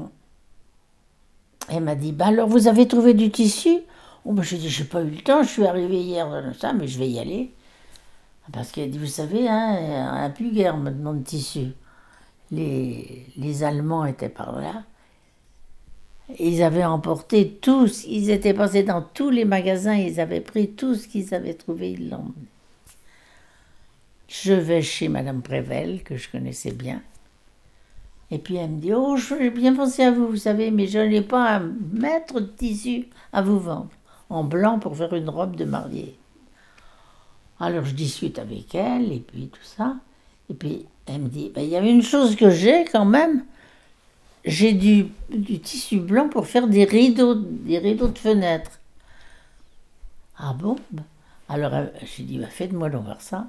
elle 1.69 1.83
m'a 1.83 1.95
dit, 1.97 2.13
bah 2.13 2.27
alors 2.27 2.49
vous 2.49 2.69
avez 2.69 2.87
trouvé 2.87 3.15
du 3.15 3.31
tissu? 3.31 3.79
Oh, 4.25 4.33
bah, 4.33 4.43
J'ai 4.43 4.59
dit, 4.59 4.69
j'ai 4.69 4.85
pas 4.85 5.03
eu 5.03 5.11
le 5.11 5.23
temps, 5.23 5.43
je 5.43 5.49
suis 5.49 5.67
arrivée 5.67 6.01
hier, 6.01 6.29
ça, 6.59 6.73
mais 6.73 6.87
je 6.87 6.99
vais 6.99 7.09
y 7.09 7.19
aller. 7.19 7.53
Parce 8.53 8.71
qu'elle 8.71 8.91
dit, 8.91 8.99
vous 8.99 9.07
savez, 9.07 9.49
hein, 9.49 10.13
un 10.13 10.31
plus 10.31 10.53
guère 10.53 10.77
maintenant 10.77 11.15
de 11.15 11.23
tissu. 11.23 11.73
Les, 12.51 13.27
les 13.37 13.65
Allemands 13.65 14.05
étaient 14.05 14.29
par 14.29 14.61
là. 14.61 14.85
Ils 16.39 16.63
avaient 16.63 16.85
emporté 16.85 17.59
tous, 17.61 18.05
ils 18.05 18.31
étaient 18.31 18.55
passés 18.55 18.83
dans 18.83 19.03
tous 19.03 19.31
les 19.31 19.45
magasins, 19.45 19.95
ils 19.95 20.21
avaient 20.21 20.41
pris 20.41 20.71
tout 20.71 20.95
ce 20.95 21.07
qu'ils 21.07 21.35
avaient 21.35 21.55
trouvé, 21.55 21.93
ils 21.93 22.11
l'ont. 22.11 22.33
Je 24.29 24.53
vais 24.53 24.83
chez 24.83 25.09
Madame 25.09 25.43
Prével, 25.43 26.03
que 26.03 26.17
je 26.17 26.29
connaissais 26.29 26.73
bien. 26.73 27.01
Et 28.33 28.39
puis 28.39 28.57
elle 28.57 28.71
me 28.71 28.81
dit, 28.81 28.93
oh, 28.93 29.17
j'ai 29.17 29.51
bien 29.51 29.75
pensé 29.75 30.03
à 30.03 30.11
vous, 30.11 30.27
vous 30.27 30.37
savez, 30.37 30.73
mais 30.73 30.89
je 30.89 30.99
n'ai 30.99 31.23
pas 31.23 31.57
un 31.57 31.73
mètre 31.93 32.41
de 32.41 32.47
tissu 32.47 33.07
à 33.33 33.41
vous 33.41 33.61
vendre, 33.61 33.91
en 34.29 34.43
blanc 34.43 34.81
pour 34.81 34.97
faire 34.97 35.15
une 35.15 35.29
robe 35.29 35.55
de 35.55 35.65
mariée. 35.65 36.19
Alors 37.61 37.85
je 37.85 37.95
discute 37.95 38.39
avec 38.39 38.75
elle, 38.75 39.13
et 39.13 39.21
puis 39.21 39.49
tout 39.49 39.61
ça. 39.65 39.97
Et 40.51 40.55
puis 40.55 40.87
elle 41.07 41.23
me 41.23 41.29
dit, 41.29 41.51
Ben, 41.55 41.63
il 41.63 41.71
y 41.71 41.77
a 41.77 41.81
une 41.81 42.03
chose 42.03 42.37
que 42.37 42.51
j'ai 42.51 42.85
quand 42.85 43.05
même, 43.05 43.45
j'ai 44.45 44.73
du, 44.73 45.09
du 45.31 45.61
tissu 45.61 45.99
blanc 45.99 46.29
pour 46.29 46.47
faire 46.47 46.69
des 46.69 46.85
rideaux, 46.85 47.35
des 47.35 47.79
rideaux 47.79 48.09
de 48.09 48.19
fenêtre. 48.19 48.71
Ah 50.39 50.53
bon? 50.55 50.77
Ben, 50.91 51.05
Alors 51.49 51.73
j'ai 52.05 52.23
dit, 52.25 52.39
bah, 52.39 52.49
faites-moi 52.49 52.91
donc 52.91 53.05
voir 53.05 53.21
ça. 53.21 53.47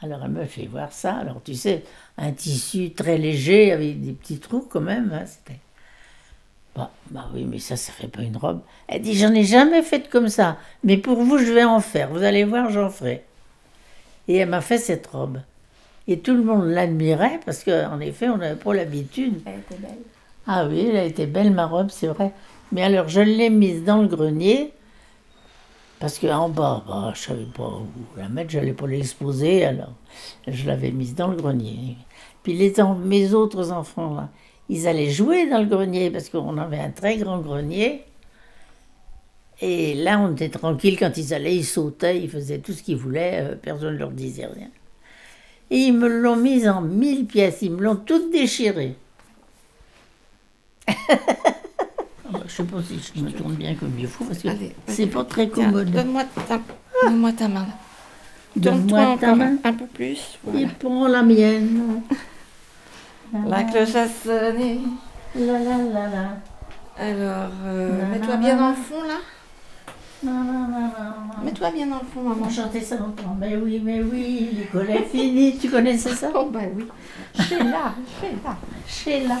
Alors 0.00 0.20
elle 0.24 0.30
me 0.32 0.44
fait 0.46 0.66
voir 0.66 0.92
ça. 0.92 1.14
Alors 1.16 1.42
tu 1.44 1.54
sais, 1.54 1.84
un 2.18 2.32
tissu 2.32 2.92
très 2.92 3.18
léger 3.18 3.72
avec 3.72 4.00
des 4.02 4.12
petits 4.12 4.38
trous 4.40 4.66
quand 4.70 4.80
même. 4.80 5.12
hein, 5.12 5.24
c'était... 5.26 5.60
Bah, 6.74 6.90
bah 7.10 7.28
oui, 7.32 7.44
mais 7.44 7.58
ça, 7.60 7.76
ça 7.76 7.92
fait 7.92 8.08
pas 8.08 8.22
une 8.22 8.36
robe. 8.36 8.60
Elle 8.88 9.02
dit, 9.02 9.14
j'en 9.16 9.32
ai 9.34 9.44
jamais 9.44 9.82
fait 9.82 10.08
comme 10.10 10.28
ça. 10.28 10.58
Mais 10.82 10.96
pour 10.98 11.22
vous, 11.22 11.38
je 11.38 11.52
vais 11.52 11.64
en 11.64 11.80
faire. 11.80 12.10
Vous 12.10 12.22
allez 12.22 12.44
voir, 12.44 12.70
j'en 12.70 12.90
ferai. 12.90 13.24
Et 14.28 14.36
elle 14.36 14.48
m'a 14.48 14.60
fait 14.60 14.78
cette 14.78 15.06
robe. 15.06 15.38
Et 16.06 16.18
tout 16.18 16.34
le 16.34 16.42
monde 16.42 16.66
l'admirait 16.66 17.40
parce 17.44 17.64
qu'en 17.64 18.00
effet, 18.00 18.28
on 18.28 18.36
n'avait 18.36 18.56
pas 18.58 18.74
l'habitude. 18.74 19.40
Elle 19.46 19.60
était 19.60 19.80
belle. 19.80 19.98
Ah 20.46 20.66
oui, 20.68 20.86
elle 20.90 20.96
a 20.96 21.04
été 21.04 21.26
belle 21.26 21.52
ma 21.52 21.66
robe, 21.66 21.88
c'est 21.90 22.08
vrai. 22.08 22.32
Mais 22.72 22.82
alors 22.82 23.08
je 23.08 23.20
l'ai 23.20 23.50
mise 23.50 23.84
dans 23.84 24.02
le 24.02 24.08
grenier 24.08 24.72
parce 26.00 26.18
qu'en 26.18 26.50
bas, 26.50 26.82
bah, 26.86 27.12
je 27.14 27.20
savais 27.20 27.46
pas 27.56 27.62
où 27.62 28.18
la 28.18 28.28
mettre, 28.28 28.50
je 28.50 28.58
n'allais 28.58 28.74
pas 28.74 28.86
l'exposer, 28.86 29.64
alors 29.64 29.94
je 30.46 30.66
l'avais 30.66 30.90
mise 30.90 31.14
dans 31.14 31.28
le 31.28 31.36
grenier. 31.36 31.96
Puis 32.42 32.52
les 32.52 32.74
mes 33.04 33.32
autres 33.32 33.72
enfants, 33.72 34.14
là, 34.14 34.28
ils 34.68 34.86
allaient 34.86 35.10
jouer 35.10 35.48
dans 35.48 35.60
le 35.60 35.66
grenier 35.66 36.10
parce 36.10 36.28
qu'on 36.28 36.58
avait 36.58 36.78
un 36.78 36.90
très 36.90 37.16
grand 37.16 37.38
grenier. 37.38 38.04
Et 39.60 39.94
là, 39.94 40.18
on 40.20 40.32
était 40.32 40.48
tranquille 40.48 40.98
quand 40.98 41.16
ils 41.16 41.32
allaient, 41.32 41.54
ils 41.56 41.64
sautaient, 41.64 42.20
ils 42.20 42.28
faisaient 42.30 42.58
tout 42.58 42.72
ce 42.72 42.82
qu'ils 42.82 42.96
voulaient, 42.96 43.40
euh, 43.42 43.54
personne 43.54 43.94
ne 43.94 43.98
leur 43.98 44.10
disait 44.10 44.46
rien. 44.46 44.68
Et 45.70 45.78
ils 45.78 45.92
me 45.92 46.08
l'ont 46.08 46.36
mise 46.36 46.68
en 46.68 46.80
mille 46.82 47.24
pièces, 47.26 47.58
ils 47.62 47.70
me 47.70 47.80
l'ont 47.82 47.96
toute 47.96 48.30
déchirée. 48.30 48.96
Ah 52.26 52.30
bah, 52.32 52.40
Je 52.46 52.52
sais 52.52 52.64
pas 52.64 52.78
si 52.82 52.98
je 53.14 53.20
me 53.22 53.30
tourne 53.30 53.54
bien 53.54 53.74
comme 53.74 53.92
il 53.98 54.06
faut 54.06 54.24
parce 54.24 54.38
que 54.38 54.48
c'est 54.86 55.06
pas 55.06 55.24
très 55.24 55.46
commode. 55.48 55.90
Donne-moi 55.90 56.24
ta, 56.48 56.58
donne-moi 57.02 57.32
ta 57.32 57.48
main. 57.48 57.66
Donne-moi 58.56 59.18
ta 59.20 59.34
main. 59.34 59.56
Un 59.62 59.72
peu 59.74 59.86
plus. 59.86 60.12
Et 60.18 60.38
Voilà. 60.42 60.68
prends 60.80 61.06
la 61.08 61.22
mienne. 61.22 62.00
La 63.46 63.64
cloche 63.64 63.94
a 63.96 64.08
sonné. 64.08 64.78
La 65.34 65.58
la 65.58 65.76
la 65.78 66.08
la. 66.08 66.38
Alors, 66.96 67.50
euh, 67.66 67.98
La, 67.98 68.04
mets-toi 68.06 68.28
la, 68.34 68.36
bien 68.36 68.54
la. 68.54 68.60
dans 68.62 68.68
le 68.70 68.74
fond 68.76 69.02
là. 69.02 69.18
Mets-toi 70.24 71.70
bien 71.72 71.86
dans 71.86 71.98
le 71.98 72.04
fond, 72.06 72.22
maman. 72.22 72.46
On 72.46 72.50
chantait 72.50 72.80
ça 72.80 72.96
longtemps. 72.96 73.36
Mais 73.38 73.56
oui, 73.56 73.80
mais 73.84 74.02
oui, 74.02 74.50
l'école 74.56 74.90
est 74.90 75.04
finie. 75.04 75.58
Tu 75.58 75.68
connaissais 75.68 76.14
ça? 76.14 76.30
Oh, 76.34 76.48
bah 76.50 76.60
oui. 76.74 76.86
Sheila, 77.34 77.94
Sheila. 78.20 78.56
Sheila. 78.86 79.36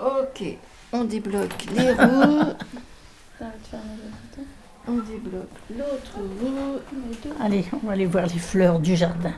Ok, 0.00 0.44
on 0.92 1.04
débloque 1.04 1.66
les 1.76 1.92
roues. 1.92 2.54
On 4.86 4.94
débloque 4.94 5.58
l'autre 5.76 6.18
roue. 6.40 6.78
Allez, 7.40 7.64
on 7.72 7.86
va 7.86 7.92
aller 7.92 8.06
voir 8.06 8.26
les 8.26 8.38
fleurs 8.38 8.78
du 8.78 8.96
jardin. 8.96 9.34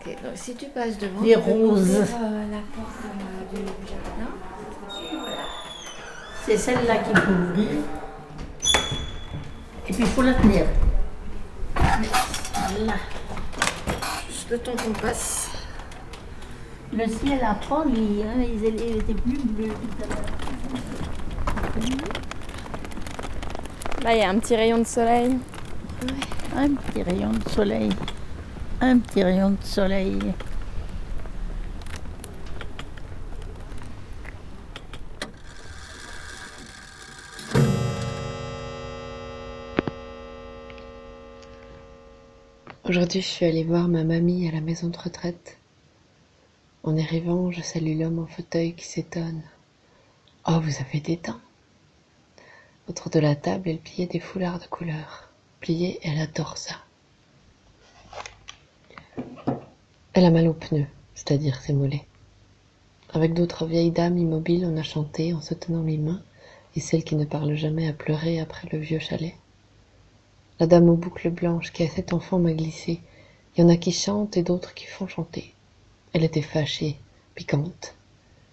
Ok, 0.00 0.16
donc 0.22 0.32
si 0.34 0.54
tu 0.54 0.66
passes 0.66 0.98
devant. 0.98 1.20
Les 1.22 1.36
roses. 1.36 1.90
ouvrir, 1.90 2.16
euh, 2.22 2.50
la 2.50 2.58
porte 2.74 3.04
euh, 3.04 3.56
du 3.56 3.60
jardin. 3.86 4.30
C'est 6.44 6.56
celle-là 6.56 6.98
qu'il 6.98 7.16
faut 7.16 7.32
ouvrir. 7.32 7.68
Et 9.92 9.94
puis 9.94 10.04
il 10.04 10.10
faut 10.10 10.22
la 10.22 10.32
tenir. 10.32 10.64
Là. 11.76 12.94
Juste 14.26 14.50
le 14.50 14.56
temps 14.56 14.72
qu'on 14.72 14.92
passe. 14.92 15.50
Le 16.94 17.06
ciel 17.06 17.44
a 17.44 17.54
pâli, 17.56 18.22
hein, 18.24 18.40
il 18.42 18.64
était 18.64 19.12
plus 19.12 19.38
bleu 19.44 19.68
tout 19.68 20.02
à 20.02 20.06
l'heure. 20.06 20.24
Là, 24.02 24.14
il 24.14 24.18
y 24.18 24.22
a 24.22 24.30
un 24.30 24.38
petit 24.38 24.56
rayon 24.56 24.78
de 24.78 24.84
soleil. 24.84 25.36
Un 26.56 26.70
petit 26.70 27.02
rayon 27.02 27.32
de 27.32 27.50
soleil. 27.50 27.90
Un 28.80 28.98
petit 28.98 29.22
rayon 29.22 29.50
de 29.50 29.62
soleil. 29.62 30.18
Aujourd'hui, 42.94 43.22
je 43.22 43.26
suis 43.26 43.46
allée 43.46 43.64
voir 43.64 43.88
ma 43.88 44.04
mamie 44.04 44.46
à 44.46 44.52
la 44.52 44.60
maison 44.60 44.88
de 44.88 44.98
retraite. 44.98 45.56
En 46.82 46.98
arrivant, 46.98 47.50
je 47.50 47.62
salue 47.62 47.98
l'homme 47.98 48.18
en 48.18 48.26
fauteuil 48.26 48.74
qui 48.74 48.84
s'étonne. 48.84 49.40
Oh, 50.46 50.60
vous 50.60 50.74
avez 50.78 51.00
des 51.00 51.16
dents 51.16 51.40
Autour 52.90 53.08
de 53.08 53.18
la 53.18 53.34
table, 53.34 53.70
elle 53.70 53.78
pliait 53.78 54.08
des 54.08 54.20
foulards 54.20 54.58
de 54.58 54.66
couleur. 54.66 55.30
Pliée, 55.60 56.00
elle 56.02 56.18
adore 56.18 56.58
ça. 56.58 56.74
Elle 60.12 60.26
a 60.26 60.30
mal 60.30 60.46
aux 60.46 60.52
pneus, 60.52 60.86
c'est-à-dire 61.14 61.62
ses 61.62 61.72
mollets. 61.72 62.04
Avec 63.14 63.32
d'autres 63.32 63.64
vieilles 63.64 63.90
dames 63.90 64.18
immobiles, 64.18 64.66
on 64.70 64.76
a 64.76 64.82
chanté 64.82 65.32
en 65.32 65.40
se 65.40 65.54
tenant 65.54 65.82
les 65.82 65.96
mains, 65.96 66.20
et 66.76 66.80
celle 66.80 67.04
qui 67.04 67.16
ne 67.16 67.24
parle 67.24 67.54
jamais 67.54 67.88
a 67.88 67.94
pleuré 67.94 68.38
après 68.38 68.68
le 68.70 68.78
vieux 68.78 68.98
chalet. 68.98 69.32
La 70.62 70.68
dame 70.68 70.90
aux 70.90 70.96
boucles 70.96 71.30
blanches 71.30 71.72
qui 71.72 71.82
a 71.82 71.88
sept 71.88 72.12
enfants 72.12 72.38
m'a 72.38 72.52
glissé. 72.52 73.00
Il 73.56 73.62
y 73.62 73.64
en 73.64 73.68
a 73.68 73.76
qui 73.76 73.90
chantent 73.90 74.36
et 74.36 74.44
d'autres 74.44 74.74
qui 74.74 74.86
font 74.86 75.08
chanter. 75.08 75.54
Elle 76.12 76.22
était 76.22 76.40
fâchée, 76.40 76.98
piquante. 77.34 77.96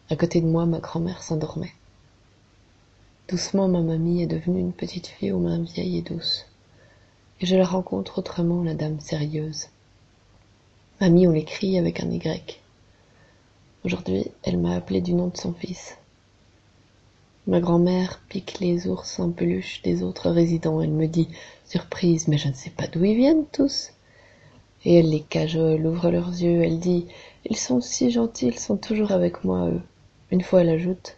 À 0.09 0.15
côté 0.15 0.41
de 0.41 0.47
moi, 0.47 0.65
ma 0.65 0.79
grand-mère 0.79 1.21
s'endormait. 1.21 1.75
Doucement, 3.27 3.67
ma 3.67 3.81
mamie 3.81 4.23
est 4.23 4.25
devenue 4.25 4.59
une 4.59 4.73
petite 4.73 5.05
fille 5.05 5.31
aux 5.31 5.37
mains 5.37 5.61
vieilles 5.61 5.99
et 5.99 6.01
douces. 6.01 6.47
Et 7.41 7.45
je 7.45 7.55
la 7.55 7.67
rencontre 7.67 8.17
autrement, 8.17 8.63
la 8.63 8.73
dame 8.73 8.99
sérieuse. 8.99 9.67
Mamie, 11.01 11.27
on 11.27 11.31
l'écrit 11.31 11.77
avec 11.77 11.99
un 11.99 12.09
Y. 12.09 12.59
Aujourd'hui, 13.85 14.25
elle 14.41 14.57
m'a 14.57 14.73
appelé 14.73 15.01
du 15.01 15.13
nom 15.13 15.27
de 15.27 15.37
son 15.37 15.53
fils. 15.53 15.95
Ma 17.45 17.59
grand-mère 17.59 18.19
pique 18.29 18.59
les 18.59 18.87
ours 18.87 19.19
en 19.19 19.29
peluche 19.29 19.83
des 19.83 20.01
autres 20.01 20.29
résidents. 20.31 20.81
Elle 20.81 20.91
me 20.91 21.07
dit, 21.07 21.27
surprise, 21.69 22.27
mais 22.27 22.37
je 22.37 22.47
ne 22.47 22.53
sais 22.53 22.71
pas 22.71 22.87
d'où 22.87 23.05
ils 23.05 23.15
viennent 23.15 23.45
tous. 23.51 23.91
Et 24.85 24.95
elle 24.95 25.09
les 25.09 25.21
cajole, 25.21 25.85
ouvre 25.85 26.09
leurs 26.09 26.29
yeux, 26.29 26.63
elle 26.63 26.79
dit, 26.79 27.05
ils 27.45 27.57
sont 27.57 27.79
si 27.79 28.11
gentils, 28.11 28.47
ils 28.47 28.59
sont 28.59 28.77
toujours 28.77 29.11
avec 29.11 29.43
moi, 29.43 29.67
eux. 29.67 29.81
Une 30.31 30.41
fois, 30.41 30.61
elle 30.61 30.69
ajoute, 30.69 31.17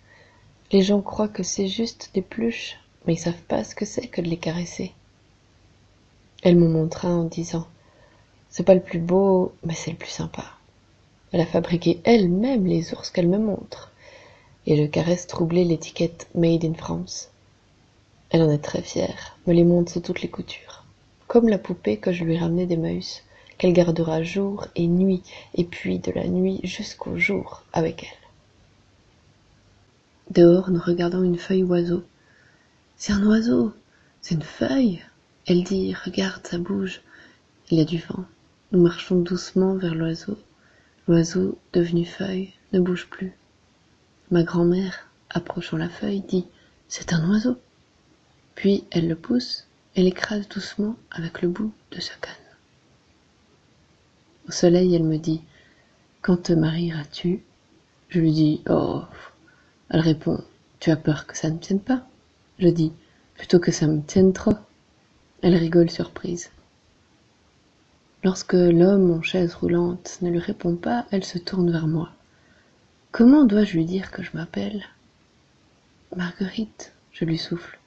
les 0.71 0.81
gens 0.81 1.01
croient 1.01 1.27
que 1.27 1.43
c'est 1.43 1.67
juste 1.67 2.11
des 2.13 2.21
pluches, 2.21 2.77
mais 3.05 3.13
ils 3.13 3.19
savent 3.19 3.43
pas 3.47 3.63
ce 3.63 3.75
que 3.75 3.85
c'est 3.85 4.07
que 4.07 4.21
de 4.21 4.29
les 4.29 4.37
caresser. 4.37 4.91
Elle 6.43 6.57
me 6.57 6.67
montra 6.67 7.09
en 7.09 7.23
disant, 7.23 7.67
c'est 8.49 8.63
pas 8.63 8.73
le 8.73 8.81
plus 8.81 8.99
beau, 8.99 9.53
mais 9.63 9.73
c'est 9.73 9.91
le 9.91 9.97
plus 9.97 10.09
sympa. 10.09 10.43
Elle 11.31 11.41
a 11.41 11.45
fabriqué 11.45 12.01
elle-même 12.03 12.65
les 12.65 12.93
ours 12.93 13.09
qu'elle 13.09 13.29
me 13.29 13.37
montre, 13.37 13.91
et 14.65 14.75
je 14.75 14.83
caresse 14.83 15.27
troubler 15.27 15.63
l'étiquette 15.63 16.27
Made 16.35 16.65
in 16.65 16.73
France. 16.73 17.30
Elle 18.31 18.43
en 18.43 18.49
est 18.49 18.63
très 18.63 18.81
fière, 18.81 19.37
me 19.45 19.53
les 19.53 19.65
montre 19.65 19.91
sous 19.91 19.99
toutes 19.99 20.21
les 20.21 20.29
coutures, 20.29 20.85
comme 21.27 21.49
la 21.49 21.57
poupée 21.57 21.97
que 21.97 22.13
je 22.13 22.23
lui 22.23 22.37
ramenais 22.37 22.65
d'Emmaüs, 22.65 23.23
qu'elle 23.57 23.73
gardera 23.73 24.23
jour 24.23 24.67
et 24.75 24.87
nuit, 24.87 25.21
et 25.53 25.65
puis 25.65 25.99
de 25.99 26.11
la 26.13 26.27
nuit 26.27 26.61
jusqu'au 26.63 27.17
jour 27.17 27.63
avec 27.73 28.03
elle. 28.03 28.21
Dehors, 30.33 30.71
nous 30.71 30.79
regardons 30.79 31.23
une 31.23 31.37
feuille 31.37 31.63
oiseau. 31.63 32.03
C'est 32.95 33.11
un 33.11 33.25
oiseau, 33.27 33.73
c'est 34.21 34.35
une 34.35 34.43
feuille. 34.43 35.01
Elle 35.45 35.65
dit, 35.65 35.93
regarde, 35.93 36.47
ça 36.47 36.57
bouge. 36.57 37.01
Il 37.69 37.77
y 37.77 37.81
a 37.81 37.85
du 37.85 37.97
vent. 37.97 38.23
Nous 38.71 38.81
marchons 38.81 39.19
doucement 39.19 39.75
vers 39.75 39.93
l'oiseau. 39.93 40.37
L'oiseau, 41.09 41.57
devenu 41.73 42.05
feuille, 42.05 42.53
ne 42.71 42.79
bouge 42.79 43.07
plus. 43.09 43.33
Ma 44.29 44.43
grand-mère, 44.43 45.09
approchant 45.29 45.75
la 45.75 45.89
feuille, 45.89 46.21
dit 46.21 46.47
C'est 46.87 47.11
un 47.11 47.29
oiseau. 47.29 47.57
Puis 48.55 48.85
elle 48.91 49.07
le 49.07 49.15
pousse 49.15 49.67
et 49.95 50.03
l'écrase 50.03 50.47
doucement 50.47 50.95
avec 51.11 51.41
le 51.41 51.49
bout 51.49 51.73
de 51.91 51.99
sa 51.99 52.13
canne. 52.15 52.33
Au 54.47 54.51
soleil, 54.51 54.95
elle 54.95 55.03
me 55.03 55.17
dit 55.17 55.41
Quand 56.21 56.37
te 56.37 56.53
marieras-tu? 56.53 57.43
Je 58.09 58.19
lui 58.19 58.31
dis 58.31 58.61
Oh. 58.69 59.03
Elle 59.89 60.01
répond 60.01 60.43
Tu 60.79 60.91
as 60.91 60.95
peur 60.95 61.27
que 61.27 61.37
ça 61.37 61.49
ne 61.49 61.57
tienne 61.57 61.79
pas? 61.79 62.07
Je 62.59 62.67
dis 62.67 62.93
Plutôt 63.35 63.59
que 63.59 63.71
ça 63.71 63.87
me 63.87 64.01
tienne 64.01 64.33
trop. 64.33 64.55
Elle 65.41 65.55
rigole 65.55 65.89
surprise. 65.89 66.51
Lorsque 68.23 68.53
l'homme 68.53 69.11
en 69.11 69.21
chaise 69.23 69.55
roulante 69.55 70.19
ne 70.21 70.29
lui 70.29 70.39
répond 70.39 70.75
pas, 70.75 71.05
elle 71.09 71.23
se 71.23 71.39
tourne 71.39 71.71
vers 71.71 71.87
moi. 71.87 72.11
Comment 73.11 73.45
dois-je 73.45 73.73
lui 73.73 73.85
dire 73.85 74.11
que 74.11 74.21
je 74.21 74.29
m'appelle 74.35 74.85
Marguerite, 76.15 76.93
je 77.11 77.25
lui 77.25 77.39
souffle. 77.39 77.79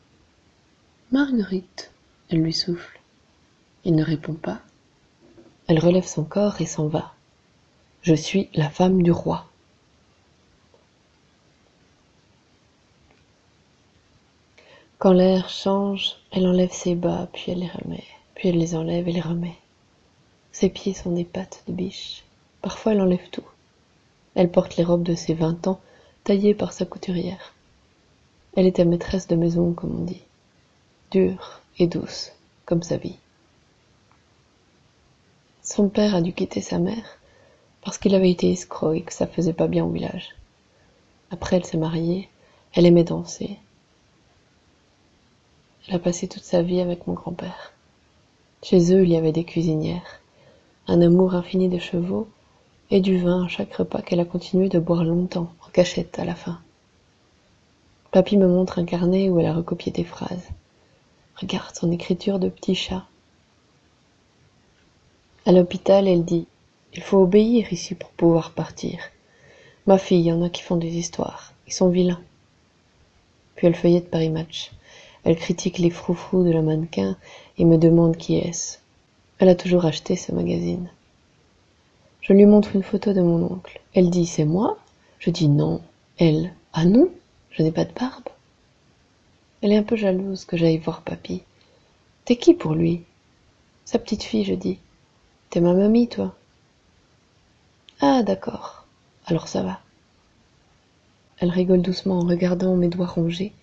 Marguerite, 1.14 1.92
elle 2.28 2.40
lui 2.40 2.52
souffle. 2.52 2.98
Il 3.84 3.94
ne 3.94 4.02
répond 4.02 4.34
pas. 4.34 4.58
Elle 5.68 5.78
relève 5.78 6.08
son 6.08 6.24
corps 6.24 6.60
et 6.60 6.66
s'en 6.66 6.88
va. 6.88 7.14
Je 8.02 8.16
suis 8.16 8.50
la 8.52 8.68
femme 8.68 9.00
du 9.00 9.12
roi. 9.12 9.46
Quand 14.98 15.12
l'air 15.12 15.48
change, 15.48 16.16
elle 16.32 16.48
enlève 16.48 16.72
ses 16.72 16.96
bas, 16.96 17.28
puis 17.32 17.52
elle 17.52 17.60
les 17.60 17.68
remet, 17.68 18.02
puis 18.34 18.48
elle 18.48 18.58
les 18.58 18.74
enlève 18.74 19.06
et 19.06 19.12
les 19.12 19.20
remet. 19.20 19.54
Ses 20.50 20.68
pieds 20.68 20.94
sont 20.94 21.12
des 21.12 21.22
pattes 21.22 21.62
de 21.68 21.74
biche. 21.74 22.24
Parfois 22.60 22.90
elle 22.90 23.00
enlève 23.00 23.30
tout. 23.30 23.46
Elle 24.34 24.50
porte 24.50 24.76
les 24.76 24.82
robes 24.82 25.04
de 25.04 25.14
ses 25.14 25.34
vingt 25.34 25.64
ans, 25.68 25.80
taillées 26.24 26.56
par 26.56 26.72
sa 26.72 26.86
couturière. 26.86 27.54
Elle 28.56 28.66
était 28.66 28.84
maîtresse 28.84 29.28
de 29.28 29.36
maison, 29.36 29.74
comme 29.74 30.00
on 30.00 30.04
dit. 30.04 30.22
Dure 31.14 31.60
et 31.78 31.86
douce, 31.86 32.32
comme 32.66 32.82
sa 32.82 32.96
vie. 32.96 33.14
Son 35.62 35.88
père 35.88 36.16
a 36.16 36.20
dû 36.20 36.32
quitter 36.32 36.60
sa 36.60 36.80
mère 36.80 37.20
parce 37.84 37.98
qu'il 37.98 38.16
avait 38.16 38.32
été 38.32 38.50
escroc 38.50 38.94
et 38.94 39.02
que 39.02 39.12
ça 39.12 39.28
faisait 39.28 39.52
pas 39.52 39.68
bien 39.68 39.84
au 39.84 39.90
village. 39.90 40.34
Après, 41.30 41.54
elle 41.54 41.64
s'est 41.64 41.78
mariée, 41.78 42.28
elle 42.72 42.84
aimait 42.84 43.04
danser. 43.04 43.58
Elle 45.86 45.94
a 45.94 45.98
passé 46.00 46.26
toute 46.26 46.42
sa 46.42 46.62
vie 46.62 46.80
avec 46.80 47.06
mon 47.06 47.14
grand-père. 47.14 47.72
Chez 48.64 48.92
eux, 48.92 49.04
il 49.04 49.10
y 49.10 49.16
avait 49.16 49.30
des 49.30 49.44
cuisinières, 49.44 50.20
un 50.88 51.00
amour 51.00 51.36
infini 51.36 51.68
de 51.68 51.78
chevaux 51.78 52.26
et 52.90 53.00
du 53.00 53.18
vin 53.18 53.44
à 53.44 53.48
chaque 53.48 53.74
repas 53.74 54.02
qu'elle 54.02 54.18
a 54.18 54.24
continué 54.24 54.68
de 54.68 54.80
boire 54.80 55.04
longtemps, 55.04 55.52
en 55.64 55.70
cachette 55.70 56.18
à 56.18 56.24
la 56.24 56.34
fin. 56.34 56.58
Papy 58.10 58.36
me 58.36 58.48
montre 58.48 58.80
un 58.80 58.84
carnet 58.84 59.30
où 59.30 59.38
elle 59.38 59.46
a 59.46 59.54
recopié 59.54 59.92
des 59.92 60.02
phrases. 60.02 60.48
Regarde 61.37 61.74
son 61.74 61.91
écriture 61.91 62.39
de 62.39 62.49
petit 62.49 62.74
chat. 62.74 63.05
À 65.47 65.53
l'hôpital, 65.53 66.07
elle 66.07 66.24
dit 66.24 66.47
Il 66.95 67.03
faut 67.03 67.22
obéir 67.22 67.72
ici 67.72 67.95
pour 67.95 68.11
pouvoir 68.11 68.53
partir. 68.53 68.99
Ma 69.87 69.99
fille, 69.99 70.20
il 70.20 70.26
y 70.26 70.32
en 70.32 70.43
a 70.43 70.49
qui 70.49 70.62
font 70.62 70.76
des 70.76 70.97
histoires. 70.97 71.53
Ils 71.66 71.72
sont 71.72 71.89
vilains. 71.89 72.22
Puis 73.57 73.66
elle 73.66 73.74
feuillette 73.74 74.11
Paris 74.11 74.30
Match. 74.30 74.70
Elle 75.24 75.37
critique 75.37 75.78
les 75.78 75.91
froufrous 75.91 76.45
de 76.45 76.53
la 76.53 76.62
mannequin 76.62 77.16
et 77.59 77.64
me 77.64 77.78
demande 77.78 78.16
qui 78.16 78.37
est-ce. 78.37 78.78
Elle 79.39 79.49
a 79.49 79.55
toujours 79.55 79.85
acheté 79.85 80.16
ce 80.16 80.32
magazine. 80.32 80.89
Je 82.20 82.32
lui 82.32 82.47
montre 82.47 82.76
une 82.76 82.82
photo 82.82 83.12
de 83.12 83.20
mon 83.20 83.43
oncle. 83.45 83.80
Elle 83.93 84.09
dit 84.09 84.26
C'est 84.26 84.45
moi? 84.45 84.78
Je 85.18 85.30
dis 85.30 85.49
non. 85.49 85.82
Elle 86.16 86.55
Ah 86.72 86.85
non 86.85 87.11
Je 87.51 87.62
n'ai 87.62 87.72
pas 87.72 87.85
de 87.85 87.93
barbe. 87.93 88.28
Elle 89.64 89.72
est 89.72 89.78
un 89.78 89.82
peu 89.82 89.96
jalouse 89.96 90.44
que 90.44 90.58
j'aille 90.58 90.76
voir 90.76 91.00
papy. 91.00 91.40
T'es 92.26 92.36
qui 92.36 92.52
pour 92.52 92.74
lui? 92.74 93.02
Sa 93.86 93.98
petite 93.98 94.22
fille, 94.22 94.44
je 94.44 94.52
dis. 94.52 94.78
T'es 95.48 95.62
ma 95.62 95.72
mamie, 95.72 96.06
toi 96.06 96.36
Ah, 97.98 98.22
d'accord. 98.22 98.84
Alors 99.24 99.48
ça 99.48 99.62
va. 99.62 99.80
Elle 101.38 101.48
rigole 101.48 101.80
doucement 101.80 102.18
en 102.18 102.26
regardant 102.26 102.76
mes 102.76 102.88
doigts 102.88 103.06
rongés, 103.06 103.54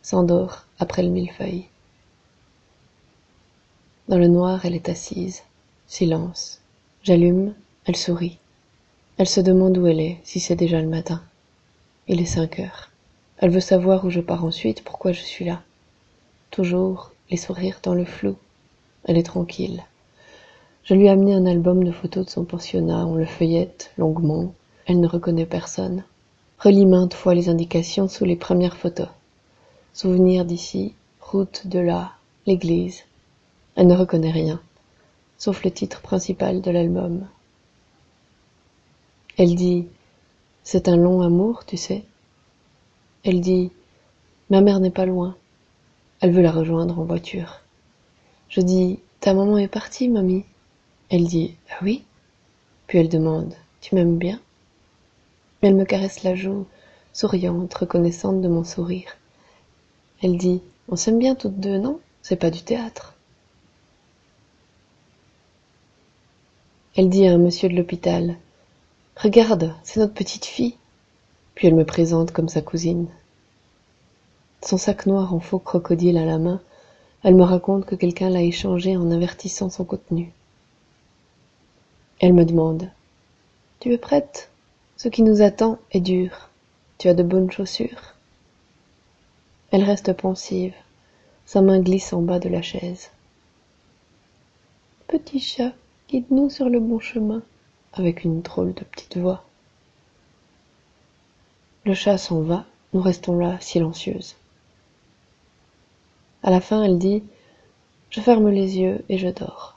s'endort 0.00 0.64
après 0.78 1.02
le 1.02 1.10
millefeuille. 1.10 1.66
Dans 4.08 4.16
le 4.16 4.28
noir, 4.28 4.64
elle 4.64 4.74
est 4.74 4.88
assise. 4.88 5.42
Silence. 5.86 6.62
J'allume, 7.02 7.54
elle 7.84 7.96
sourit. 7.96 8.38
Elle 9.18 9.28
se 9.28 9.42
demande 9.42 9.76
où 9.76 9.86
elle 9.86 10.00
est, 10.00 10.18
si 10.24 10.40
c'est 10.40 10.56
déjà 10.56 10.80
le 10.80 10.88
matin. 10.88 11.22
Il 12.08 12.22
est 12.22 12.24
cinq 12.24 12.58
heures. 12.58 12.91
Elle 13.42 13.50
veut 13.50 13.58
savoir 13.58 14.04
où 14.04 14.10
je 14.10 14.20
pars 14.20 14.44
ensuite, 14.44 14.84
pourquoi 14.84 15.10
je 15.10 15.20
suis 15.20 15.44
là. 15.44 15.62
Toujours 16.52 17.10
les 17.28 17.36
sourires 17.36 17.80
dans 17.82 17.92
le 17.92 18.04
flou. 18.04 18.36
Elle 19.04 19.18
est 19.18 19.24
tranquille. 19.24 19.82
Je 20.84 20.94
lui 20.94 21.06
ai 21.06 21.08
amené 21.08 21.34
un 21.34 21.46
album 21.46 21.82
de 21.82 21.90
photos 21.90 22.24
de 22.24 22.30
son 22.30 22.44
pensionnat, 22.44 23.04
on 23.04 23.16
le 23.16 23.24
feuillette 23.24 23.90
longuement. 23.98 24.54
Elle 24.86 25.00
ne 25.00 25.08
reconnaît 25.08 25.44
personne. 25.44 26.04
Relis 26.60 26.86
maintes 26.86 27.14
fois 27.14 27.34
les 27.34 27.48
indications 27.48 28.06
sous 28.06 28.24
les 28.24 28.36
premières 28.36 28.76
photos. 28.76 29.08
Souvenir 29.92 30.44
d'ici, 30.44 30.94
route 31.20 31.66
de 31.66 31.80
là, 31.80 32.12
l'église. 32.46 33.02
Elle 33.74 33.88
ne 33.88 33.96
reconnaît 33.96 34.30
rien, 34.30 34.60
sauf 35.36 35.64
le 35.64 35.72
titre 35.72 36.00
principal 36.00 36.60
de 36.60 36.70
l'album. 36.70 37.26
Elle 39.36 39.56
dit 39.56 39.88
C'est 40.62 40.86
un 40.86 40.96
long 40.96 41.22
amour, 41.22 41.64
tu 41.66 41.76
sais. 41.76 42.04
Elle 43.24 43.40
dit 43.40 43.70
Ma 44.50 44.60
mère 44.60 44.80
n'est 44.80 44.90
pas 44.90 45.06
loin. 45.06 45.36
Elle 46.20 46.32
veut 46.32 46.42
la 46.42 46.50
rejoindre 46.50 46.98
en 46.98 47.04
voiture. 47.04 47.60
Je 48.48 48.60
dis 48.60 48.98
Ta 49.20 49.32
maman 49.32 49.58
est 49.58 49.68
partie, 49.68 50.08
mamie. 50.08 50.44
Elle 51.08 51.26
dit 51.26 51.54
Ah 51.70 51.78
oui 51.82 52.04
Puis 52.86 52.98
elle 52.98 53.08
demande 53.08 53.54
Tu 53.80 53.94
m'aimes 53.94 54.18
bien? 54.18 54.40
Elle 55.60 55.76
me 55.76 55.84
caresse 55.84 56.24
la 56.24 56.34
joue, 56.34 56.66
souriante, 57.12 57.72
reconnaissante 57.74 58.40
de 58.40 58.48
mon 58.48 58.64
sourire. 58.64 59.16
Elle 60.20 60.36
dit 60.36 60.60
On 60.88 60.96
s'aime 60.96 61.20
bien 61.20 61.36
toutes 61.36 61.60
deux, 61.60 61.78
non? 61.78 62.00
C'est 62.22 62.36
pas 62.36 62.50
du 62.50 62.62
théâtre. 62.62 63.14
Elle 66.96 67.08
dit 67.08 67.26
à 67.26 67.32
un 67.32 67.38
monsieur 67.38 67.68
de 67.68 67.76
l'hôpital 67.76 68.36
Regarde, 69.16 69.74
c'est 69.84 70.00
notre 70.00 70.14
petite 70.14 70.44
fille. 70.44 70.76
Puis 71.54 71.68
elle 71.68 71.74
me 71.74 71.84
présente 71.84 72.32
comme 72.32 72.48
sa 72.48 72.62
cousine. 72.62 73.08
Son 74.62 74.76
sac 74.76 75.06
noir 75.06 75.34
en 75.34 75.40
faux 75.40 75.58
crocodile 75.58 76.18
à 76.18 76.24
la 76.24 76.38
main, 76.38 76.60
elle 77.22 77.34
me 77.34 77.44
raconte 77.44 77.86
que 77.86 77.94
quelqu'un 77.94 78.30
l'a 78.30 78.42
échangé 78.42 78.96
en 78.96 79.10
avertissant 79.10 79.70
son 79.70 79.84
contenu. 79.84 80.32
Elle 82.20 82.32
me 82.32 82.44
demande 82.44 82.90
Tu 83.80 83.92
es 83.92 83.98
prête? 83.98 84.50
Ce 84.96 85.08
qui 85.08 85.22
nous 85.22 85.42
attend 85.42 85.78
est 85.90 86.00
dur. 86.00 86.48
Tu 86.98 87.08
as 87.08 87.14
de 87.14 87.24
bonnes 87.24 87.50
chaussures? 87.50 88.14
Elle 89.72 89.84
reste 89.84 90.12
pensive. 90.12 90.74
Sa 91.46 91.60
main 91.60 91.80
glisse 91.80 92.12
en 92.12 92.22
bas 92.22 92.38
de 92.38 92.48
la 92.48 92.62
chaise. 92.62 93.10
Petit 95.08 95.40
chat, 95.40 95.72
guide-nous 96.08 96.50
sur 96.50 96.68
le 96.68 96.78
bon 96.78 97.00
chemin, 97.00 97.42
avec 97.92 98.24
une 98.24 98.42
drôle 98.42 98.74
de 98.74 98.84
petite 98.84 99.16
voix. 99.16 99.44
Le 101.84 101.94
chat 101.94 102.16
s'en 102.16 102.42
va, 102.42 102.64
nous 102.92 103.00
restons 103.00 103.36
là, 103.36 103.58
silencieuses. 103.60 104.36
À 106.44 106.50
la 106.52 106.60
fin, 106.60 106.84
elle 106.84 106.98
dit 106.98 107.24
Je 108.08 108.20
ferme 108.20 108.50
les 108.50 108.78
yeux 108.78 109.04
et 109.08 109.18
je 109.18 109.26
dors. 109.26 109.76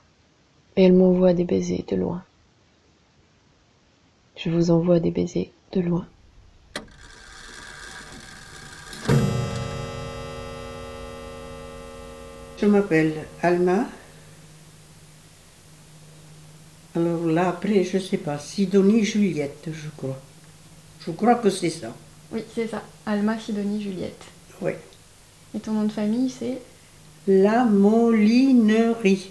Et 0.76 0.84
elle 0.84 0.92
m'envoie 0.92 1.32
des 1.32 1.42
baisers 1.42 1.84
de 1.88 1.96
loin. 1.96 2.22
Je 4.36 4.50
vous 4.50 4.70
envoie 4.70 5.00
des 5.00 5.10
baisers 5.10 5.50
de 5.72 5.80
loin. 5.80 6.06
Je 12.58 12.66
m'appelle 12.66 13.14
Alma. 13.42 13.84
Alors 16.94 17.26
là, 17.26 17.48
après, 17.48 17.82
je 17.82 17.98
sais 17.98 18.16
pas, 18.16 18.38
Sidonie 18.38 19.02
Juliette, 19.02 19.70
je 19.72 19.88
crois. 19.96 20.18
Je 21.06 21.12
crois 21.12 21.36
que 21.36 21.50
c'est 21.50 21.70
ça. 21.70 21.94
Oui, 22.32 22.42
c'est 22.54 22.66
ça. 22.66 22.82
Alma 23.06 23.38
Sidonie 23.38 23.80
Juliette. 23.80 24.24
Oui. 24.60 24.72
Et 25.54 25.60
ton 25.60 25.72
nom 25.72 25.84
de 25.84 25.92
famille, 25.92 26.28
c'est? 26.28 26.58
La 27.28 27.64
Molinerie. 27.64 29.30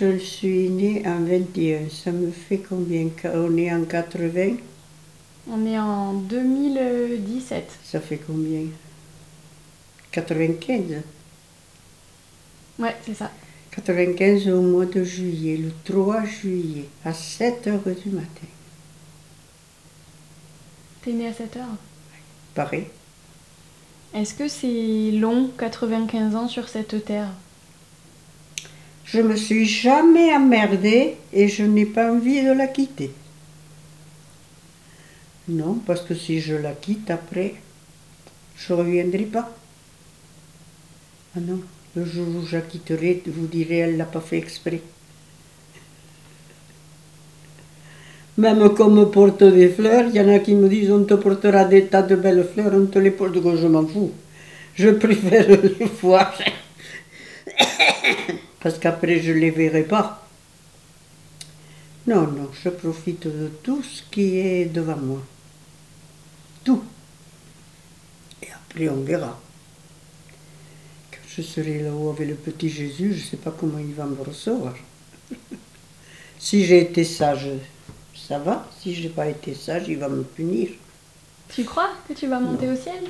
Je 0.00 0.18
suis 0.18 0.68
née 0.68 1.02
en 1.06 1.20
21. 1.20 1.88
Ça 1.90 2.10
me 2.10 2.30
fait 2.30 2.58
combien? 2.58 3.08
On 3.24 3.56
est 3.56 3.72
en 3.72 3.84
80 3.84 4.56
On 5.48 5.66
est 5.66 5.78
en 5.78 6.14
2017. 6.14 7.70
Ça 7.84 8.00
fait 8.00 8.20
combien? 8.26 8.64
95 10.10 11.02
Ouais, 12.78 12.96
c'est 13.06 13.14
ça. 13.14 13.30
95 13.70 14.48
au 14.48 14.60
mois 14.60 14.86
de 14.86 15.04
juillet, 15.04 15.56
le 15.56 15.72
3 15.84 16.24
juillet, 16.24 16.86
à 17.04 17.12
7 17.14 17.66
heures 17.68 17.80
du 17.84 18.10
matin. 18.10 18.46
T'es 21.02 21.12
né 21.12 21.26
à 21.26 21.32
7 21.32 21.56
heures 21.56 21.76
Pareil. 22.54 22.86
Est-ce 24.14 24.34
que 24.34 24.46
c'est 24.46 25.10
long, 25.18 25.50
95 25.58 26.36
ans 26.36 26.48
sur 26.48 26.68
cette 26.68 27.04
terre? 27.04 27.30
Je 29.04 29.20
me 29.20 29.34
suis 29.34 29.66
jamais 29.66 30.32
emmerdée 30.32 31.16
et 31.32 31.48
je 31.48 31.64
n'ai 31.64 31.86
pas 31.86 32.12
envie 32.12 32.42
de 32.42 32.52
la 32.52 32.68
quitter. 32.68 33.10
Non, 35.48 35.74
parce 35.74 36.02
que 36.02 36.14
si 36.14 36.40
je 36.40 36.54
la 36.54 36.72
quitte 36.72 37.10
après, 37.10 37.54
je 38.56 38.72
ne 38.72 38.78
reviendrai 38.78 39.24
pas. 39.24 39.50
Ah 41.36 41.40
non, 41.40 41.60
le 41.96 42.04
jour 42.04 42.28
où 42.28 42.46
je 42.46 42.56
la 42.56 42.62
quitterai, 42.62 43.22
vous 43.26 43.46
direz, 43.46 43.78
elle 43.78 43.94
ne 43.94 43.98
l'a 43.98 44.04
pas 44.04 44.20
fait 44.20 44.38
exprès. 44.38 44.82
Même 48.38 48.74
comme 48.74 48.98
me 48.98 49.04
porte 49.04 49.44
des 49.44 49.68
fleurs, 49.68 50.06
il 50.08 50.14
y 50.14 50.20
en 50.20 50.28
a 50.28 50.38
qui 50.38 50.54
me 50.54 50.68
disent 50.68 50.90
on 50.90 51.04
te 51.04 51.14
portera 51.14 51.66
des 51.66 51.86
tas 51.86 52.02
de 52.02 52.16
belles 52.16 52.48
fleurs, 52.50 52.72
on 52.74 52.86
te 52.86 52.98
les 52.98 53.10
porte, 53.10 53.34
que 53.42 53.56
je 53.56 53.66
m'en 53.66 53.86
fous. 53.86 54.12
Je 54.74 54.88
préfère 54.88 55.48
les 55.62 55.84
voir. 56.00 56.32
Parce 58.60 58.78
qu'après 58.78 59.20
je 59.20 59.32
ne 59.32 59.38
les 59.38 59.50
verrai 59.50 59.82
pas. 59.82 60.26
Non, 62.06 62.22
non, 62.22 62.50
je 62.52 62.70
profite 62.70 63.26
de 63.26 63.48
tout 63.62 63.82
ce 63.82 64.02
qui 64.10 64.38
est 64.38 64.64
devant 64.64 64.96
moi. 64.96 65.22
Tout. 66.64 66.82
Et 68.42 68.48
après 68.50 68.88
on 68.88 69.02
verra. 69.02 69.38
Quand 71.10 71.28
je 71.36 71.42
serai 71.42 71.80
là-haut 71.80 72.10
avec 72.10 72.28
le 72.28 72.34
petit 72.34 72.70
Jésus, 72.70 73.12
je 73.12 73.24
ne 73.24 73.30
sais 73.30 73.36
pas 73.36 73.54
comment 73.56 73.78
il 73.78 73.92
va 73.92 74.06
me 74.06 74.20
recevoir. 74.22 74.74
si 76.38 76.64
j'ai 76.64 76.80
été 76.80 77.04
sage, 77.04 77.50
ça 78.28 78.38
va. 78.38 78.66
Si 78.80 78.94
je 78.94 79.02
n'ai 79.02 79.08
pas 79.08 79.26
été 79.26 79.54
sage, 79.54 79.88
il 79.88 79.98
va 79.98 80.08
me 80.08 80.22
punir. 80.22 80.70
Tu 81.48 81.64
crois 81.64 81.90
que 82.08 82.14
tu 82.14 82.26
vas 82.26 82.40
monter 82.40 82.68
au 82.70 82.76
ciel? 82.76 83.04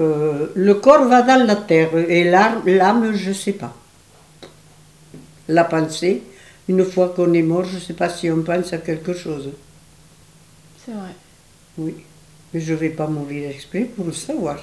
Euh, 0.00 0.48
le 0.54 0.74
corps 0.74 1.06
va 1.06 1.22
dans 1.22 1.46
la 1.46 1.56
terre 1.56 1.96
et 1.96 2.24
l'âme, 2.24 2.62
l'âme, 2.66 3.14
je 3.14 3.28
ne 3.28 3.34
sais 3.34 3.52
pas. 3.52 3.74
La 5.48 5.64
pensée, 5.64 6.22
une 6.68 6.84
fois 6.84 7.10
qu'on 7.10 7.32
est 7.32 7.42
mort, 7.42 7.64
je 7.64 7.76
ne 7.76 7.80
sais 7.80 7.94
pas 7.94 8.08
si 8.08 8.30
on 8.30 8.42
pense 8.42 8.72
à 8.72 8.78
quelque 8.78 9.12
chose. 9.14 9.50
C'est 10.84 10.92
vrai. 10.92 11.14
Oui, 11.78 11.94
mais 12.52 12.60
je 12.60 12.72
ne 12.72 12.78
vais 12.78 12.90
pas 12.90 13.06
mourir 13.06 13.50
exprès 13.50 13.84
pour 13.84 14.06
le 14.06 14.12
savoir. 14.12 14.58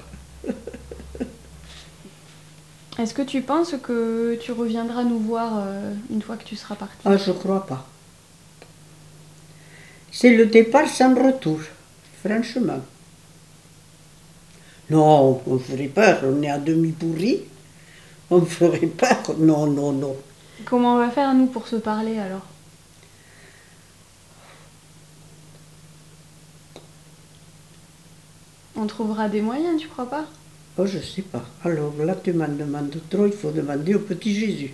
Est-ce 3.00 3.14
que 3.14 3.22
tu 3.22 3.42
penses 3.42 3.74
que 3.82 4.38
tu 4.42 4.52
reviendras 4.52 5.04
nous 5.04 5.20
voir 5.20 5.54
euh, 5.60 5.94
une 6.12 6.22
fois 6.22 6.36
que 6.36 6.44
tu 6.44 6.56
seras 6.56 6.76
parti? 6.76 6.98
Ah, 7.06 7.18
je 7.18 7.32
crois 7.32 7.66
pas. 7.66 7.88
C'est 10.12 10.36
le 10.36 10.45
départ 10.45 10.89
sans 10.89 11.16
retour, 11.16 11.62
franchement. 12.24 12.82
Non, 14.89 15.41
on 15.47 15.57
ferait 15.57 15.88
peur, 15.88 16.20
on 16.26 16.41
est 16.43 16.49
à 16.49 16.57
demi 16.57 16.91
pourri. 16.91 17.43
On 18.30 18.41
ferait 18.41 18.88
peur. 18.88 19.36
Non, 19.38 19.68
non, 19.68 19.93
non. 19.93 20.16
Comment 20.66 20.95
on 20.95 20.97
va 20.99 21.09
faire 21.09 21.34
nous 21.34 21.47
pour 21.47 21.68
se 21.68 21.78
parler 21.78 22.18
alors? 22.20 22.45
On 28.76 28.88
trouvera 28.88 29.30
des 29.30 29.41
moyens, 29.41 29.80
tu 29.80 29.88
crois 29.88 30.09
pas? 30.09 30.26
Oh, 30.78 30.86
je 30.86 30.99
sais 30.99 31.22
pas. 31.22 31.45
Alors 31.64 31.93
là, 31.99 32.16
tu 32.16 32.34
m'en 32.34 32.47
demandes 32.47 32.95
trop, 33.09 33.26
il 33.28 33.34
faut 33.34 33.51
demander 33.51 33.95
au 33.95 33.99
petit 33.99 34.34
Jésus. 34.34 34.74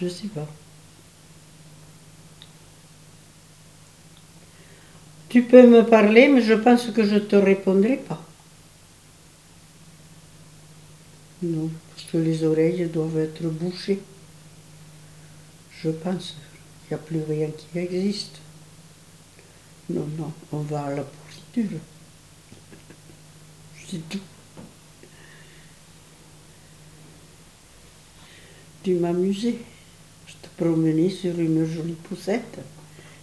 Je 0.00 0.08
sais 0.08 0.28
pas. 0.28 0.46
Tu 5.36 5.42
peux 5.42 5.66
me 5.66 5.82
parler, 5.84 6.28
mais 6.28 6.40
je 6.40 6.54
pense 6.54 6.86
que 6.86 7.04
je 7.04 7.18
te 7.18 7.36
répondrai 7.36 7.98
pas. 7.98 8.24
Non, 11.42 11.68
parce 11.90 12.08
que 12.10 12.16
les 12.16 12.42
oreilles 12.42 12.86
doivent 12.86 13.18
être 13.18 13.42
bouchées. 13.42 14.00
Je 15.82 15.90
pense. 15.90 16.36
Il 16.80 16.94
n'y 16.94 16.94
a 16.94 17.04
plus 17.04 17.20
rien 17.20 17.50
qui 17.50 17.78
existe. 17.78 18.40
Non, 19.90 20.08
non, 20.16 20.32
on 20.52 20.60
va 20.60 20.84
à 20.84 20.94
la 20.94 21.02
pourriture. 21.02 21.80
C'est 23.86 24.08
tout. 24.08 24.20
Tu 28.82 28.94
m'amusais. 28.94 29.58
Je 30.26 30.32
te 30.32 30.48
promenais 30.56 31.10
sur 31.10 31.38
une 31.38 31.66
jolie 31.66 31.92
poussette. 31.92 32.58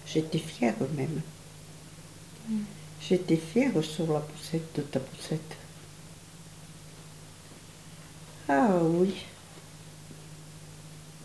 J'étais 0.05 0.37
fière 0.37 0.75
même. 0.95 1.23
J'étais 3.01 3.37
fière 3.37 3.71
sur 3.83 4.11
la 4.11 4.19
poussette 4.19 4.75
de 4.75 4.81
ta 4.81 4.99
poussette. 4.99 5.57
Ah 8.47 8.79
oui. 8.83 9.13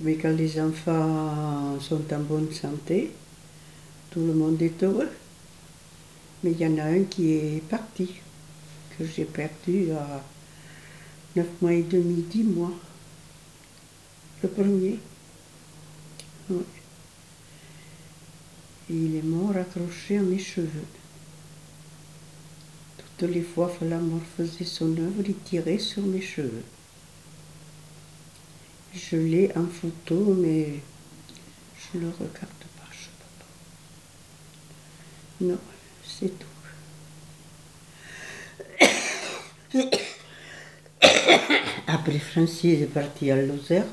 Mais 0.00 0.14
quand 0.16 0.36
les 0.36 0.60
enfants 0.60 1.78
sont 1.80 2.02
en 2.12 2.20
bonne 2.20 2.52
santé, 2.52 3.10
tout 4.10 4.20
le 4.20 4.32
monde 4.32 4.60
est 4.62 4.82
heureux. 4.82 5.10
Mais 6.42 6.52
il 6.52 6.60
y 6.60 6.66
en 6.66 6.78
a 6.78 6.84
un 6.84 7.02
qui 7.02 7.32
est 7.32 7.62
parti, 7.68 8.14
que 8.96 9.04
j'ai 9.04 9.24
perdu 9.24 9.90
à 9.90 10.22
9 11.34 11.46
mois 11.60 11.72
et 11.72 11.82
demi, 11.82 12.22
10 12.22 12.44
mois. 12.44 12.72
Le 14.42 14.48
premier. 14.48 14.98
Oui. 16.50 16.62
Il 18.90 19.16
est 19.16 19.22
mort 19.22 19.56
accroché 19.56 20.18
à 20.18 20.22
mes 20.22 20.38
cheveux. 20.38 20.86
Toutes 23.18 23.30
les 23.30 23.42
fois 23.42 23.70
que 23.78 23.84
la 23.84 23.98
mort 23.98 24.22
faisait 24.36 24.64
son 24.64 24.96
œuvre, 24.96 25.22
il 25.26 25.36
tirait 25.38 25.78
sur 25.78 26.04
mes 26.04 26.20
cheveux. 26.20 26.62
Je 28.94 29.16
l'ai 29.16 29.50
en 29.56 29.66
photo, 29.66 30.36
mais 30.38 30.80
je 31.76 31.98
ne 31.98 32.04
le 32.04 32.10
regarde 32.10 32.64
pas, 32.76 32.86
je 32.92 33.08
pas. 33.28 33.46
Non, 35.40 35.58
c'est 36.04 36.38
tout. 36.38 36.46
Après, 41.88 42.20
Francis 42.20 42.82
est 42.82 42.86
parti 42.86 43.32
à 43.32 43.36
Lozère. 43.36 43.86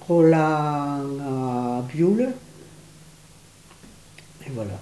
Roland 0.00 1.20
à 1.20 1.82
Bioule. 1.82 2.32
Et 4.46 4.50
voilà. 4.50 4.80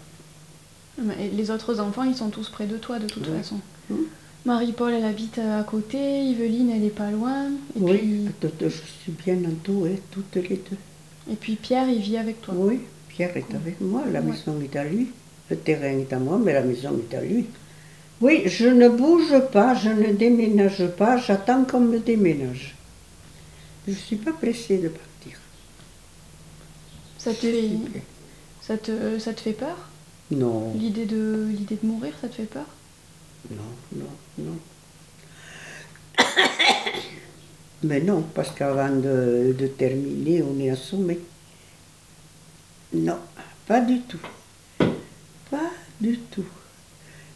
Et 1.20 1.28
les 1.28 1.50
autres 1.50 1.80
enfants, 1.80 2.02
ils 2.04 2.16
sont 2.16 2.30
tous 2.30 2.48
près 2.48 2.66
de 2.66 2.76
toi 2.76 2.98
de 2.98 3.06
toute 3.06 3.26
façon. 3.26 3.60
Mm. 3.90 3.94
Marie-Paul, 4.44 4.92
elle 4.94 5.04
habite 5.04 5.38
à 5.38 5.62
côté, 5.62 5.98
Yveline, 6.24 6.70
elle 6.70 6.84
est 6.84 6.90
pas 6.90 7.10
loin. 7.10 7.46
Et, 7.76 7.80
oui, 7.80 7.98
puis, 7.98 8.24
tout- 8.40 8.48
tout- 8.48 8.64
je 8.70 9.02
suis 9.02 9.12
bien 9.24 9.36
entourée, 9.48 10.00
toutes 10.10 10.34
les 10.36 10.56
deux. 10.70 10.76
et 11.30 11.36
puis 11.36 11.56
Pierre, 11.56 11.88
il 11.88 12.00
vit 12.00 12.16
avec 12.16 12.40
toi. 12.40 12.54
Oui, 12.56 12.80
Pierre 13.08 13.36
est 13.36 13.54
avec 13.54 13.80
moi, 13.80 14.02
la 14.10 14.20
Ouais. 14.20 14.26
maison 14.30 14.60
est 14.62 14.74
à 14.76 14.84
lui. 14.84 15.08
Le 15.50 15.56
terrain 15.56 15.98
est 15.98 16.12
à 16.12 16.18
moi, 16.18 16.38
mais 16.42 16.52
la 16.52 16.62
maison 16.62 16.98
est 17.10 17.14
à 17.16 17.20
lui. 17.22 17.46
Oui, 18.20 18.42
je 18.46 18.66
ne 18.66 18.88
bouge 18.88 19.32
pas, 19.52 19.74
je 19.74 19.90
ne 19.90 20.12
déménage 20.12 20.86
pas, 20.96 21.16
j'attends 21.18 21.64
qu'on 21.64 21.80
me 21.80 21.98
déménage. 21.98 22.74
Je 23.86 23.92
ne 23.92 23.96
suis 23.96 24.16
pas 24.16 24.32
pressée 24.32 24.78
de 24.78 24.88
partir. 24.88 25.38
Ça 27.18 27.32
te, 27.32 27.36
fait, 27.40 27.68
ça, 28.62 28.76
te, 28.76 29.18
ça 29.18 29.32
te 29.32 29.40
fait 29.40 29.52
peur? 29.52 29.76
Non, 30.30 30.74
L'idée 30.74 31.06
de, 31.06 31.46
l'idée 31.50 31.78
de 31.82 31.86
mourir, 31.86 32.12
ça 32.20 32.28
te 32.28 32.34
fait 32.34 32.42
peur? 32.44 32.66
Non, 33.50 33.62
non, 33.96 34.10
non. 34.38 34.58
Mais 37.84 38.00
non, 38.00 38.22
parce 38.34 38.50
qu'avant 38.50 38.94
de, 38.94 39.54
de 39.58 39.66
terminer, 39.68 40.42
on 40.42 40.58
est 40.60 40.70
assommé. 40.70 41.18
Non, 42.92 43.18
pas 43.66 43.80
du 43.80 44.00
tout. 44.02 44.20
Pas 45.50 45.70
du 46.00 46.18
tout. 46.18 46.44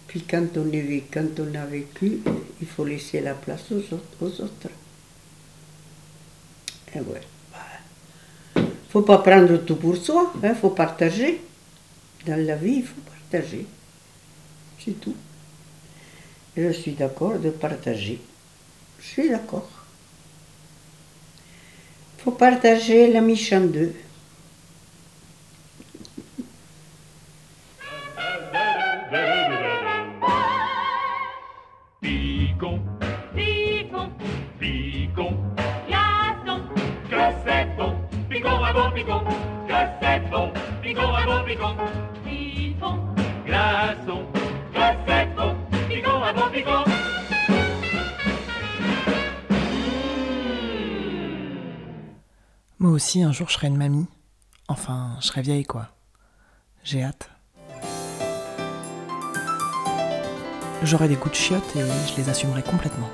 Puis 0.07 0.22
quand 0.28 0.45
on, 0.57 0.70
est, 0.72 1.05
quand 1.11 1.40
on 1.40 1.55
a 1.55 1.64
vécu, 1.64 2.20
il 2.61 2.66
faut 2.66 2.84
laisser 2.84 3.20
la 3.20 3.32
place 3.32 3.62
aux 3.70 3.95
autres. 3.95 4.16
Aux 4.20 4.40
autres. 4.43 4.68
Et 6.95 6.99
ouais. 6.99 7.20
bah, 7.51 8.62
faut 8.90 9.01
pas 9.01 9.18
prendre 9.18 9.57
tout 9.64 9.76
pour 9.76 9.97
soi, 9.97 10.30
il 10.43 10.55
faut 10.55 10.70
partager. 10.70 11.40
Dans 12.27 12.47
la 12.47 12.55
vie, 12.55 12.77
il 12.77 12.85
faut 12.85 13.01
partager. 13.01 13.66
C'est 14.79 15.01
tout. 15.01 15.16
Je 16.57 16.70
suis 16.70 16.93
d'accord 16.93 17.39
de 17.39 17.51
partager. 17.51 18.20
Je 19.01 19.07
suis 19.07 19.29
d'accord. 19.29 19.68
Il 22.18 22.23
faut 22.23 22.31
partager 22.31 23.12
la 23.12 23.20
miche 23.20 23.53
en 23.53 23.62
deux. 23.62 23.95
Picon, 32.01 32.81
picon, 33.35 34.11
picon, 34.61 35.37
glaçon, 35.89 36.61
que 37.11 37.16
c'est 37.45 37.77
bon, 37.77 37.97
picon 38.31 38.62
à 38.62 38.73
bon 38.73 38.91
picon, 38.93 39.25
que 39.66 39.75
c'est 40.01 40.31
bon, 40.31 40.53
picon 40.83 41.14
à 41.14 41.25
bon 41.27 41.45
picon, 41.45 41.75
picon, 41.77 42.01
picon. 46.53 46.85
Moi 52.78 52.91
aussi, 52.91 53.22
un 53.22 53.33
jour, 53.33 53.49
je 53.49 53.55
serai 53.55 53.68
une 53.68 53.76
mamie. 53.76 54.07
Enfin, 54.68 55.16
je 55.20 55.26
serai 55.26 55.43
vieille, 55.43 55.64
quoi. 55.64 55.89
J'ai 56.85 57.03
hâte. 57.03 57.30
J'aurai 60.83 61.09
des 61.09 61.14
goûts 61.14 61.28
de 61.28 61.35
chiottes 61.35 61.76
et 61.76 61.80
je 61.80 62.16
les 62.16 62.28
assumerai 62.28 62.62
complètement. 62.62 63.09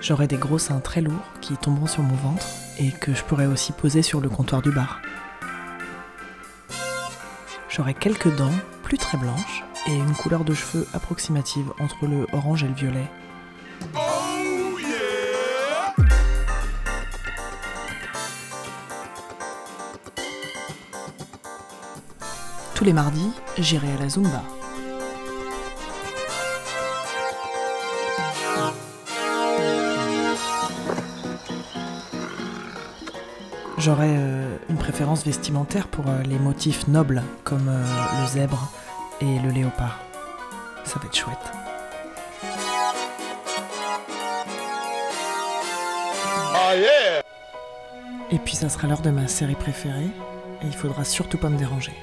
J'aurai 0.00 0.26
des 0.26 0.36
gros 0.36 0.58
seins 0.58 0.80
très 0.80 1.00
lourds 1.00 1.30
qui 1.40 1.56
tomberont 1.56 1.86
sur 1.86 2.02
mon 2.02 2.16
ventre 2.16 2.46
et 2.78 2.90
que 2.90 3.14
je 3.14 3.22
pourrai 3.24 3.46
aussi 3.46 3.72
poser 3.72 4.02
sur 4.02 4.20
le 4.20 4.28
comptoir 4.28 4.62
du 4.62 4.70
bar. 4.70 5.00
J'aurai 7.68 7.94
quelques 7.94 8.34
dents, 8.36 8.54
plus 8.82 8.98
très 8.98 9.18
blanches, 9.18 9.64
et 9.86 9.94
une 9.94 10.14
couleur 10.14 10.44
de 10.44 10.54
cheveux 10.54 10.86
approximative 10.94 11.72
entre 11.80 12.06
le 12.06 12.26
orange 12.32 12.64
et 12.64 12.68
le 12.68 12.74
violet. 12.74 13.10
Tous 22.74 22.84
les 22.84 22.92
mardis, 22.92 23.30
j'irai 23.58 23.92
à 23.92 23.98
la 23.98 24.08
Zumba. 24.08 24.42
J'aurais 33.88 34.18
euh, 34.18 34.58
une 34.68 34.76
préférence 34.76 35.24
vestimentaire 35.24 35.88
pour 35.88 36.10
euh, 36.10 36.22
les 36.24 36.38
motifs 36.38 36.88
nobles 36.88 37.22
comme 37.42 37.70
euh, 37.70 38.20
le 38.20 38.26
zèbre 38.26 38.70
et 39.22 39.38
le 39.38 39.48
léopard. 39.48 39.98
Ça 40.84 40.98
va 40.98 41.06
être 41.06 41.16
chouette. 41.16 41.38
Oh 46.52 46.74
yeah! 46.74 47.22
Et 48.30 48.38
puis 48.38 48.56
ça 48.56 48.68
sera 48.68 48.88
l'heure 48.88 49.00
de 49.00 49.08
ma 49.08 49.26
série 49.26 49.54
préférée 49.54 50.10
et 50.60 50.66
il 50.66 50.74
faudra 50.74 51.02
surtout 51.02 51.38
pas 51.38 51.48
me 51.48 51.56
déranger. 51.56 51.94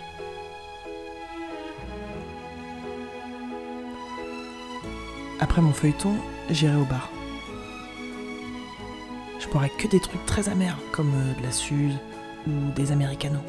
Après 5.40 5.62
mon 5.62 5.72
feuilleton, 5.72 6.16
j'irai 6.50 6.78
au 6.78 6.86
bar. 6.86 7.12
Boirai 9.56 9.70
que 9.70 9.88
des 9.88 10.02
trucs 10.02 10.26
très 10.26 10.50
amers 10.50 10.78
comme 10.92 11.14
euh, 11.16 11.40
de 11.40 11.44
la 11.46 11.52
Suze 11.54 11.96
ou 12.46 12.74
des 12.76 12.92
Americanos. 12.92 13.40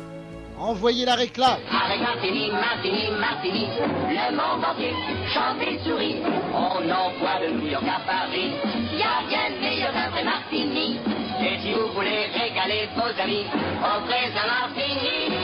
Envoyez 0.56 1.04
la 1.04 1.16
réclame! 1.16 1.58
Avec 1.68 2.00
Martini, 2.00 2.48
Martini, 2.52 3.10
Martini, 3.18 3.66
le 4.08 4.36
monde 4.36 4.64
entier 4.64 4.94
chante 5.34 5.60
et 5.66 5.82
sourit. 5.82 6.22
On 6.54 6.88
envoie 6.88 7.40
de 7.42 7.50
New 7.58 7.66
York 7.66 7.82
à 7.88 8.06
Paris. 8.06 8.52
Y 8.96 9.02
a 9.02 9.18
rien 9.26 9.50
de 9.50 9.60
meilleur 9.60 9.92
qu'un 9.92 10.10
vrai 10.10 10.22
Martini. 10.22 11.00
Et 11.40 11.58
si 11.58 11.72
vous 11.72 11.92
voulez 11.92 12.26
régaler 12.38 12.88
vos 12.94 13.20
amis, 13.20 13.42
offrez 13.82 14.30
un 14.30 14.46
Martini. 14.46 15.34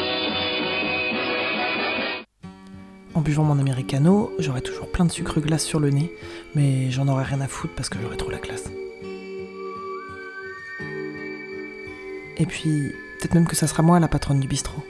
En 3.14 3.20
buvant 3.20 3.42
mon 3.42 3.58
Americano, 3.58 4.30
j'aurai 4.38 4.62
toujours 4.62 4.92
plein 4.92 5.06
de 5.06 5.10
sucre 5.10 5.40
glace 5.40 5.64
sur 5.64 5.80
le 5.80 5.90
nez, 5.90 6.12
mais 6.54 6.92
j'en 6.92 7.08
aurai 7.08 7.24
rien 7.24 7.40
à 7.40 7.48
foutre 7.48 7.74
parce 7.74 7.88
que 7.88 7.98
j'aurai 8.00 8.16
trop 8.16 8.30
la 8.30 8.38
classe. 8.38 8.70
Et 12.36 12.46
puis, 12.46 12.92
peut-être 13.18 13.34
même 13.34 13.46
que 13.46 13.56
ça 13.56 13.66
sera 13.66 13.82
moi 13.82 14.00
la 14.00 14.08
patronne 14.08 14.40
du 14.40 14.48
bistrot. 14.48 14.82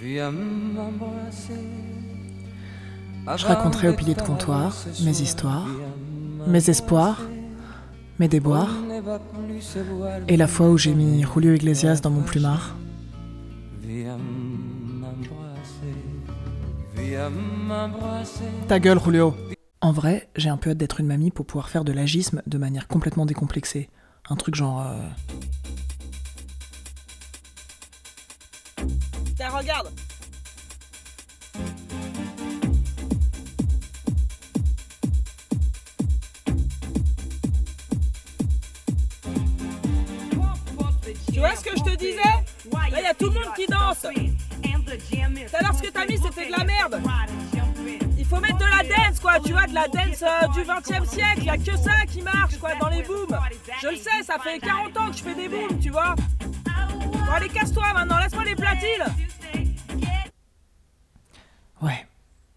Viens. 0.00 0.32
Je 3.36 3.46
raconterai 3.46 3.88
au 3.88 3.92
pilier 3.92 4.14
de 4.14 4.22
comptoir 4.22 4.74
mes 5.04 5.20
histoires, 5.20 5.66
mes 6.46 6.70
espoirs, 6.70 7.20
mes 8.18 8.28
déboires, 8.28 8.74
et 10.28 10.36
la 10.36 10.46
fois 10.46 10.70
où 10.70 10.78
j'ai 10.78 10.94
mis 10.94 11.22
Julio 11.22 11.54
Iglesias 11.54 12.00
dans 12.02 12.10
mon 12.10 12.22
plumard. 12.22 12.74
Ta 18.68 18.78
gueule, 18.78 19.00
Julio 19.04 19.34
En 19.80 19.92
vrai, 19.92 20.28
j'ai 20.36 20.48
un 20.48 20.56
peu 20.56 20.70
hâte 20.70 20.78
d'être 20.78 21.00
une 21.00 21.06
mamie 21.06 21.30
pour 21.30 21.46
pouvoir 21.46 21.68
faire 21.68 21.84
de 21.84 21.92
l'agisme 21.92 22.42
de 22.46 22.58
manière 22.58 22.88
complètement 22.88 23.26
décomplexée. 23.26 23.90
Un 24.30 24.36
truc 24.36 24.54
genre. 24.54 24.80
euh, 24.86 25.08
Regarde 29.48 29.90
Tu 41.32 41.38
vois 41.40 41.54
ce 41.56 41.64
que 41.64 41.70
je 41.76 41.82
te 41.82 41.96
disais? 41.96 42.16
Là, 42.20 42.98
il 42.98 43.02
y 43.02 43.06
a 43.06 43.14
tout 43.14 43.26
le 43.26 43.32
monde 43.32 43.54
qui 43.56 43.66
danse 43.66 44.00
Tout 44.00 45.56
à 45.56 45.62
l'heure, 45.62 45.74
ce 45.74 45.82
que 45.82 45.88
t'as 45.88 46.04
mis, 46.04 46.18
c'était 46.18 46.46
de 46.46 46.52
la 46.52 46.64
merde 46.64 47.00
Il 48.18 48.24
faut 48.24 48.40
mettre 48.40 48.58
de 48.58 48.64
la 48.64 48.82
dance, 48.82 49.20
quoi, 49.20 49.40
tu 49.40 49.52
vois, 49.52 49.66
de 49.66 49.74
la 49.74 49.88
dance 49.88 50.22
euh, 50.22 50.48
du 50.48 50.62
20 50.64 50.78
e 50.78 51.06
siècle. 51.06 51.38
Il 51.38 51.44
y 51.44 51.50
a 51.50 51.56
que 51.56 51.76
ça 51.76 52.04
qui 52.06 52.22
marche, 52.22 52.58
quoi, 52.58 52.74
dans 52.80 52.88
les 52.88 53.02
booms. 53.02 53.38
Je 53.80 53.88
le 53.88 53.96
sais, 53.96 54.22
ça 54.26 54.38
fait 54.38 54.58
40 54.58 54.96
ans 54.96 55.10
que 55.10 55.16
je 55.16 55.22
fais 55.22 55.34
des 55.34 55.48
booms, 55.48 55.78
tu 55.80 55.90
vois. 55.90 56.14
Bon, 57.00 57.32
allez, 57.32 57.48
casse-toi 57.48 57.92
maintenant, 57.94 58.18
laisse-moi 58.18 58.44
les 58.44 58.54
platines 58.54 59.27
Ouais. 61.82 62.06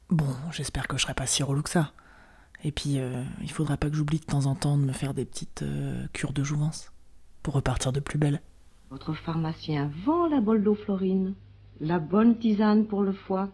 Bon, 0.09 0.36
j'espère 0.51 0.88
que 0.88 0.97
je 0.97 1.03
serai 1.03 1.13
pas 1.13 1.26
si 1.26 1.43
relou 1.43 1.61
que 1.61 1.69
ça. 1.69 1.91
Et 2.63 2.72
puis, 2.72 2.99
euh, 2.99 3.24
il 3.41 3.51
faudra 3.51 3.78
pas 3.78 3.89
que 3.89 3.95
j'oublie 3.95 4.19
de 4.19 4.26
temps 4.26 4.45
en 4.45 4.55
temps 4.55 4.78
de 4.78 4.84
me 4.84 4.91
faire 4.91 5.13
des 5.13 5.26
petites 5.26 5.63
euh, 5.63 6.05
cures 6.13 6.34
de 6.34 6.43
jouvence. 6.43 6.91
Pour 7.43 7.55
repartir 7.55 7.91
de 7.91 7.99
plus 7.99 8.19
belle. 8.19 8.41
Votre 8.91 9.13
pharmacien 9.13 9.89
vend 10.05 10.28
la 10.28 10.41
bole 10.41 10.63
d'eau 10.63 10.76
Florine, 10.76 11.34
la 11.80 11.97
bonne 11.97 12.38
tisane 12.38 12.86
pour 12.86 13.01
le 13.01 13.13
foie. 13.13 13.49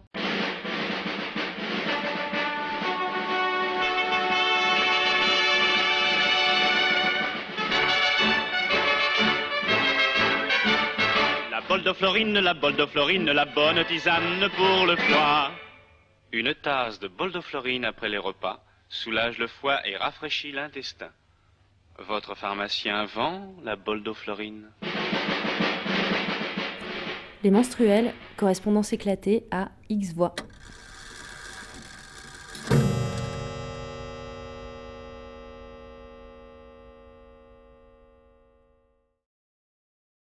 La 11.84 12.54
Boldoflorine, 12.54 13.30
la 13.30 13.44
bonne 13.44 13.84
tisane 13.84 14.48
pour 14.56 14.86
le 14.86 14.96
foie. 14.96 15.52
Une 16.32 16.52
tasse 16.54 16.98
de 16.98 17.06
Boldoflorine 17.06 17.84
après 17.84 18.08
les 18.08 18.18
repas 18.18 18.64
soulage 18.88 19.38
le 19.38 19.46
foie 19.46 19.86
et 19.86 19.96
rafraîchit 19.96 20.50
l'intestin. 20.50 21.10
Votre 21.98 22.34
pharmacien 22.34 23.04
vend 23.04 23.54
la 23.62 23.76
Boldoflorine. 23.76 24.70
Les 27.44 27.50
menstruels, 27.50 28.12
correspondance 28.36 28.92
éclatée 28.92 29.44
à 29.52 29.68
X 29.88 30.14
voix. 30.14 30.34